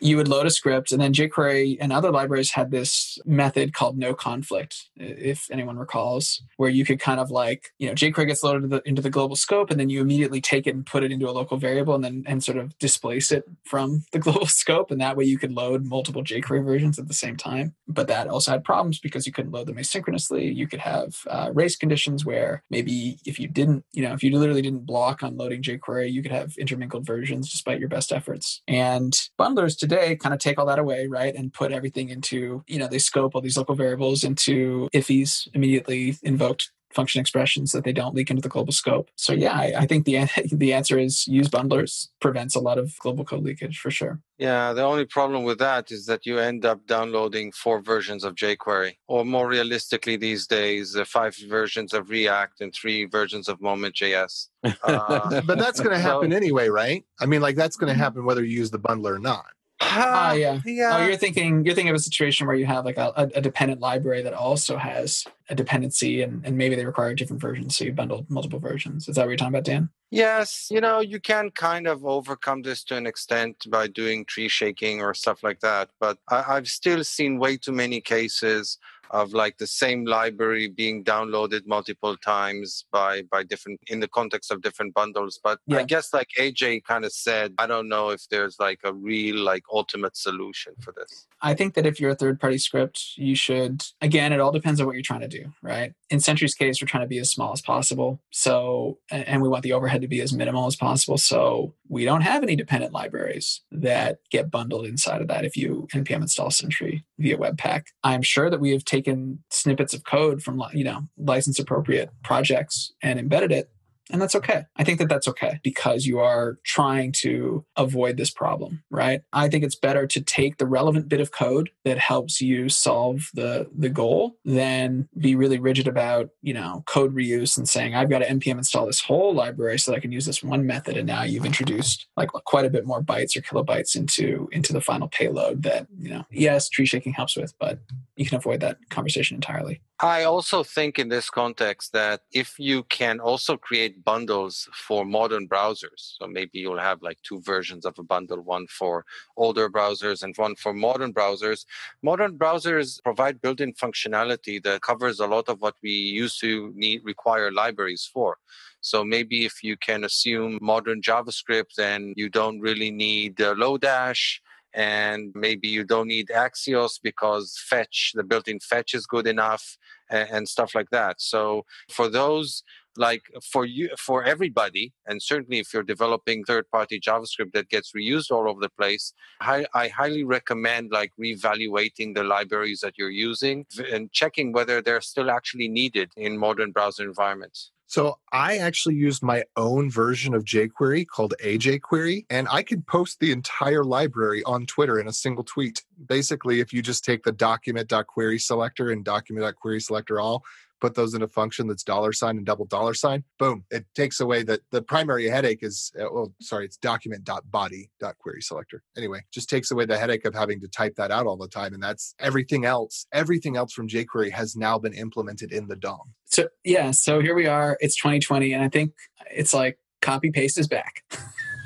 you 0.00 0.16
would 0.16 0.28
load 0.28 0.46
a 0.46 0.50
script 0.50 0.92
and 0.92 1.00
then 1.00 1.12
jQuery 1.12 1.76
and 1.80 1.92
other 1.92 2.10
libraries 2.10 2.52
had 2.52 2.70
this 2.70 3.18
method 3.24 3.72
called 3.72 3.98
no 3.98 4.14
conflict, 4.14 4.88
if 4.96 5.48
anyone 5.50 5.78
recalls, 5.78 6.42
where 6.56 6.70
you 6.70 6.84
could 6.84 7.00
kind 7.00 7.20
of 7.20 7.30
like, 7.30 7.72
you 7.78 7.88
know, 7.88 7.94
jQuery 7.94 8.26
gets 8.26 8.42
loaded 8.42 8.64
into 8.64 8.76
the, 8.76 8.88
into 8.88 9.02
the 9.02 9.10
global 9.10 9.36
scope 9.36 9.70
and 9.70 9.78
then 9.78 9.88
you 9.88 10.00
immediately 10.00 10.40
take 10.40 10.66
it 10.66 10.74
and 10.74 10.86
put 10.86 11.02
it 11.02 11.12
into 11.12 11.28
a 11.28 11.32
local 11.32 11.56
variable 11.56 11.94
and 11.94 12.04
then 12.04 12.22
and 12.26 12.44
sort 12.44 12.58
of 12.58 12.76
displace 12.78 13.32
it 13.32 13.44
from 13.64 14.04
the 14.12 14.18
global 14.18 14.46
scope. 14.46 14.90
And 14.90 15.00
that 15.00 15.16
way 15.16 15.24
you 15.24 15.38
could 15.38 15.52
load 15.52 15.84
multiple 15.84 16.22
jQuery 16.22 16.64
versions 16.64 16.98
at 16.98 17.08
the 17.08 17.14
same 17.14 17.36
time. 17.36 17.74
But 17.86 18.08
that 18.08 18.28
also 18.28 18.52
had 18.52 18.64
problems 18.64 18.98
because 18.98 19.26
you 19.26 19.32
couldn't 19.32 19.52
load 19.52 19.66
them 19.66 19.76
asynchronously. 19.76 20.54
You 20.54 20.68
could 20.68 20.80
have 20.80 21.16
uh, 21.28 21.50
race 21.52 21.76
conditions 21.76 22.24
where 22.24 22.62
maybe 22.70 23.18
if 23.24 23.38
you 23.38 23.48
didn't, 23.48 23.84
you 23.92 24.02
know, 24.02 24.12
if 24.12 24.22
you 24.22 24.36
literally 24.36 24.62
didn't 24.62 24.86
block 24.86 25.22
on 25.22 25.36
loading 25.36 25.62
jQuery, 25.62 26.12
you 26.12 26.22
could 26.22 26.32
have 26.32 26.56
intermingled 26.58 27.06
versions 27.06 27.50
despite 27.50 27.80
your 27.80 27.88
best 27.88 28.12
efforts. 28.12 28.62
And 28.68 29.12
bundlers 29.38 29.78
to 29.78 29.87
today 29.88 30.16
kind 30.16 30.34
of 30.34 30.40
take 30.40 30.58
all 30.58 30.66
that 30.66 30.78
away, 30.78 31.06
right? 31.06 31.34
And 31.34 31.52
put 31.52 31.72
everything 31.72 32.08
into, 32.08 32.62
you 32.66 32.78
know, 32.78 32.88
they 32.88 32.98
scope 32.98 33.34
all 33.34 33.40
these 33.40 33.56
local 33.56 33.74
variables 33.74 34.24
into 34.24 34.88
IIFEs 34.94 35.48
immediately 35.54 36.16
invoked 36.22 36.70
function 36.92 37.20
expressions 37.20 37.72
that 37.72 37.84
they 37.84 37.92
don't 37.92 38.14
leak 38.14 38.30
into 38.30 38.42
the 38.42 38.48
global 38.48 38.72
scope. 38.72 39.10
So 39.16 39.32
yeah, 39.32 39.52
I, 39.52 39.74
I, 39.80 39.86
think 39.86 40.04
the 40.04 40.26
the 40.52 40.72
answer 40.72 40.98
is 40.98 41.26
use 41.26 41.48
bundlers 41.48 42.08
prevents 42.20 42.54
a 42.54 42.60
lot 42.60 42.78
of 42.78 42.96
global 42.98 43.24
code 43.24 43.44
leakage 43.44 43.78
for 43.78 43.90
sure. 43.90 44.20
Yeah, 44.38 44.72
the 44.72 44.82
only 44.82 45.04
problem 45.04 45.42
with 45.42 45.58
that 45.58 45.90
is 45.90 46.06
that 46.06 46.24
you 46.24 46.38
end 46.38 46.64
up 46.64 46.86
downloading 46.86 47.52
four 47.52 47.80
versions 47.80 48.24
of 48.24 48.36
jQuery, 48.36 48.96
or 49.06 49.24
more 49.24 49.48
realistically 49.48 50.16
these 50.16 50.46
days, 50.46 50.96
uh, 50.96 51.04
five 51.04 51.36
versions 51.48 51.92
of 51.92 52.08
React 52.08 52.60
and 52.60 52.74
three 52.74 53.04
versions 53.04 53.48
of 53.48 53.60
Moment.js. 53.60 54.48
Uh, 54.64 55.40
but 55.46 55.58
that's 55.58 55.80
going 55.80 55.94
to 55.94 56.00
happen 56.00 56.30
so, 56.30 56.36
anyway, 56.36 56.68
right? 56.68 57.04
I 57.20 57.26
mean, 57.26 57.40
like 57.40 57.56
that's 57.56 57.76
going 57.76 57.92
to 57.92 57.98
happen 57.98 58.24
whether 58.24 58.44
you 58.44 58.58
use 58.58 58.70
the 58.70 58.78
bundler 58.78 59.16
or 59.16 59.18
not. 59.18 59.46
Ah, 59.80 60.30
uh, 60.30 60.32
yeah. 60.32 60.60
yeah. 60.64 60.96
Oh, 60.96 61.06
you're 61.06 61.16
thinking 61.16 61.64
you're 61.64 61.74
thinking 61.74 61.90
of 61.90 61.96
a 61.96 62.00
situation 62.00 62.46
where 62.46 62.56
you 62.56 62.66
have 62.66 62.84
like 62.84 62.96
a, 62.96 63.12
a 63.34 63.40
dependent 63.40 63.80
library 63.80 64.22
that 64.22 64.34
also 64.34 64.76
has 64.76 65.24
a 65.48 65.54
dependency, 65.54 66.22
and, 66.22 66.44
and 66.44 66.56
maybe 66.56 66.74
they 66.74 66.84
require 66.84 67.14
different 67.14 67.40
versions, 67.40 67.76
so 67.76 67.84
you 67.84 67.92
bundle 67.92 68.26
multiple 68.28 68.58
versions. 68.58 69.08
Is 69.08 69.16
that 69.16 69.22
what 69.22 69.28
you're 69.28 69.36
talking 69.36 69.54
about, 69.54 69.64
Dan? 69.64 69.90
Yes, 70.10 70.68
you 70.70 70.80
know 70.80 71.00
you 71.00 71.20
can 71.20 71.50
kind 71.50 71.86
of 71.86 72.04
overcome 72.04 72.62
this 72.62 72.82
to 72.84 72.96
an 72.96 73.06
extent 73.06 73.66
by 73.68 73.86
doing 73.86 74.24
tree 74.24 74.48
shaking 74.48 75.00
or 75.00 75.14
stuff 75.14 75.42
like 75.42 75.60
that, 75.60 75.90
but 76.00 76.18
I, 76.28 76.56
I've 76.56 76.68
still 76.68 77.04
seen 77.04 77.38
way 77.38 77.56
too 77.56 77.72
many 77.72 78.00
cases 78.00 78.78
of 79.10 79.32
like 79.32 79.58
the 79.58 79.66
same 79.66 80.04
library 80.04 80.68
being 80.68 81.04
downloaded 81.04 81.66
multiple 81.66 82.16
times 82.16 82.84
by 82.92 83.22
by 83.30 83.42
different 83.42 83.80
in 83.88 84.00
the 84.00 84.08
context 84.08 84.50
of 84.50 84.62
different 84.62 84.94
bundles 84.94 85.38
but 85.42 85.58
yeah. 85.66 85.78
i 85.78 85.82
guess 85.82 86.12
like 86.12 86.28
aj 86.38 86.82
kind 86.84 87.04
of 87.04 87.12
said 87.12 87.52
i 87.58 87.66
don't 87.66 87.88
know 87.88 88.10
if 88.10 88.28
there's 88.30 88.56
like 88.58 88.80
a 88.84 88.92
real 88.92 89.36
like 89.36 89.62
ultimate 89.72 90.16
solution 90.16 90.74
for 90.80 90.92
this. 90.92 91.26
I 91.40 91.54
think 91.54 91.74
that 91.74 91.86
if 91.86 92.00
you're 92.00 92.10
a 92.10 92.16
third 92.16 92.40
party 92.40 92.58
script 92.58 93.12
you 93.16 93.34
should 93.34 93.84
again 94.00 94.32
it 94.32 94.40
all 94.40 94.52
depends 94.52 94.80
on 94.80 94.86
what 94.86 94.94
you're 94.94 95.02
trying 95.02 95.20
to 95.20 95.28
do 95.28 95.52
right? 95.62 95.92
In 96.10 96.20
sentry's 96.20 96.54
case 96.54 96.80
we're 96.80 96.88
trying 96.88 97.04
to 97.04 97.08
be 97.08 97.18
as 97.18 97.30
small 97.30 97.52
as 97.52 97.60
possible 97.60 98.20
so 98.30 98.98
and 99.10 99.42
we 99.42 99.48
want 99.48 99.62
the 99.62 99.72
overhead 99.72 100.02
to 100.02 100.08
be 100.08 100.20
as 100.20 100.32
minimal 100.32 100.66
as 100.66 100.76
possible 100.76 101.18
so 101.18 101.74
we 101.88 102.04
don't 102.04 102.22
have 102.22 102.42
any 102.42 102.56
dependent 102.56 102.92
libraries 102.92 103.62
that 103.70 104.18
get 104.30 104.50
bundled 104.50 104.86
inside 104.86 105.20
of 105.20 105.28
that 105.28 105.44
if 105.44 105.56
you 105.56 105.88
npm 105.94 106.22
install 106.22 106.50
sentry 106.50 107.04
via 107.18 107.36
webpack. 107.36 107.86
I'm 108.04 108.22
sure 108.22 108.50
that 108.50 108.60
we 108.60 108.70
have 108.72 108.84
taken 108.84 108.97
taken 108.98 109.42
snippets 109.50 109.94
of 109.94 110.04
code 110.04 110.42
from 110.42 110.62
you 110.72 110.84
know 110.84 111.08
license 111.16 111.58
appropriate 111.58 112.10
projects 112.22 112.92
and 113.02 113.18
embedded 113.18 113.52
it 113.52 113.70
and 114.10 114.22
that's 114.22 114.34
okay. 114.34 114.64
I 114.76 114.84
think 114.84 114.98
that 114.98 115.08
that's 115.08 115.28
okay 115.28 115.60
because 115.62 116.06
you 116.06 116.18
are 116.18 116.58
trying 116.64 117.12
to 117.12 117.64
avoid 117.76 118.16
this 118.16 118.30
problem, 118.30 118.82
right? 118.90 119.22
I 119.32 119.48
think 119.48 119.64
it's 119.64 119.74
better 119.74 120.06
to 120.06 120.20
take 120.20 120.56
the 120.56 120.66
relevant 120.66 121.08
bit 121.08 121.20
of 121.20 121.32
code 121.32 121.70
that 121.84 121.98
helps 121.98 122.40
you 122.40 122.68
solve 122.68 123.28
the 123.34 123.68
the 123.76 123.88
goal 123.88 124.36
than 124.44 125.08
be 125.18 125.36
really 125.36 125.58
rigid 125.58 125.86
about, 125.86 126.30
you 126.42 126.54
know, 126.54 126.82
code 126.86 127.14
reuse 127.14 127.56
and 127.56 127.68
saying 127.68 127.94
I've 127.94 128.10
got 128.10 128.20
to 128.20 128.26
npm 128.26 128.58
install 128.58 128.86
this 128.86 129.00
whole 129.00 129.34
library 129.34 129.78
so 129.78 129.90
that 129.90 129.98
I 129.98 130.00
can 130.00 130.12
use 130.12 130.26
this 130.26 130.42
one 130.42 130.66
method 130.66 130.96
and 130.96 131.06
now 131.06 131.22
you've 131.22 131.46
introduced 131.46 132.06
like 132.16 132.28
quite 132.28 132.64
a 132.64 132.70
bit 132.70 132.86
more 132.86 133.02
bytes 133.02 133.36
or 133.36 133.42
kilobytes 133.42 133.94
into 133.94 134.48
into 134.52 134.72
the 134.72 134.80
final 134.80 135.08
payload 135.08 135.62
that, 135.64 135.86
you 135.98 136.10
know, 136.10 136.24
yes, 136.30 136.68
tree 136.68 136.86
shaking 136.86 137.12
helps 137.12 137.36
with, 137.36 137.52
but 137.60 137.80
you 138.18 138.26
can 138.26 138.36
avoid 138.36 138.58
that 138.60 138.78
conversation 138.90 139.36
entirely. 139.36 139.80
I 140.00 140.24
also 140.24 140.64
think 140.64 140.98
in 140.98 141.08
this 141.08 141.30
context 141.30 141.92
that 141.92 142.22
if 142.32 142.58
you 142.58 142.82
can 142.84 143.20
also 143.20 143.56
create 143.56 144.04
bundles 144.04 144.68
for 144.74 145.04
modern 145.04 145.48
browsers, 145.48 146.16
so 146.18 146.26
maybe 146.26 146.58
you'll 146.58 146.80
have 146.80 147.00
like 147.00 147.18
two 147.22 147.40
versions 147.40 147.86
of 147.86 147.96
a 147.98 148.02
bundle, 148.02 148.40
one 148.42 148.66
for 148.66 149.04
older 149.36 149.70
browsers 149.70 150.24
and 150.24 150.36
one 150.36 150.56
for 150.56 150.72
modern 150.72 151.14
browsers. 151.14 151.64
Modern 152.02 152.36
browsers 152.36 153.02
provide 153.02 153.40
built-in 153.40 153.72
functionality 153.74 154.60
that 154.64 154.82
covers 154.82 155.20
a 155.20 155.26
lot 155.26 155.48
of 155.48 155.60
what 155.60 155.76
we 155.80 155.90
used 155.90 156.40
to 156.40 156.72
need 156.74 157.02
require 157.04 157.52
libraries 157.52 158.08
for. 158.12 158.36
So 158.80 159.04
maybe 159.04 159.44
if 159.44 159.62
you 159.62 159.76
can 159.76 160.02
assume 160.02 160.58
modern 160.60 161.02
JavaScript, 161.02 161.74
then 161.76 162.14
you 162.16 162.28
don't 162.28 162.60
really 162.60 162.90
need 162.90 163.36
Lodash 163.36 164.40
and 164.78 165.32
maybe 165.34 165.66
you 165.66 165.82
don't 165.82 166.06
need 166.06 166.28
Axios 166.28 167.00
because 167.02 167.60
fetch, 167.68 168.12
the 168.14 168.22
built-in 168.22 168.60
fetch 168.60 168.94
is 168.94 169.06
good 169.06 169.26
enough 169.26 169.76
and, 170.08 170.28
and 170.30 170.48
stuff 170.48 170.72
like 170.72 170.88
that. 170.90 171.20
So 171.20 171.64
for 171.90 172.08
those 172.08 172.62
like 172.98 173.22
for 173.42 173.64
you 173.64 173.88
for 173.98 174.24
everybody 174.24 174.92
and 175.06 175.22
certainly 175.22 175.58
if 175.58 175.72
you're 175.72 175.82
developing 175.82 176.44
third 176.44 176.68
party 176.70 177.00
javascript 177.00 177.52
that 177.52 177.68
gets 177.68 177.92
reused 177.92 178.30
all 178.30 178.48
over 178.48 178.60
the 178.60 178.68
place 178.70 179.12
I, 179.40 179.66
I, 179.74 179.88
highly 179.88 180.24
recommend 180.24 180.90
like 180.90 181.12
reevaluating 181.20 182.14
the 182.14 182.24
libraries 182.24 182.80
that 182.80 182.94
you're 182.98 183.10
using 183.10 183.66
and 183.92 184.12
checking 184.12 184.52
whether 184.52 184.82
they're 184.82 185.00
still 185.00 185.30
actually 185.30 185.68
needed 185.68 186.10
in 186.16 186.38
modern 186.38 186.72
browser 186.72 187.04
environments 187.04 187.72
so 187.90 188.18
I 188.34 188.58
actually 188.58 188.96
used 188.96 189.22
my 189.22 189.44
own 189.56 189.90
version 189.90 190.34
of 190.34 190.44
jQuery 190.44 191.06
called 191.06 191.32
AJQuery, 191.42 192.26
and 192.28 192.46
I 192.50 192.62
could 192.62 192.86
post 192.86 193.18
the 193.18 193.32
entire 193.32 193.82
library 193.82 194.44
on 194.44 194.66
Twitter 194.66 195.00
in 195.00 195.08
a 195.08 195.12
single 195.12 195.42
tweet. 195.42 195.82
Basically, 196.06 196.60
if 196.60 196.70
you 196.70 196.82
just 196.82 197.02
take 197.02 197.22
the 197.22 197.32
document.query 197.32 198.40
selector 198.40 198.90
and 198.90 199.02
document.query 199.06 199.80
selector 199.80 200.20
all, 200.20 200.44
put 200.80 200.94
those 200.94 201.14
in 201.14 201.22
a 201.22 201.28
function 201.28 201.66
that's 201.66 201.82
dollar 201.82 202.12
sign 202.12 202.36
and 202.36 202.46
double 202.46 202.64
dollar 202.64 202.94
sign, 202.94 203.24
boom, 203.38 203.64
it 203.70 203.86
takes 203.94 204.20
away 204.20 204.42
that 204.44 204.60
the 204.70 204.82
primary 204.82 205.28
headache 205.28 205.62
is, 205.62 205.92
uh, 205.98 206.06
well, 206.12 206.32
sorry, 206.40 206.64
it's 206.64 206.76
document.body.query 206.76 208.42
selector. 208.42 208.82
Anyway, 208.96 209.20
just 209.32 209.48
takes 209.48 209.70
away 209.70 209.84
the 209.84 209.98
headache 209.98 210.24
of 210.24 210.34
having 210.34 210.60
to 210.60 210.68
type 210.68 210.94
that 210.96 211.10
out 211.10 211.26
all 211.26 211.36
the 211.36 211.48
time. 211.48 211.74
And 211.74 211.82
that's 211.82 212.14
everything 212.18 212.64
else. 212.64 213.06
Everything 213.12 213.56
else 213.56 213.72
from 213.72 213.88
jQuery 213.88 214.30
has 214.32 214.56
now 214.56 214.78
been 214.78 214.94
implemented 214.94 215.52
in 215.52 215.68
the 215.68 215.76
DOM. 215.76 216.14
So, 216.26 216.48
yeah, 216.64 216.90
so 216.90 217.20
here 217.20 217.34
we 217.34 217.46
are. 217.46 217.76
It's 217.80 217.96
2020. 217.96 218.52
And 218.52 218.62
I 218.62 218.68
think 218.68 218.92
it's 219.30 219.54
like 219.54 219.78
copy 220.00 220.30
paste 220.30 220.58
is 220.58 220.68
back. 220.68 221.02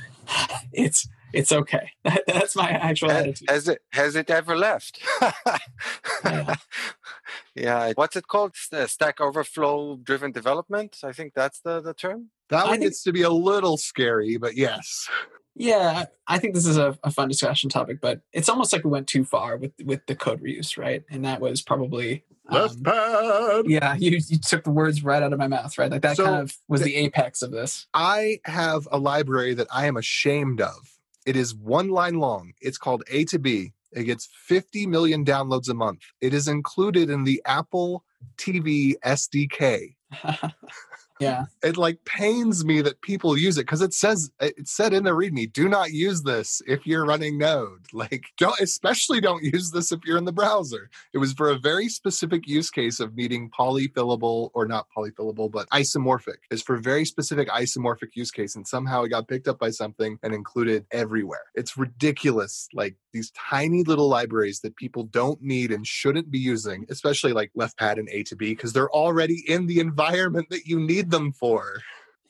it's, 0.72 1.08
it's 1.32 1.52
okay. 1.52 1.90
That's 2.26 2.54
my 2.54 2.70
actual 2.70 3.10
has, 3.10 3.22
attitude. 3.22 3.50
Has 3.50 3.68
it 3.68 3.78
has 3.92 4.16
it 4.16 4.30
ever 4.30 4.56
left? 4.56 5.00
yeah. 6.24 6.56
Yeah. 7.54 7.92
What's 7.94 8.16
it 8.16 8.26
called? 8.26 8.54
Stack 8.56 9.20
Overflow 9.20 9.96
driven 9.96 10.32
development. 10.32 10.98
I 11.02 11.12
think 11.12 11.34
that's 11.34 11.60
the 11.60 11.80
the 11.80 11.94
term. 11.94 12.30
That 12.48 12.64
one 12.64 12.74
think, 12.74 12.82
gets 12.82 13.02
to 13.04 13.12
be 13.12 13.22
a 13.22 13.30
little 13.30 13.76
scary, 13.76 14.36
but 14.36 14.56
yes. 14.56 15.08
Yeah, 15.54 16.06
I 16.26 16.38
think 16.38 16.54
this 16.54 16.66
is 16.66 16.78
a, 16.78 16.98
a, 17.04 17.10
fun 17.10 17.28
discussion 17.28 17.68
topic, 17.68 18.00
but 18.00 18.22
it's 18.32 18.48
almost 18.48 18.72
like 18.72 18.84
we 18.84 18.90
went 18.90 19.06
too 19.06 19.22
far 19.22 19.58
with 19.58 19.72
with 19.84 20.00
the 20.06 20.14
code 20.14 20.42
reuse, 20.42 20.78
right? 20.78 21.04
And 21.10 21.26
that 21.26 21.42
was 21.42 21.60
probably 21.60 22.24
left 22.50 22.76
um, 22.76 22.82
pad. 22.84 23.64
Yeah, 23.66 23.94
you 23.96 24.18
you 24.28 24.38
took 24.38 24.64
the 24.64 24.70
words 24.70 25.04
right 25.04 25.22
out 25.22 25.32
of 25.32 25.38
my 25.38 25.48
mouth, 25.48 25.76
right? 25.76 25.90
Like 25.90 26.02
that 26.02 26.16
so, 26.16 26.24
kind 26.24 26.42
of 26.42 26.56
was 26.68 26.82
the 26.82 26.96
apex 26.96 27.42
of 27.42 27.50
this. 27.50 27.86
I 27.92 28.40
have 28.46 28.88
a 28.90 28.98
library 28.98 29.52
that 29.54 29.66
I 29.70 29.86
am 29.86 29.96
ashamed 29.98 30.62
of 30.62 30.92
it 31.26 31.36
is 31.36 31.54
one 31.54 31.88
line 31.88 32.18
long. 32.18 32.52
It's 32.60 32.78
called 32.78 33.04
A 33.10 33.24
to 33.26 33.38
B. 33.38 33.72
It 33.92 34.04
gets 34.04 34.28
50 34.46 34.86
million 34.86 35.24
downloads 35.24 35.68
a 35.68 35.74
month. 35.74 36.00
It 36.20 36.34
is 36.34 36.48
included 36.48 37.10
in 37.10 37.24
the 37.24 37.42
Apple 37.44 38.04
TV 38.36 38.94
SDK. 39.04 39.94
Yeah. 41.22 41.44
It 41.62 41.76
like 41.76 42.04
pains 42.04 42.64
me 42.64 42.82
that 42.82 43.00
people 43.02 43.38
use 43.38 43.56
it 43.56 43.62
because 43.62 43.80
it 43.80 43.94
says 43.94 44.32
it 44.40 44.66
said 44.66 44.92
in 44.92 45.04
the 45.04 45.12
README, 45.12 45.52
do 45.52 45.68
not 45.68 45.92
use 45.92 46.22
this 46.22 46.60
if 46.66 46.84
you're 46.84 47.06
running 47.06 47.38
Node. 47.38 47.78
Like 47.92 48.24
don't 48.36 48.58
especially 48.58 49.20
don't 49.20 49.44
use 49.44 49.70
this 49.70 49.92
if 49.92 50.00
you're 50.04 50.18
in 50.18 50.24
the 50.24 50.32
browser. 50.32 50.90
It 51.12 51.18
was 51.18 51.32
for 51.34 51.50
a 51.50 51.58
very 51.58 51.88
specific 51.88 52.48
use 52.48 52.70
case 52.70 52.98
of 52.98 53.14
needing 53.14 53.50
polyfillable 53.50 54.50
or 54.54 54.66
not 54.66 54.86
polyfillable, 54.96 55.52
but 55.52 55.68
isomorphic. 55.68 56.38
It's 56.50 56.62
for 56.62 56.74
a 56.74 56.80
very 56.80 57.04
specific 57.04 57.48
isomorphic 57.48 58.08
use 58.14 58.32
case. 58.32 58.56
And 58.56 58.66
somehow 58.66 59.04
it 59.04 59.10
got 59.10 59.28
picked 59.28 59.46
up 59.46 59.60
by 59.60 59.70
something 59.70 60.18
and 60.24 60.34
included 60.34 60.86
everywhere. 60.90 61.44
It's 61.54 61.76
ridiculous. 61.76 62.66
Like 62.72 62.96
these 63.12 63.30
tiny 63.32 63.82
little 63.84 64.08
libraries 64.08 64.60
that 64.60 64.76
people 64.76 65.04
don't 65.04 65.40
need 65.42 65.70
and 65.70 65.86
shouldn't 65.86 66.30
be 66.30 66.38
using, 66.38 66.86
especially 66.88 67.32
like 67.32 67.52
leftpad 67.56 67.98
and 67.98 68.08
A 68.10 68.22
to 68.24 68.36
B, 68.36 68.50
because 68.50 68.72
they're 68.72 68.90
already 68.90 69.44
in 69.46 69.66
the 69.66 69.80
environment 69.80 70.48
that 70.50 70.66
you 70.66 70.80
need 70.80 71.10
them 71.10 71.32
for. 71.32 71.80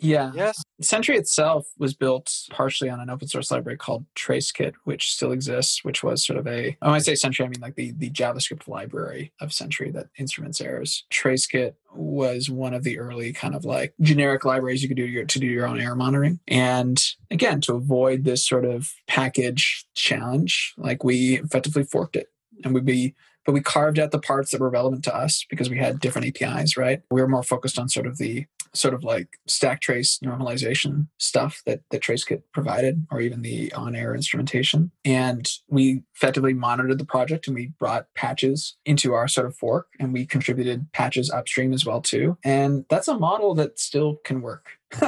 Yeah. 0.02 0.32
Yes. 0.34 0.62
Sentry 0.80 1.16
itself 1.16 1.68
was 1.78 1.94
built 1.94 2.32
partially 2.50 2.90
on 2.90 3.00
an 3.00 3.08
open 3.08 3.28
source 3.28 3.50
library 3.50 3.78
called 3.78 4.04
TraceKit, 4.16 4.74
which 4.84 5.10
still 5.10 5.32
exists, 5.32 5.84
which 5.84 6.02
was 6.02 6.24
sort 6.24 6.38
of 6.38 6.46
a, 6.46 6.76
when 6.80 6.92
I 6.92 6.98
say 6.98 7.14
Sentry, 7.14 7.44
I 7.44 7.48
mean 7.48 7.60
like 7.60 7.76
the, 7.76 7.92
the 7.92 8.10
JavaScript 8.10 8.68
library 8.68 9.32
of 9.40 9.52
Sentry 9.52 9.90
that 9.92 10.08
instruments 10.18 10.60
errors. 10.60 11.04
TraceKit 11.10 11.74
was 11.94 12.50
one 12.50 12.74
of 12.74 12.82
the 12.82 12.98
early 12.98 13.32
kind 13.32 13.54
of 13.54 13.64
like 13.64 13.94
generic 14.00 14.44
libraries 14.44 14.82
you 14.82 14.88
could 14.88 14.96
do 14.96 15.06
your, 15.06 15.24
to 15.24 15.38
do 15.38 15.46
your 15.46 15.66
own 15.66 15.80
error 15.80 15.96
monitoring. 15.96 16.40
And 16.48 17.02
again, 17.30 17.60
to 17.62 17.74
avoid 17.74 18.24
this 18.24 18.46
sort 18.46 18.64
of 18.64 18.92
package 19.06 19.86
challenge, 19.94 20.74
like 20.76 21.04
we 21.04 21.38
effectively 21.38 21.84
forked 21.84 22.16
it 22.16 22.28
and 22.64 22.74
we'd 22.74 22.84
be 22.84 23.14
but 23.44 23.52
we 23.52 23.60
carved 23.60 23.98
out 23.98 24.12
the 24.12 24.20
parts 24.20 24.52
that 24.52 24.60
were 24.60 24.70
relevant 24.70 25.02
to 25.04 25.14
us 25.14 25.44
because 25.50 25.68
we 25.68 25.78
had 25.78 25.98
different 25.98 26.28
APIs, 26.28 26.76
right? 26.76 27.02
We 27.10 27.20
were 27.20 27.28
more 27.28 27.42
focused 27.42 27.76
on 27.76 27.88
sort 27.88 28.06
of 28.06 28.18
the 28.18 28.46
sort 28.74 28.94
of 28.94 29.04
like 29.04 29.28
stack 29.46 29.80
trace 29.80 30.18
normalization 30.24 31.08
stuff 31.18 31.62
that 31.66 31.80
that 31.90 32.02
TraceKit 32.02 32.42
provided, 32.52 33.06
or 33.10 33.20
even 33.20 33.42
the 33.42 33.68
onerror 33.70 34.14
instrumentation. 34.14 34.90
And 35.04 35.48
we 35.68 36.02
effectively 36.14 36.54
monitored 36.54 36.98
the 36.98 37.04
project 37.04 37.46
and 37.46 37.54
we 37.54 37.72
brought 37.78 38.06
patches 38.14 38.76
into 38.84 39.12
our 39.12 39.28
sort 39.28 39.46
of 39.46 39.56
fork 39.56 39.88
and 39.98 40.12
we 40.12 40.26
contributed 40.26 40.86
patches 40.92 41.30
upstream 41.30 41.72
as 41.72 41.84
well 41.84 42.00
too. 42.00 42.38
And 42.44 42.84
that's 42.88 43.08
a 43.08 43.18
model 43.18 43.54
that 43.56 43.78
still 43.78 44.16
can 44.24 44.40
work. 44.40 44.66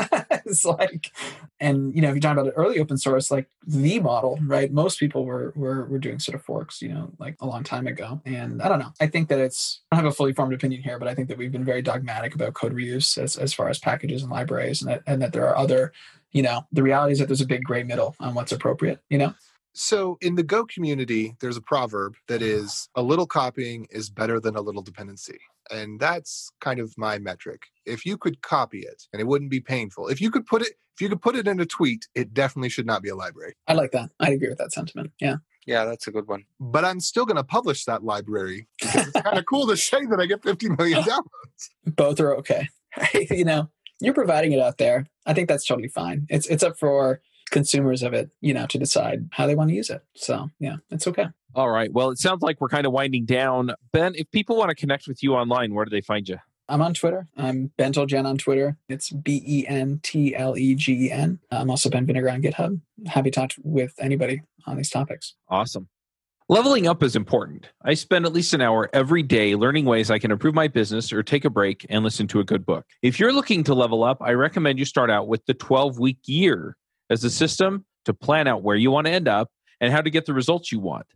it's 0.46 0.64
like, 0.64 1.10
and 1.60 1.94
you 1.94 2.02
know, 2.02 2.08
if 2.08 2.14
you're 2.14 2.20
talking 2.20 2.38
about 2.38 2.52
early 2.56 2.78
open 2.78 2.96
source, 2.96 3.30
like 3.30 3.48
the 3.66 4.00
model, 4.00 4.38
right? 4.46 4.72
Most 4.72 4.98
people 4.98 5.24
were 5.24 5.52
were 5.56 5.84
were 5.86 5.98
doing 5.98 6.18
sort 6.18 6.34
of 6.34 6.42
forks, 6.42 6.82
you 6.82 6.88
know, 6.88 7.12
like 7.18 7.36
a 7.40 7.46
long 7.46 7.64
time 7.64 7.86
ago. 7.86 8.20
And 8.24 8.62
I 8.62 8.68
don't 8.68 8.78
know. 8.78 8.92
I 9.00 9.06
think 9.06 9.28
that 9.28 9.38
it's 9.38 9.82
I 9.90 9.96
don't 9.96 10.04
have 10.04 10.12
a 10.12 10.16
fully 10.16 10.32
formed 10.32 10.54
opinion 10.54 10.82
here, 10.82 10.98
but 10.98 11.08
I 11.08 11.14
think 11.14 11.28
that 11.28 11.38
we've 11.38 11.52
been 11.52 11.64
very 11.64 11.82
dogmatic 11.82 12.34
about 12.34 12.54
code 12.54 12.74
reuse 12.74 13.18
as 13.18 13.36
as 13.36 13.52
far 13.52 13.68
as 13.68 13.78
packages 13.78 14.22
and 14.22 14.30
libraries, 14.30 14.82
and 14.82 14.90
that 14.90 15.02
and 15.06 15.22
that 15.22 15.32
there 15.32 15.46
are 15.48 15.56
other, 15.56 15.92
you 16.32 16.42
know, 16.42 16.66
the 16.72 16.82
reality 16.82 17.12
is 17.12 17.18
that 17.18 17.28
there's 17.28 17.40
a 17.40 17.46
big 17.46 17.64
gray 17.64 17.82
middle 17.82 18.16
on 18.20 18.34
what's 18.34 18.52
appropriate, 18.52 19.00
you 19.08 19.18
know. 19.18 19.34
So 19.74 20.18
in 20.20 20.36
the 20.36 20.42
Go 20.42 20.64
community, 20.64 21.36
there's 21.40 21.56
a 21.56 21.62
proverb 21.62 22.14
that 22.28 22.40
mm-hmm. 22.40 22.64
is 22.64 22.88
a 22.94 23.02
little 23.02 23.26
copying 23.26 23.86
is 23.90 24.08
better 24.08 24.40
than 24.40 24.56
a 24.56 24.60
little 24.60 24.82
dependency. 24.82 25.38
And 25.70 25.98
that's 25.98 26.50
kind 26.60 26.78
of 26.78 26.96
my 26.96 27.18
metric. 27.18 27.62
If 27.84 28.06
you 28.06 28.16
could 28.16 28.40
copy 28.42 28.80
it 28.80 29.02
and 29.12 29.20
it 29.20 29.26
wouldn't 29.26 29.50
be 29.50 29.60
painful, 29.60 30.08
if 30.08 30.20
you 30.20 30.30
could 30.30 30.46
put 30.46 30.62
it 30.62 30.74
if 30.94 31.00
you 31.00 31.08
could 31.08 31.22
put 31.22 31.34
it 31.34 31.48
in 31.48 31.58
a 31.58 31.66
tweet, 31.66 32.06
it 32.14 32.32
definitely 32.32 32.68
should 32.68 32.86
not 32.86 33.02
be 33.02 33.08
a 33.08 33.16
library. 33.16 33.54
I 33.66 33.72
like 33.72 33.90
that. 33.92 34.10
I 34.20 34.30
agree 34.30 34.48
with 34.48 34.58
that 34.58 34.72
sentiment. 34.72 35.10
Yeah. 35.20 35.36
Yeah, 35.66 35.86
that's 35.86 36.06
a 36.06 36.12
good 36.12 36.28
one. 36.28 36.44
But 36.60 36.84
I'm 36.84 37.00
still 37.00 37.24
going 37.24 37.36
to 37.36 37.44
publish 37.44 37.84
that 37.86 38.04
library. 38.04 38.68
Because 38.80 39.08
it's 39.08 39.20
kind 39.20 39.38
of 39.38 39.44
cool 39.46 39.66
to 39.66 39.76
say 39.76 40.04
that 40.06 40.20
I 40.20 40.26
get 40.26 40.42
50 40.42 40.68
million 40.70 41.02
downloads. 41.02 41.70
Both 41.84 42.20
are 42.20 42.36
okay. 42.36 42.68
you 43.30 43.44
know, 43.44 43.70
you're 44.00 44.14
providing 44.14 44.52
it 44.52 44.60
out 44.60 44.78
there. 44.78 45.06
I 45.26 45.32
think 45.32 45.48
that's 45.48 45.66
totally 45.66 45.88
fine. 45.88 46.26
It's 46.28 46.46
it's 46.46 46.62
up 46.62 46.78
for 46.78 47.20
consumers 47.50 48.02
of 48.02 48.12
it, 48.12 48.30
you 48.40 48.54
know, 48.54 48.66
to 48.66 48.78
decide 48.78 49.28
how 49.32 49.46
they 49.46 49.54
want 49.54 49.70
to 49.70 49.74
use 49.74 49.90
it. 49.90 50.02
So 50.14 50.50
yeah, 50.58 50.76
it's 50.90 51.06
okay. 51.06 51.26
All 51.54 51.70
right. 51.70 51.92
Well, 51.92 52.10
it 52.10 52.18
sounds 52.18 52.42
like 52.42 52.60
we're 52.60 52.68
kind 52.68 52.86
of 52.86 52.92
winding 52.92 53.26
down. 53.26 53.72
Ben, 53.92 54.14
if 54.16 54.30
people 54.30 54.56
want 54.56 54.70
to 54.70 54.74
connect 54.74 55.06
with 55.06 55.22
you 55.22 55.34
online, 55.34 55.72
where 55.72 55.84
do 55.84 55.90
they 55.90 56.00
find 56.00 56.28
you? 56.28 56.38
I'm 56.68 56.80
on 56.80 56.94
Twitter. 56.94 57.28
I'm 57.36 57.70
Bentlegen 57.78 58.24
on 58.24 58.38
Twitter. 58.38 58.78
It's 58.88 59.10
B 59.10 59.42
E 59.46 59.66
N 59.68 60.00
T 60.02 60.34
L 60.34 60.56
E 60.56 60.74
G 60.74 61.06
E 61.06 61.10
N. 61.12 61.38
I'm 61.50 61.70
also 61.70 61.90
Ben 61.90 62.06
Vinegar 62.06 62.30
on 62.30 62.42
GitHub. 62.42 62.80
Happy 63.06 63.30
to 63.30 63.40
talk 63.40 63.52
with 63.62 63.92
anybody 63.98 64.42
on 64.66 64.76
these 64.76 64.90
topics. 64.90 65.34
Awesome. 65.48 65.88
Leveling 66.48 66.86
up 66.86 67.02
is 67.02 67.16
important. 67.16 67.70
I 67.82 67.94
spend 67.94 68.26
at 68.26 68.32
least 68.34 68.52
an 68.52 68.60
hour 68.60 68.90
every 68.92 69.22
day 69.22 69.54
learning 69.54 69.86
ways 69.86 70.10
I 70.10 70.18
can 70.18 70.30
improve 70.30 70.54
my 70.54 70.68
business 70.68 71.10
or 71.10 71.22
take 71.22 71.46
a 71.46 71.50
break 71.50 71.86
and 71.88 72.04
listen 72.04 72.26
to 72.28 72.40
a 72.40 72.44
good 72.44 72.66
book. 72.66 72.84
If 73.00 73.18
you're 73.18 73.32
looking 73.32 73.64
to 73.64 73.74
level 73.74 74.04
up, 74.04 74.18
I 74.20 74.32
recommend 74.32 74.78
you 74.78 74.84
start 74.84 75.10
out 75.10 75.26
with 75.26 75.44
the 75.46 75.54
12 75.54 75.98
week 75.98 76.18
year 76.26 76.76
as 77.10 77.24
a 77.24 77.30
system 77.30 77.84
to 78.04 78.14
plan 78.14 78.46
out 78.46 78.62
where 78.62 78.76
you 78.76 78.90
want 78.90 79.06
to 79.06 79.12
end 79.12 79.28
up 79.28 79.50
and 79.80 79.92
how 79.92 80.00
to 80.00 80.10
get 80.10 80.26
the 80.26 80.34
results 80.34 80.72
you 80.72 80.80
want. 80.80 81.06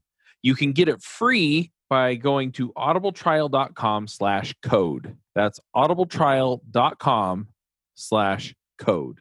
You 0.43 0.55
can 0.55 0.73
get 0.73 0.89
it 0.89 1.03
free 1.03 1.73
by 1.89 2.15
going 2.15 2.53
to 2.53 2.73
audibletrial.com 2.75 4.09
slash 4.09 4.55
code. 4.63 5.17
That's 5.35 5.59
audibletrial.com 5.75 7.49
slash 7.95 8.55
code. 8.79 9.21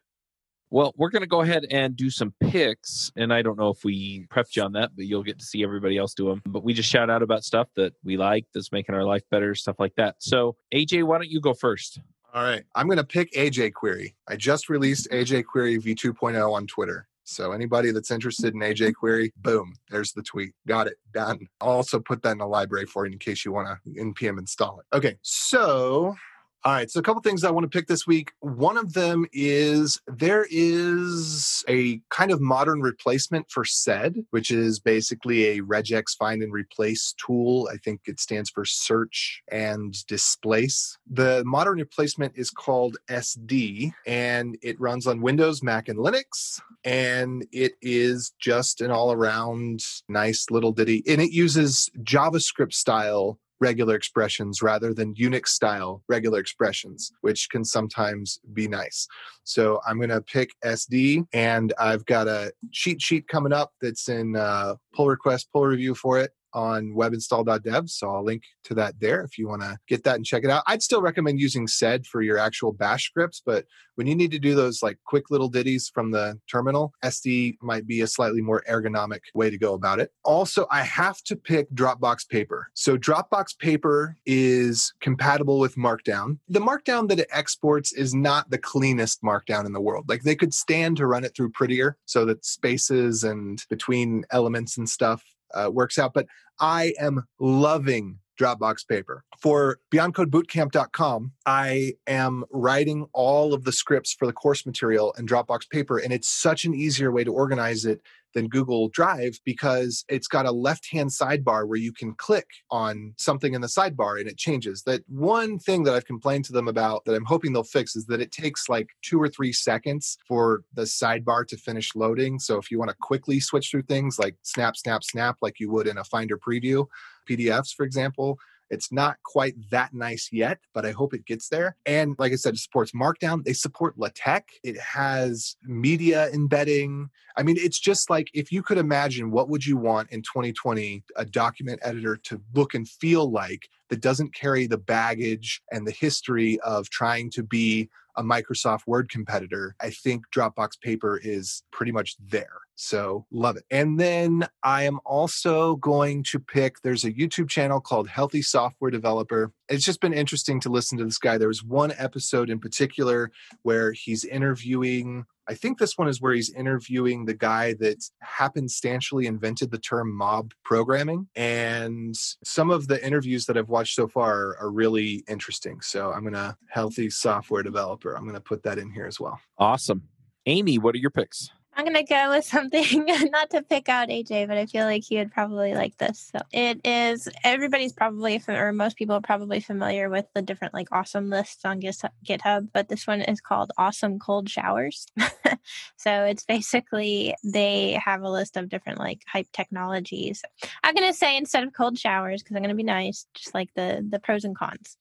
Well, 0.69 0.93
we're 0.97 1.09
going 1.09 1.21
to 1.21 1.27
go 1.27 1.41
ahead 1.41 1.65
and 1.71 1.95
do 1.95 2.09
some 2.09 2.33
picks. 2.41 3.09
And 3.15 3.33
I 3.33 3.41
don't 3.41 3.57
know 3.57 3.69
if 3.69 3.85
we 3.85 4.27
prepped 4.27 4.57
you 4.57 4.63
on 4.63 4.73
that, 4.73 4.91
but 4.97 5.05
you'll 5.05 5.23
get 5.23 5.39
to 5.39 5.45
see 5.45 5.63
everybody 5.63 5.97
else 5.97 6.13
do 6.13 6.27
them. 6.27 6.41
But 6.45 6.63
we 6.63 6.73
just 6.73 6.89
shout 6.89 7.09
out 7.09 7.23
about 7.23 7.45
stuff 7.45 7.69
that 7.77 7.93
we 8.03 8.17
like, 8.17 8.45
that's 8.53 8.73
making 8.73 8.93
our 8.93 9.05
life 9.05 9.23
better, 9.31 9.55
stuff 9.55 9.77
like 9.79 9.95
that. 9.95 10.15
So, 10.19 10.57
AJ, 10.73 11.03
why 11.03 11.19
don't 11.19 11.29
you 11.29 11.39
go 11.39 11.53
first? 11.53 12.01
All 12.33 12.43
right. 12.43 12.63
I'm 12.75 12.87
going 12.87 12.97
to 12.97 13.03
pick 13.03 13.31
AJ 13.33 13.73
Query. 13.73 14.15
I 14.27 14.35
just 14.35 14.69
released 14.69 15.09
AJ 15.11 15.45
Query 15.45 15.77
v2.0 15.79 16.51
on 16.51 16.67
Twitter. 16.67 17.07
So 17.23 17.51
anybody 17.51 17.91
that's 17.91 18.11
interested 18.11 18.53
in 18.53 18.61
AJ 18.61 18.93
Query, 18.95 19.33
boom, 19.37 19.73
there's 19.89 20.13
the 20.13 20.23
tweet. 20.23 20.53
Got 20.65 20.87
it. 20.87 20.97
Done. 21.13 21.47
I'll 21.59 21.69
also 21.69 21.99
put 21.99 22.21
that 22.23 22.31
in 22.31 22.37
the 22.37 22.47
library 22.47 22.85
for 22.85 23.05
you 23.05 23.11
in 23.11 23.19
case 23.19 23.43
you 23.43 23.51
want 23.51 23.67
to 23.67 23.89
npm 23.91 24.39
install 24.39 24.79
it. 24.79 24.95
Okay. 24.95 25.17
So 25.23 26.15
all 26.63 26.73
right, 26.73 26.89
so 26.89 26.99
a 26.99 27.03
couple 27.03 27.21
things 27.21 27.43
I 27.43 27.51
want 27.51 27.63
to 27.63 27.77
pick 27.77 27.87
this 27.87 28.07
week. 28.07 28.31
One 28.39 28.77
of 28.77 28.93
them 28.93 29.25
is 29.31 30.01
there 30.07 30.45
is 30.49 31.63
a 31.69 32.01
kind 32.09 32.31
of 32.31 32.41
modern 32.41 32.81
replacement 32.81 33.49
for 33.49 33.63
SED, 33.63 34.25
which 34.31 34.51
is 34.51 34.79
basically 34.79 35.45
a 35.45 35.61
regex 35.61 36.17
find 36.17 36.41
and 36.41 36.51
replace 36.51 37.13
tool. 37.25 37.69
I 37.71 37.77
think 37.77 38.01
it 38.05 38.19
stands 38.19 38.49
for 38.49 38.65
search 38.65 39.41
and 39.51 39.95
displace. 40.07 40.97
The 41.09 41.43
modern 41.45 41.77
replacement 41.77 42.33
is 42.35 42.49
called 42.49 42.97
SD, 43.09 43.93
and 44.05 44.57
it 44.61 44.79
runs 44.79 45.07
on 45.07 45.21
Windows, 45.21 45.61
Mac, 45.63 45.87
and 45.87 45.99
Linux. 45.99 46.59
And 46.83 47.45
it 47.51 47.73
is 47.81 48.33
just 48.39 48.81
an 48.81 48.91
all 48.91 49.11
around 49.11 49.85
nice 50.09 50.49
little 50.49 50.71
ditty. 50.71 51.03
And 51.07 51.21
it 51.21 51.31
uses 51.31 51.89
JavaScript 52.03 52.73
style 52.73 53.39
regular 53.59 53.95
expressions 53.95 54.61
rather 54.61 54.93
than 54.93 55.13
Unix 55.15 55.47
style 55.47 56.03
regular 56.07 56.39
expressions, 56.39 57.11
which 57.21 57.49
can 57.49 57.63
sometimes 57.63 58.39
be 58.53 58.67
nice. 58.67 59.07
So 59.43 59.79
I'm 59.87 59.97
going 59.97 60.09
to 60.09 60.21
pick 60.21 60.51
SD, 60.63 61.25
and 61.33 61.73
I've 61.79 62.05
got 62.05 62.27
a 62.27 62.51
cheat 62.71 63.01
sheet 63.01 63.27
coming 63.27 63.53
up 63.53 63.71
that's 63.81 64.09
in 64.09 64.35
uh, 64.35 64.75
pull 64.93 65.07
request, 65.07 65.49
pull 65.51 65.65
review 65.65 65.95
for 65.95 66.19
it 66.19 66.31
on 66.53 66.93
webinstall.dev. 66.95 67.89
So 67.89 68.09
I'll 68.09 68.23
link 68.23 68.43
to 68.65 68.73
that 68.75 68.99
there 68.99 69.21
if 69.21 69.37
you 69.37 69.47
want 69.47 69.61
to 69.61 69.77
get 69.87 70.03
that 70.03 70.15
and 70.15 70.25
check 70.25 70.43
it 70.43 70.49
out. 70.49 70.63
I'd 70.67 70.83
still 70.83 71.01
recommend 71.01 71.39
using 71.39 71.67
sed 71.67 72.05
for 72.05 72.21
your 72.21 72.37
actual 72.37 72.71
bash 72.71 73.05
scripts, 73.05 73.41
but 73.45 73.65
when 73.95 74.07
you 74.07 74.15
need 74.15 74.31
to 74.31 74.39
do 74.39 74.53
those 74.53 74.83
like 74.83 74.99
quick 75.05 75.31
little 75.31 75.49
ditties 75.49 75.89
from 75.91 76.11
the 76.11 76.39
terminal, 76.49 76.93
SD 77.03 77.57
might 77.61 77.87
be 77.87 78.01
a 78.01 78.07
slightly 78.07 78.41
more 78.41 78.63
ergonomic 78.69 79.21
way 79.33 79.49
to 79.49 79.57
go 79.57 79.73
about 79.73 79.99
it. 79.99 80.11
Also, 80.23 80.67
I 80.69 80.83
have 80.83 81.21
to 81.23 81.35
pick 81.35 81.69
Dropbox 81.71 82.29
Paper. 82.29 82.69
So 82.75 82.97
Dropbox 82.97 83.57
Paper 83.57 84.15
is 84.25 84.93
compatible 85.01 85.59
with 85.59 85.75
Markdown. 85.75 86.37
The 86.47 86.59
Markdown 86.59 87.09
that 87.09 87.19
it 87.19 87.27
exports 87.31 87.91
is 87.91 88.13
not 88.13 88.49
the 88.51 88.59
cleanest 88.59 89.23
Markdown 89.23 89.65
in 89.65 89.73
the 89.73 89.81
world. 89.81 90.07
Like 90.07 90.21
they 90.21 90.35
could 90.35 90.53
stand 90.53 90.97
to 90.97 91.07
run 91.07 91.23
it 91.23 91.35
through 91.35 91.49
prettier 91.51 91.97
so 92.05 92.23
that 92.25 92.45
spaces 92.45 93.23
and 93.23 93.63
between 93.69 94.25
elements 94.31 94.77
and 94.77 94.87
stuff 94.87 95.23
uh, 95.53 95.69
works 95.71 95.97
out. 95.97 96.13
But 96.13 96.27
I 96.59 96.93
am 96.99 97.23
loving 97.39 98.19
Dropbox 98.39 98.87
paper. 98.87 99.23
For 99.39 99.79
beyondcodebootcamp.com, 99.91 101.31
I 101.45 101.93
am 102.05 102.43
writing 102.51 103.07
all 103.13 103.53
of 103.53 103.63
the 103.63 103.71
scripts 103.71 104.13
for 104.13 104.25
the 104.25 104.33
course 104.33 104.65
material 104.65 105.13
in 105.17 105.25
Dropbox 105.25 105.69
paper, 105.69 105.97
and 105.97 106.13
it's 106.13 106.27
such 106.27 106.65
an 106.65 106.73
easier 106.73 107.11
way 107.11 107.23
to 107.23 107.33
organize 107.33 107.85
it 107.85 108.01
than 108.33 108.47
Google 108.47 108.89
Drive 108.89 109.39
because 109.45 110.05
it's 110.09 110.27
got 110.27 110.45
a 110.45 110.51
left 110.51 110.87
hand 110.91 111.09
sidebar 111.09 111.67
where 111.67 111.77
you 111.77 111.91
can 111.91 112.13
click 112.15 112.47
on 112.71 113.13
something 113.17 113.53
in 113.53 113.61
the 113.61 113.67
sidebar 113.67 114.19
and 114.19 114.29
it 114.29 114.37
changes. 114.37 114.83
That 114.83 115.01
one 115.07 115.59
thing 115.59 115.83
that 115.83 115.93
I've 115.93 116.05
complained 116.05 116.45
to 116.45 116.53
them 116.53 116.67
about 116.67 117.05
that 117.05 117.15
I'm 117.15 117.25
hoping 117.25 117.53
they'll 117.53 117.63
fix 117.63 117.95
is 117.95 118.05
that 118.07 118.21
it 118.21 118.31
takes 118.31 118.69
like 118.69 118.89
two 119.01 119.21
or 119.21 119.29
three 119.29 119.53
seconds 119.53 120.17
for 120.27 120.63
the 120.73 120.83
sidebar 120.83 121.47
to 121.47 121.57
finish 121.57 121.95
loading. 121.95 122.39
So 122.39 122.57
if 122.57 122.71
you 122.71 122.79
want 122.79 122.89
to 122.89 122.97
quickly 123.01 123.39
switch 123.39 123.71
through 123.71 123.83
things 123.83 124.19
like 124.19 124.35
snap, 124.43 124.75
snap, 124.77 125.03
snap, 125.03 125.37
like 125.41 125.59
you 125.59 125.71
would 125.71 125.87
in 125.87 125.97
a 125.97 126.03
Finder 126.03 126.37
preview, 126.37 126.85
PDFs, 127.29 127.73
for 127.75 127.85
example, 127.85 128.37
It's 128.69 128.91
not 128.91 129.17
quite 129.23 129.55
that 129.71 129.93
nice 129.93 130.29
yet, 130.31 130.59
but 130.73 130.85
I 130.85 130.91
hope 130.91 131.13
it 131.13 131.25
gets 131.25 131.49
there. 131.49 131.75
And 131.85 132.15
like 132.17 132.31
I 132.31 132.35
said, 132.35 132.55
it 132.55 132.59
supports 132.59 132.91
Markdown. 132.91 133.43
They 133.43 133.53
support 133.53 133.97
LaTeX. 133.97 134.53
It 134.63 134.79
has 134.79 135.55
media 135.63 136.29
embedding. 136.29 137.09
I 137.35 137.43
mean, 137.43 137.57
it's 137.59 137.79
just 137.79 138.09
like 138.09 138.29
if 138.33 138.51
you 138.51 138.63
could 138.63 138.77
imagine 138.77 139.31
what 139.31 139.49
would 139.49 139.65
you 139.65 139.77
want 139.77 140.11
in 140.11 140.21
2020 140.21 141.03
a 141.15 141.25
document 141.25 141.79
editor 141.83 142.17
to 142.17 142.41
look 142.53 142.73
and 142.73 142.87
feel 142.87 143.29
like 143.29 143.69
that 143.89 144.01
doesn't 144.01 144.33
carry 144.33 144.67
the 144.67 144.77
baggage 144.77 145.61
and 145.71 145.87
the 145.87 145.91
history 145.91 146.59
of 146.61 146.89
trying 146.89 147.29
to 147.31 147.43
be 147.43 147.89
a 148.17 148.23
Microsoft 148.23 148.81
Word 148.87 149.09
competitor, 149.09 149.75
I 149.79 149.91
think 149.91 150.25
Dropbox 150.35 150.81
Paper 150.81 151.19
is 151.23 151.63
pretty 151.71 151.91
much 151.91 152.15
there. 152.19 152.59
So 152.75 153.25
love 153.31 153.57
it. 153.57 153.63
And 153.71 153.99
then 153.99 154.47
I 154.63 154.83
am 154.83 154.99
also 155.05 155.77
going 155.77 156.23
to 156.23 156.39
pick, 156.39 156.81
there's 156.81 157.05
a 157.05 157.11
YouTube 157.11 157.49
channel 157.49 157.79
called 157.79 158.07
Healthy 158.07 158.43
Software 158.43 158.91
Developer. 158.91 159.51
It's 159.69 159.85
just 159.85 160.01
been 160.01 160.13
interesting 160.13 160.59
to 160.61 160.69
listen 160.69 160.97
to 160.99 161.05
this 161.05 161.17
guy. 161.17 161.37
There 161.37 161.47
was 161.47 161.63
one 161.63 161.93
episode 161.97 162.49
in 162.49 162.59
particular 162.59 163.31
where 163.63 163.93
he's 163.93 164.25
interviewing 164.25 165.25
I 165.49 165.53
think 165.53 165.77
this 165.77 165.97
one 165.97 166.07
is 166.07 166.21
where 166.21 166.33
he's 166.33 166.53
interviewing 166.53 167.25
the 167.25 167.33
guy 167.33 167.73
that 167.75 168.03
happenstantially 168.23 169.25
invented 169.25 169.71
the 169.71 169.77
term 169.77 170.13
mob 170.13 170.53
programming. 170.63 171.27
And 171.35 172.15
some 172.43 172.69
of 172.69 172.87
the 172.87 173.05
interviews 173.05 173.45
that 173.45 173.57
I've 173.57 173.69
watched 173.69 173.95
so 173.95 174.07
far 174.07 174.57
are 174.57 174.69
really 174.69 175.23
interesting. 175.29 175.79
So 175.81 176.11
I'm 176.11 176.21
going 176.21 176.33
to, 176.33 176.55
healthy 176.69 177.09
software 177.09 177.63
developer, 177.63 178.15
I'm 178.15 178.23
going 178.23 178.35
to 178.35 178.41
put 178.41 178.63
that 178.63 178.77
in 178.77 178.91
here 178.91 179.05
as 179.05 179.19
well. 179.19 179.39
Awesome. 179.57 180.03
Aimee, 180.45 180.79
what 180.79 180.95
are 180.95 180.99
your 180.99 181.11
picks? 181.11 181.49
I'm 181.77 181.85
gonna 181.85 182.03
go 182.03 182.31
with 182.31 182.43
something 182.43 183.05
not 183.31 183.51
to 183.51 183.61
pick 183.61 183.87
out 183.87 184.09
AJ, 184.09 184.47
but 184.47 184.57
I 184.57 184.65
feel 184.65 184.85
like 184.85 185.03
he 185.03 185.17
would 185.17 185.31
probably 185.31 185.75
like 185.75 185.95
this. 185.97 186.31
So 186.31 186.39
it 186.51 186.81
is 186.83 187.29
everybody's 187.43 187.93
probably 187.93 188.41
or 188.47 188.73
most 188.73 188.97
people 188.97 189.15
are 189.15 189.21
probably 189.21 189.59
familiar 189.59 190.09
with 190.09 190.25
the 190.33 190.41
different 190.41 190.73
like 190.73 190.87
awesome 190.91 191.29
lists 191.29 191.63
on 191.65 191.79
GitHub, 191.79 192.69
but 192.73 192.89
this 192.89 193.05
one 193.05 193.21
is 193.21 193.39
called 193.39 193.71
Awesome 193.77 194.17
Cold 194.17 194.49
Showers. 194.49 195.05
so 195.97 196.23
it's 196.23 196.45
basically 196.45 197.35
they 197.43 197.99
have 198.03 198.23
a 198.23 198.29
list 198.29 198.57
of 198.57 198.69
different 198.69 198.97
like 198.97 199.21
hype 199.27 199.51
technologies. 199.53 200.41
I'm 200.83 200.95
gonna 200.95 201.13
say 201.13 201.37
instead 201.37 201.63
of 201.63 201.73
cold 201.73 201.99
showers 201.99 202.41
because 202.41 202.55
I'm 202.55 202.63
gonna 202.63 202.73
be 202.73 202.81
nice, 202.81 203.27
just 203.35 203.53
like 203.53 203.71
the 203.75 204.03
the 204.09 204.19
pros 204.19 204.45
and 204.45 204.57
cons 204.57 204.97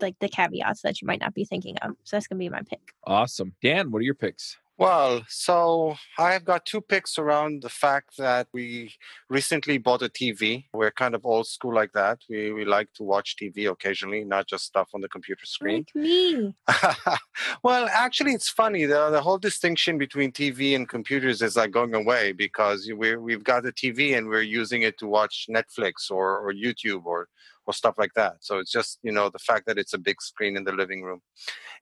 like 0.00 0.18
the 0.18 0.28
caveats 0.28 0.82
that 0.82 1.00
you 1.00 1.06
might 1.06 1.20
not 1.20 1.34
be 1.34 1.44
thinking 1.44 1.76
of. 1.78 1.92
So 2.04 2.16
that's 2.16 2.26
gonna 2.26 2.38
be 2.38 2.48
my 2.48 2.62
pick. 2.62 2.80
Awesome. 3.04 3.54
Dan, 3.62 3.90
what 3.90 4.00
are 4.00 4.04
your 4.04 4.14
picks? 4.14 4.58
Well, 4.76 5.22
so 5.28 5.94
I've 6.18 6.44
got 6.44 6.66
two 6.66 6.80
picks 6.80 7.16
around 7.16 7.62
the 7.62 7.68
fact 7.68 8.16
that 8.18 8.48
we 8.52 8.92
recently 9.30 9.78
bought 9.78 10.02
a 10.02 10.08
TV. 10.08 10.64
We're 10.72 10.90
kind 10.90 11.14
of 11.14 11.24
old 11.24 11.46
school 11.46 11.72
like 11.72 11.92
that. 11.92 12.18
We 12.28 12.52
we 12.52 12.64
like 12.64 12.92
to 12.94 13.04
watch 13.04 13.36
TV 13.40 13.70
occasionally, 13.70 14.24
not 14.24 14.48
just 14.48 14.64
stuff 14.64 14.88
on 14.92 15.00
the 15.00 15.08
computer 15.08 15.46
screen. 15.46 15.86
Like 15.94 16.04
me. 16.04 16.56
well, 17.62 17.88
actually, 17.88 18.32
it's 18.32 18.48
funny. 18.48 18.84
The, 18.84 19.10
the 19.10 19.22
whole 19.22 19.38
distinction 19.38 19.96
between 19.96 20.32
TV 20.32 20.74
and 20.74 20.88
computers 20.88 21.40
is 21.40 21.56
like 21.56 21.70
going 21.70 21.94
away 21.94 22.32
because 22.32 22.90
we 22.96 23.14
we've 23.14 23.44
got 23.44 23.66
a 23.66 23.70
TV 23.72 24.18
and 24.18 24.28
we're 24.28 24.42
using 24.42 24.82
it 24.82 24.98
to 24.98 25.06
watch 25.06 25.46
Netflix 25.48 26.10
or, 26.10 26.40
or 26.40 26.52
YouTube 26.52 27.04
or 27.04 27.28
or 27.66 27.72
stuff 27.72 27.94
like 27.96 28.12
that. 28.14 28.36
So 28.40 28.58
it's 28.58 28.70
just, 28.70 28.98
you 29.02 29.12
know, 29.12 29.30
the 29.30 29.38
fact 29.38 29.66
that 29.66 29.78
it's 29.78 29.94
a 29.94 29.98
big 29.98 30.20
screen 30.20 30.56
in 30.56 30.64
the 30.64 30.72
living 30.72 31.02
room. 31.02 31.22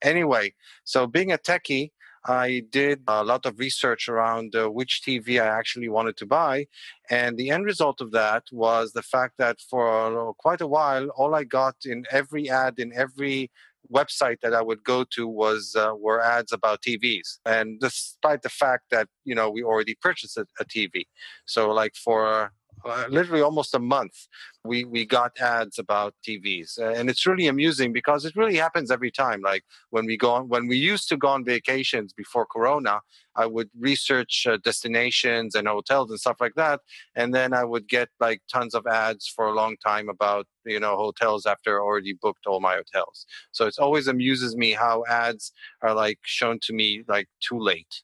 Anyway, 0.02 0.54
so 0.84 1.06
being 1.06 1.32
a 1.32 1.38
techie, 1.38 1.90
I 2.24 2.62
did 2.70 3.02
a 3.08 3.24
lot 3.24 3.46
of 3.46 3.58
research 3.58 4.08
around 4.08 4.54
uh, 4.54 4.70
which 4.70 5.02
TV 5.06 5.42
I 5.42 5.46
actually 5.46 5.88
wanted 5.88 6.16
to 6.18 6.26
buy. 6.26 6.66
And 7.10 7.36
the 7.36 7.50
end 7.50 7.64
result 7.64 8.00
of 8.00 8.12
that 8.12 8.44
was 8.52 8.92
the 8.92 9.02
fact 9.02 9.34
that 9.38 9.60
for 9.60 10.32
quite 10.34 10.60
a 10.60 10.66
while, 10.66 11.08
all 11.16 11.34
I 11.34 11.44
got 11.44 11.76
in 11.84 12.04
every 12.10 12.48
ad, 12.48 12.78
in 12.78 12.92
every 12.94 13.50
website 13.92 14.40
that 14.42 14.54
I 14.54 14.62
would 14.62 14.84
go 14.84 15.04
to 15.10 15.26
was 15.26 15.74
uh, 15.76 15.92
were 15.98 16.20
ads 16.20 16.52
about 16.52 16.82
TVs, 16.82 17.38
and 17.44 17.80
despite 17.80 18.42
the 18.42 18.48
fact 18.48 18.84
that 18.90 19.08
you 19.24 19.34
know 19.34 19.50
we 19.50 19.62
already 19.62 19.96
purchased 20.00 20.36
a, 20.36 20.46
a 20.60 20.64
TV, 20.64 21.06
so 21.44 21.70
like 21.70 21.94
for 21.94 22.52
uh, 22.84 23.04
literally 23.08 23.42
almost 23.42 23.74
a 23.74 23.78
month, 23.78 24.26
we 24.64 24.84
we 24.84 25.04
got 25.06 25.32
ads 25.40 25.78
about 25.78 26.14
TVs, 26.26 26.78
and 26.78 27.10
it's 27.10 27.26
really 27.26 27.46
amusing 27.46 27.92
because 27.92 28.24
it 28.24 28.36
really 28.36 28.56
happens 28.56 28.90
every 28.90 29.10
time. 29.10 29.40
Like 29.42 29.64
when 29.90 30.06
we 30.06 30.16
go 30.16 30.32
on, 30.32 30.48
when 30.48 30.66
we 30.68 30.76
used 30.76 31.08
to 31.10 31.16
go 31.16 31.28
on 31.28 31.44
vacations 31.44 32.12
before 32.12 32.46
Corona, 32.46 33.00
I 33.36 33.46
would 33.46 33.70
research 33.78 34.46
uh, 34.48 34.58
destinations 34.62 35.54
and 35.54 35.66
hotels 35.66 36.10
and 36.10 36.20
stuff 36.20 36.36
like 36.40 36.54
that, 36.56 36.80
and 37.14 37.34
then 37.34 37.52
I 37.54 37.64
would 37.64 37.88
get 37.88 38.08
like 38.20 38.42
tons 38.52 38.74
of 38.74 38.86
ads 38.86 39.26
for 39.28 39.46
a 39.46 39.52
long 39.52 39.76
time 39.84 40.08
about 40.08 40.46
you 40.64 40.80
know 40.80 40.96
hotels 40.96 41.46
after 41.46 41.80
I 41.80 41.84
already 41.84 42.14
booked 42.20 42.46
all 42.46 42.60
my 42.60 42.74
hotels. 42.74 43.26
So 43.52 43.66
it 43.66 43.76
always 43.78 44.06
amuses 44.08 44.56
me 44.56 44.72
how 44.72 45.04
ads 45.08 45.52
are 45.82 45.94
like 45.94 46.18
shown 46.24 46.58
to 46.62 46.72
me 46.72 47.02
like 47.08 47.28
too 47.40 47.58
late. 47.58 48.02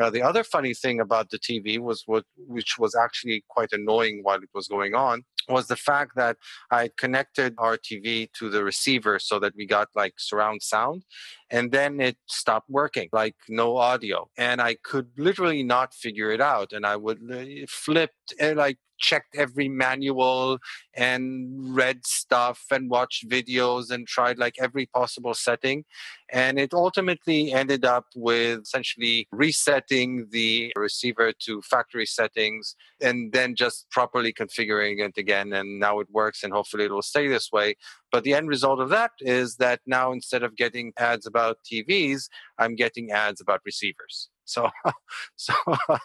Uh, 0.00 0.10
the 0.10 0.22
other 0.22 0.44
funny 0.44 0.74
thing 0.74 1.00
about 1.00 1.30
the 1.30 1.38
TV 1.38 1.78
was 1.78 2.02
what, 2.06 2.24
which 2.36 2.78
was 2.78 2.94
actually 2.94 3.44
quite 3.48 3.72
annoying 3.72 4.20
while 4.22 4.36
it 4.42 4.48
was 4.54 4.68
going 4.68 4.94
on, 4.94 5.22
was 5.48 5.66
the 5.66 5.76
fact 5.76 6.12
that 6.16 6.36
I 6.70 6.90
connected 6.96 7.54
our 7.58 7.76
TV 7.76 8.28
to 8.38 8.48
the 8.50 8.64
receiver 8.64 9.18
so 9.18 9.38
that 9.40 9.54
we 9.56 9.66
got 9.66 9.88
like 9.94 10.14
surround 10.18 10.62
sound, 10.62 11.04
and 11.50 11.70
then 11.70 12.00
it 12.00 12.16
stopped 12.26 12.70
working, 12.70 13.08
like 13.12 13.36
no 13.48 13.76
audio, 13.76 14.28
and 14.36 14.60
I 14.60 14.76
could 14.82 15.08
literally 15.16 15.62
not 15.62 15.94
figure 15.94 16.30
it 16.30 16.40
out, 16.40 16.72
and 16.72 16.86
I 16.86 16.96
would 16.96 17.20
uh, 17.30 17.66
flip 17.68 18.10
eh, 18.38 18.54
like 18.54 18.78
checked 18.98 19.36
every 19.36 19.68
manual 19.68 20.58
and 20.94 21.74
read 21.74 22.06
stuff 22.06 22.64
and 22.70 22.90
watched 22.90 23.28
videos 23.28 23.90
and 23.90 24.06
tried 24.06 24.38
like 24.38 24.54
every 24.60 24.86
possible 24.86 25.34
setting. 25.34 25.84
And 26.32 26.58
it 26.58 26.72
ultimately 26.72 27.52
ended 27.52 27.84
up 27.84 28.06
with 28.16 28.62
essentially 28.62 29.28
resetting 29.30 30.28
the 30.30 30.72
receiver 30.76 31.32
to 31.40 31.62
factory 31.62 32.06
settings 32.06 32.76
and 33.00 33.32
then 33.32 33.54
just 33.54 33.86
properly 33.90 34.32
configuring 34.32 35.00
it 35.00 35.18
again. 35.18 35.52
And 35.52 35.78
now 35.78 36.00
it 36.00 36.08
works 36.10 36.42
and 36.42 36.52
hopefully 36.52 36.84
it'll 36.84 37.02
stay 37.02 37.28
this 37.28 37.50
way. 37.52 37.76
But 38.10 38.24
the 38.24 38.34
end 38.34 38.48
result 38.48 38.80
of 38.80 38.88
that 38.90 39.12
is 39.20 39.56
that 39.56 39.80
now 39.86 40.12
instead 40.12 40.42
of 40.42 40.56
getting 40.56 40.92
ads 40.98 41.26
about 41.26 41.58
TVs, 41.70 42.28
I'm 42.58 42.74
getting 42.74 43.10
ads 43.10 43.40
about 43.40 43.60
receivers. 43.64 44.30
So, 44.44 44.70
so 45.36 45.54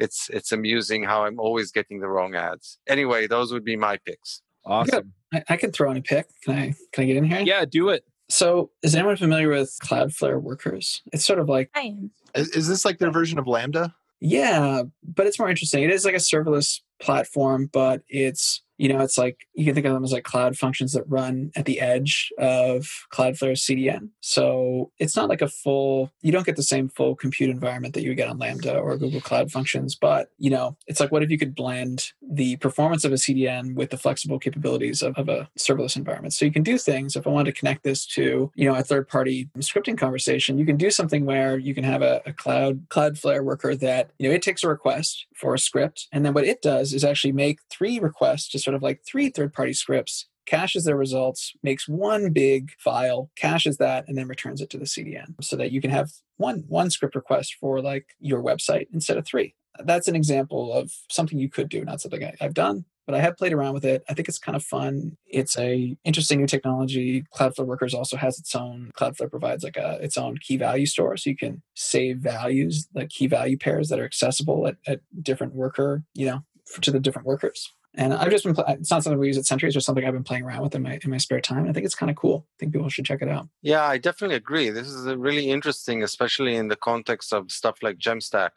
it's 0.00 0.28
it's 0.30 0.52
amusing 0.52 1.04
how 1.04 1.24
I'm 1.24 1.38
always 1.38 1.70
getting 1.70 2.00
the 2.00 2.08
wrong 2.08 2.34
ads. 2.34 2.78
Anyway, 2.88 3.26
those 3.26 3.52
would 3.52 3.64
be 3.64 3.76
my 3.76 3.98
picks. 4.04 4.42
Awesome. 4.64 5.12
I, 5.32 5.42
I 5.48 5.56
could 5.56 5.72
throw 5.72 5.90
in 5.90 5.96
a 5.96 6.02
pick. 6.02 6.26
Can 6.42 6.54
I? 6.54 6.74
Can 6.92 7.04
I 7.04 7.06
get 7.06 7.16
in 7.16 7.24
here? 7.24 7.40
Yeah, 7.40 7.64
do 7.64 7.88
it. 7.88 8.04
So, 8.30 8.70
is 8.82 8.94
anyone 8.94 9.16
familiar 9.16 9.48
with 9.48 9.74
Cloudflare 9.82 10.40
Workers? 10.40 11.02
It's 11.12 11.24
sort 11.24 11.38
of 11.38 11.48
like 11.48 11.70
I 11.74 11.80
am. 11.80 12.10
Is, 12.34 12.50
is 12.50 12.68
this 12.68 12.84
like 12.84 12.98
their 12.98 13.10
version 13.10 13.38
of 13.38 13.46
Lambda? 13.46 13.94
Yeah, 14.20 14.82
but 15.02 15.26
it's 15.26 15.38
more 15.38 15.48
interesting. 15.48 15.82
It 15.84 15.90
is 15.90 16.04
like 16.04 16.14
a 16.14 16.18
serverless 16.18 16.80
platform, 17.00 17.70
but 17.72 18.02
it's 18.08 18.62
you 18.78 18.88
know, 18.88 19.00
it's 19.00 19.18
like 19.18 19.46
you 19.54 19.64
can 19.64 19.74
think 19.74 19.86
of 19.86 19.92
them 19.92 20.04
as 20.04 20.12
like 20.12 20.24
cloud 20.24 20.56
functions 20.56 20.92
that 20.92 21.02
run 21.08 21.50
at 21.56 21.66
the 21.66 21.80
edge 21.80 22.32
of 22.38 22.88
Cloudflare's 23.12 23.62
CDN. 23.62 24.10
So 24.20 24.92
it's 24.98 25.16
not 25.16 25.28
like 25.28 25.42
a 25.42 25.48
full, 25.48 26.12
you 26.22 26.30
don't 26.30 26.46
get 26.46 26.56
the 26.56 26.62
same 26.62 26.88
full 26.88 27.16
compute 27.16 27.50
environment 27.50 27.94
that 27.94 28.02
you 28.02 28.10
would 28.10 28.16
get 28.16 28.28
on 28.28 28.38
Lambda 28.38 28.78
or 28.78 28.96
Google 28.96 29.20
Cloud 29.20 29.50
Functions. 29.50 29.96
But, 29.96 30.30
you 30.38 30.48
know, 30.48 30.76
it's 30.86 31.00
like 31.00 31.10
what 31.10 31.24
if 31.24 31.30
you 31.30 31.38
could 31.38 31.56
blend 31.56 32.12
the 32.22 32.56
performance 32.56 33.04
of 33.04 33.12
a 33.12 33.16
CDN 33.16 33.74
with 33.74 33.90
the 33.90 33.98
flexible 33.98 34.38
capabilities 34.38 35.02
of, 35.02 35.14
of 35.16 35.28
a 35.28 35.50
serverless 35.58 35.96
environment? 35.96 36.32
So 36.32 36.44
you 36.44 36.52
can 36.52 36.62
do 36.62 36.78
things. 36.78 37.16
If 37.16 37.26
I 37.26 37.30
wanted 37.30 37.52
to 37.52 37.58
connect 37.58 37.82
this 37.82 38.06
to, 38.14 38.52
you 38.54 38.68
know, 38.68 38.76
a 38.76 38.82
third 38.82 39.08
party 39.08 39.48
scripting 39.58 39.98
conversation, 39.98 40.56
you 40.56 40.64
can 40.64 40.76
do 40.76 40.92
something 40.92 41.26
where 41.26 41.58
you 41.58 41.74
can 41.74 41.84
have 41.84 42.02
a, 42.02 42.22
a 42.26 42.32
cloud 42.32 42.88
Cloudflare 42.90 43.42
worker 43.42 43.74
that, 43.74 44.10
you 44.18 44.28
know, 44.28 44.34
it 44.34 44.42
takes 44.42 44.62
a 44.62 44.68
request 44.68 45.26
for 45.38 45.54
a 45.54 45.58
script. 45.58 46.08
And 46.12 46.24
then 46.24 46.34
what 46.34 46.44
it 46.44 46.62
does 46.62 46.92
is 46.92 47.04
actually 47.04 47.32
make 47.32 47.60
three 47.70 47.98
requests 47.98 48.48
to 48.50 48.58
sort 48.58 48.74
of 48.74 48.82
like 48.82 49.02
three 49.06 49.30
third 49.30 49.52
party 49.52 49.72
scripts, 49.72 50.26
caches 50.46 50.84
their 50.84 50.96
results, 50.96 51.52
makes 51.62 51.88
one 51.88 52.32
big 52.32 52.70
file, 52.78 53.30
caches 53.36 53.76
that, 53.76 54.06
and 54.08 54.16
then 54.16 54.28
returns 54.28 54.60
it 54.60 54.70
to 54.70 54.78
the 54.78 54.84
CDN 54.84 55.34
so 55.40 55.56
that 55.56 55.72
you 55.72 55.80
can 55.80 55.90
have 55.90 56.10
one 56.36 56.64
one 56.68 56.90
script 56.90 57.14
request 57.14 57.56
for 57.60 57.80
like 57.80 58.06
your 58.18 58.42
website 58.42 58.86
instead 58.92 59.18
of 59.18 59.26
three. 59.26 59.54
That's 59.84 60.08
an 60.08 60.16
example 60.16 60.72
of 60.72 60.90
something 61.10 61.38
you 61.38 61.48
could 61.48 61.68
do, 61.68 61.84
not 61.84 62.00
something 62.00 62.24
I, 62.24 62.34
I've 62.40 62.54
done, 62.54 62.84
but 63.08 63.14
I 63.14 63.22
have 63.22 63.38
played 63.38 63.54
around 63.54 63.72
with 63.72 63.86
it. 63.86 64.04
I 64.06 64.12
think 64.12 64.28
it's 64.28 64.38
kind 64.38 64.54
of 64.54 64.62
fun. 64.62 65.16
It's 65.26 65.56
a 65.58 65.96
interesting 66.04 66.40
new 66.40 66.46
technology. 66.46 67.24
Cloudflare 67.34 67.64
Workers 67.64 67.94
also 67.94 68.18
has 68.18 68.38
its 68.38 68.54
own. 68.54 68.90
Cloudflare 69.00 69.30
provides 69.30 69.64
like 69.64 69.78
a 69.78 69.98
its 70.02 70.18
own 70.18 70.36
key 70.36 70.58
value 70.58 70.84
store, 70.84 71.16
so 71.16 71.30
you 71.30 71.36
can 71.36 71.62
save 71.74 72.18
values, 72.18 72.86
like 72.92 73.08
key 73.08 73.26
value 73.26 73.56
pairs 73.56 73.88
that 73.88 73.98
are 73.98 74.04
accessible 74.04 74.66
at, 74.66 74.76
at 74.86 75.00
different 75.22 75.54
worker, 75.54 76.04
you 76.12 76.26
know, 76.26 76.44
to 76.82 76.90
the 76.90 77.00
different 77.00 77.26
workers. 77.26 77.72
And 77.94 78.12
I've 78.12 78.30
just 78.30 78.44
been, 78.44 78.54
it's 78.68 78.90
not 78.90 79.02
something 79.02 79.18
we 79.18 79.26
use 79.26 79.38
at 79.38 79.46
Sentry, 79.46 79.66
it's 79.68 79.74
just 79.74 79.86
something 79.86 80.04
I've 80.04 80.12
been 80.12 80.22
playing 80.22 80.44
around 80.44 80.62
with 80.62 80.74
in 80.74 80.82
my, 80.82 81.00
in 81.02 81.10
my 81.10 81.16
spare 81.16 81.40
time. 81.40 81.68
I 81.68 81.72
think 81.72 81.84
it's 81.84 81.96
kind 81.96 82.10
of 82.10 82.16
cool. 82.16 82.46
I 82.46 82.54
think 82.60 82.72
people 82.72 82.88
should 82.90 83.06
check 83.06 83.22
it 83.22 83.28
out. 83.28 83.48
Yeah, 83.62 83.82
I 83.82 83.98
definitely 83.98 84.36
agree. 84.36 84.70
This 84.70 84.86
is 84.86 85.06
really 85.16 85.50
interesting, 85.50 86.02
especially 86.02 86.54
in 86.54 86.68
the 86.68 86.76
context 86.76 87.32
of 87.32 87.50
stuff 87.50 87.78
like 87.82 87.98
Jamstack, 87.98 88.50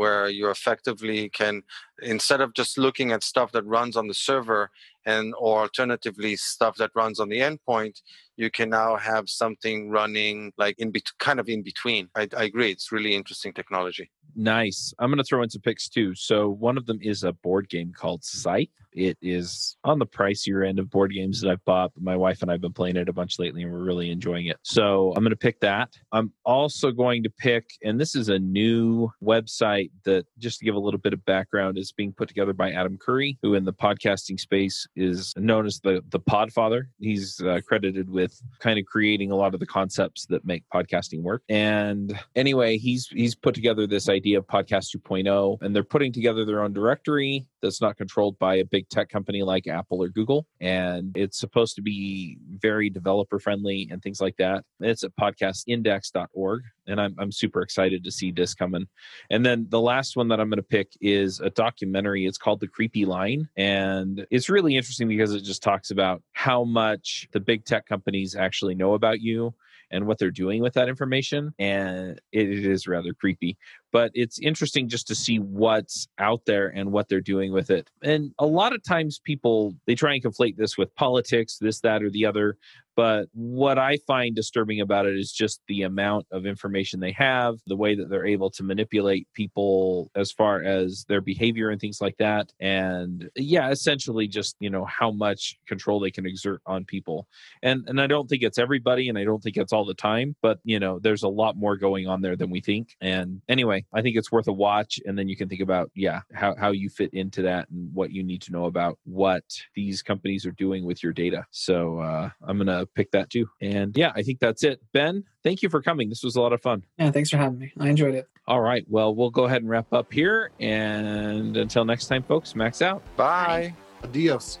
where 0.00 0.30
you 0.30 0.48
effectively 0.48 1.28
can, 1.28 1.62
instead 2.00 2.40
of 2.40 2.54
just 2.54 2.78
looking 2.78 3.12
at 3.12 3.22
stuff 3.22 3.52
that 3.52 3.66
runs 3.66 3.96
on 3.98 4.08
the 4.08 4.14
server 4.14 4.70
and 5.04 5.34
or 5.38 5.60
alternatively 5.60 6.36
stuff 6.36 6.74
that 6.76 6.90
runs 6.94 7.20
on 7.20 7.28
the 7.28 7.40
endpoint 7.48 8.00
you 8.40 8.50
can 8.50 8.70
now 8.70 8.96
have 8.96 9.28
something 9.28 9.90
running 9.90 10.52
like 10.56 10.74
in 10.78 10.90
bet- 10.90 11.18
kind 11.18 11.38
of 11.38 11.48
in 11.48 11.62
between 11.62 12.08
I, 12.14 12.28
I 12.36 12.44
agree 12.44 12.70
it's 12.70 12.90
really 12.90 13.14
interesting 13.14 13.52
technology 13.52 14.10
Nice. 14.36 14.94
I'm 14.98 15.10
going 15.10 15.18
to 15.18 15.24
throw 15.24 15.42
in 15.42 15.50
some 15.50 15.62
picks 15.62 15.88
too. 15.88 16.14
So 16.14 16.50
one 16.50 16.76
of 16.76 16.86
them 16.86 16.98
is 17.02 17.24
a 17.24 17.32
board 17.32 17.68
game 17.68 17.92
called 17.92 18.24
Scythe. 18.24 18.68
It 18.92 19.16
is 19.22 19.76
on 19.84 20.00
the 20.00 20.06
pricier 20.06 20.68
end 20.68 20.80
of 20.80 20.90
board 20.90 21.12
games 21.12 21.40
that 21.40 21.50
I've 21.50 21.64
bought. 21.64 21.92
My 22.00 22.16
wife 22.16 22.42
and 22.42 22.50
I 22.50 22.54
have 22.54 22.60
been 22.60 22.72
playing 22.72 22.96
it 22.96 23.08
a 23.08 23.12
bunch 23.12 23.38
lately, 23.38 23.62
and 23.62 23.72
we're 23.72 23.84
really 23.84 24.10
enjoying 24.10 24.46
it. 24.46 24.56
So 24.62 25.12
I'm 25.16 25.22
going 25.22 25.30
to 25.30 25.36
pick 25.36 25.60
that. 25.60 25.96
I'm 26.10 26.32
also 26.44 26.90
going 26.90 27.22
to 27.22 27.30
pick, 27.30 27.70
and 27.84 28.00
this 28.00 28.16
is 28.16 28.30
a 28.30 28.38
new 28.38 29.12
website 29.22 29.90
that, 30.04 30.26
just 30.38 30.58
to 30.58 30.64
give 30.64 30.74
a 30.74 30.80
little 30.80 30.98
bit 30.98 31.12
of 31.12 31.24
background, 31.24 31.78
is 31.78 31.92
being 31.92 32.12
put 32.12 32.26
together 32.26 32.52
by 32.52 32.72
Adam 32.72 32.98
Curry, 32.98 33.38
who 33.42 33.54
in 33.54 33.64
the 33.64 33.72
podcasting 33.72 34.40
space 34.40 34.86
is 34.96 35.32
known 35.36 35.66
as 35.66 35.78
the 35.80 36.02
the 36.08 36.20
Podfather. 36.20 36.84
He's 36.98 37.40
uh, 37.40 37.60
credited 37.66 38.10
with 38.10 38.29
kind 38.58 38.78
of 38.78 38.84
creating 38.84 39.30
a 39.30 39.36
lot 39.36 39.54
of 39.54 39.60
the 39.60 39.66
concepts 39.66 40.26
that 40.26 40.44
make 40.44 40.64
podcasting 40.72 41.22
work. 41.22 41.42
And 41.48 42.18
anyway, 42.34 42.78
he's 42.78 43.08
he's 43.08 43.34
put 43.34 43.54
together 43.54 43.86
this 43.86 44.08
idea 44.08 44.38
of 44.38 44.46
Podcast 44.46 44.96
2.0, 44.96 45.58
and 45.62 45.74
they're 45.74 45.84
putting 45.84 46.12
together 46.12 46.44
their 46.44 46.62
own 46.62 46.72
directory 46.72 47.46
that's 47.62 47.80
not 47.80 47.96
controlled 47.96 48.38
by 48.38 48.56
a 48.56 48.64
big 48.64 48.88
tech 48.88 49.08
company 49.08 49.42
like 49.42 49.66
Apple 49.66 50.02
or 50.02 50.08
Google. 50.08 50.46
And 50.60 51.16
it's 51.16 51.38
supposed 51.38 51.76
to 51.76 51.82
be 51.82 52.38
very 52.48 52.90
developer 52.90 53.38
friendly 53.38 53.88
and 53.90 54.02
things 54.02 54.20
like 54.20 54.36
that. 54.38 54.64
It's 54.80 55.04
at 55.04 55.14
podcastindex.org. 55.16 56.62
And 56.86 57.00
I'm, 57.00 57.14
I'm 57.18 57.30
super 57.30 57.62
excited 57.62 58.02
to 58.02 58.10
see 58.10 58.32
this 58.32 58.54
coming. 58.54 58.86
And 59.30 59.46
then 59.46 59.66
the 59.68 59.80
last 59.80 60.16
one 60.16 60.28
that 60.28 60.40
I'm 60.40 60.48
going 60.48 60.56
to 60.56 60.62
pick 60.62 60.90
is 61.00 61.38
a 61.40 61.50
documentary. 61.50 62.26
It's 62.26 62.38
called 62.38 62.60
The 62.60 62.66
Creepy 62.66 63.04
Line. 63.04 63.48
And 63.56 64.26
it's 64.30 64.48
really 64.48 64.76
interesting 64.76 65.06
because 65.06 65.34
it 65.34 65.42
just 65.42 65.62
talks 65.62 65.90
about 65.90 66.22
how 66.32 66.64
much 66.64 67.28
the 67.32 67.40
big 67.40 67.64
tech 67.64 67.86
companies 67.86 68.19
actually 68.36 68.74
know 68.74 68.94
about 68.94 69.20
you 69.20 69.54
and 69.90 70.06
what 70.06 70.18
they're 70.18 70.30
doing 70.30 70.62
with 70.62 70.74
that 70.74 70.88
information. 70.88 71.52
And 71.58 72.20
it, 72.32 72.48
it 72.48 72.64
is 72.64 72.86
rather 72.86 73.12
creepy, 73.12 73.56
but 73.92 74.10
it's 74.14 74.38
interesting 74.38 74.88
just 74.88 75.06
to 75.08 75.14
see 75.14 75.38
what's 75.38 76.06
out 76.18 76.42
there 76.46 76.68
and 76.68 76.92
what 76.92 77.08
they're 77.08 77.20
doing 77.20 77.52
with 77.52 77.70
it. 77.70 77.90
And 78.02 78.32
a 78.38 78.46
lot 78.46 78.72
of 78.72 78.82
times 78.84 79.18
people, 79.18 79.74
they 79.86 79.94
try 79.94 80.14
and 80.14 80.22
conflate 80.22 80.56
this 80.56 80.78
with 80.78 80.94
politics, 80.94 81.58
this, 81.58 81.80
that, 81.80 82.02
or 82.02 82.10
the 82.10 82.24
other. 82.24 82.56
But 83.00 83.30
what 83.32 83.78
I 83.78 83.96
find 84.06 84.36
disturbing 84.36 84.82
about 84.82 85.06
it 85.06 85.16
is 85.16 85.32
just 85.32 85.62
the 85.68 85.84
amount 85.84 86.26
of 86.32 86.44
information 86.44 87.00
they 87.00 87.12
have, 87.12 87.56
the 87.66 87.74
way 87.74 87.94
that 87.94 88.10
they're 88.10 88.26
able 88.26 88.50
to 88.50 88.62
manipulate 88.62 89.26
people 89.32 90.10
as 90.14 90.30
far 90.30 90.62
as 90.62 91.06
their 91.08 91.22
behavior 91.22 91.70
and 91.70 91.80
things 91.80 92.02
like 92.02 92.18
that. 92.18 92.52
And 92.60 93.30
yeah, 93.36 93.70
essentially 93.70 94.28
just, 94.28 94.54
you 94.60 94.68
know, 94.68 94.84
how 94.84 95.10
much 95.10 95.56
control 95.66 95.98
they 95.98 96.10
can 96.10 96.26
exert 96.26 96.60
on 96.66 96.84
people. 96.84 97.26
And 97.62 97.88
and 97.88 98.02
I 98.02 98.06
don't 98.06 98.28
think 98.28 98.42
it's 98.42 98.58
everybody 98.58 99.08
and 99.08 99.16
I 99.16 99.24
don't 99.24 99.42
think 99.42 99.56
it's 99.56 99.72
all 99.72 99.86
the 99.86 99.94
time, 99.94 100.36
but 100.42 100.58
you 100.64 100.78
know, 100.78 100.98
there's 100.98 101.22
a 101.22 101.28
lot 101.28 101.56
more 101.56 101.78
going 101.78 102.06
on 102.06 102.20
there 102.20 102.36
than 102.36 102.50
we 102.50 102.60
think. 102.60 102.96
And 103.00 103.40
anyway, 103.48 103.86
I 103.94 104.02
think 104.02 104.16
it's 104.18 104.30
worth 104.30 104.46
a 104.46 104.52
watch 104.52 105.00
and 105.06 105.18
then 105.18 105.26
you 105.26 105.38
can 105.38 105.48
think 105.48 105.62
about, 105.62 105.90
yeah, 105.94 106.20
how 106.34 106.54
how 106.54 106.72
you 106.72 106.90
fit 106.90 107.14
into 107.14 107.40
that 107.40 107.70
and 107.70 107.94
what 107.94 108.10
you 108.10 108.22
need 108.22 108.42
to 108.42 108.52
know 108.52 108.66
about 108.66 108.98
what 109.04 109.44
these 109.74 110.02
companies 110.02 110.44
are 110.44 110.52
doing 110.52 110.84
with 110.84 111.02
your 111.02 111.14
data. 111.14 111.46
So 111.50 112.00
uh, 112.00 112.28
I'm 112.42 112.58
gonna 112.58 112.84
pick 112.94 113.10
that 113.12 113.30
too. 113.30 113.48
And 113.60 113.96
yeah, 113.96 114.12
I 114.14 114.22
think 114.22 114.40
that's 114.40 114.62
it. 114.64 114.80
Ben, 114.92 115.24
thank 115.42 115.62
you 115.62 115.68
for 115.68 115.80
coming. 115.82 116.08
This 116.08 116.22
was 116.22 116.36
a 116.36 116.40
lot 116.40 116.52
of 116.52 116.60
fun. 116.62 116.84
Yeah, 116.98 117.10
thanks 117.10 117.30
for 117.30 117.36
having 117.36 117.58
me. 117.58 117.72
I 117.78 117.88
enjoyed 117.88 118.14
it. 118.14 118.26
All 118.46 118.60
right. 118.60 118.84
Well, 118.88 119.14
we'll 119.14 119.30
go 119.30 119.44
ahead 119.44 119.62
and 119.62 119.70
wrap 119.70 119.92
up 119.92 120.12
here. 120.12 120.50
And 120.60 121.56
until 121.56 121.84
next 121.84 122.06
time, 122.06 122.22
folks, 122.22 122.54
max 122.54 122.82
out. 122.82 123.02
bye. 123.16 123.74
Adios. 124.02 124.58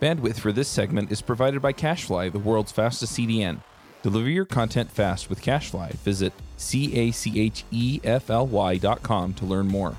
Bandwidth 0.00 0.40
for 0.40 0.50
this 0.52 0.68
segment 0.68 1.12
is 1.12 1.22
provided 1.22 1.62
by 1.62 1.72
CacheFly, 1.72 2.32
the 2.32 2.38
world's 2.40 2.72
fastest 2.72 3.16
CDN. 3.16 3.60
Deliver 4.02 4.28
your 4.28 4.44
content 4.44 4.90
fast 4.90 5.30
with 5.30 5.40
CacheFly. 5.40 5.92
Visit 5.92 6.32
C 6.56 6.92
A 6.94 7.10
C 7.12 7.40
H 7.40 7.64
E 7.70 8.00
F 8.02 8.28
L 8.28 8.46
Y 8.48 8.76
dot 8.78 9.02
com 9.02 9.32
to 9.34 9.44
learn 9.44 9.68
more. 9.68 9.96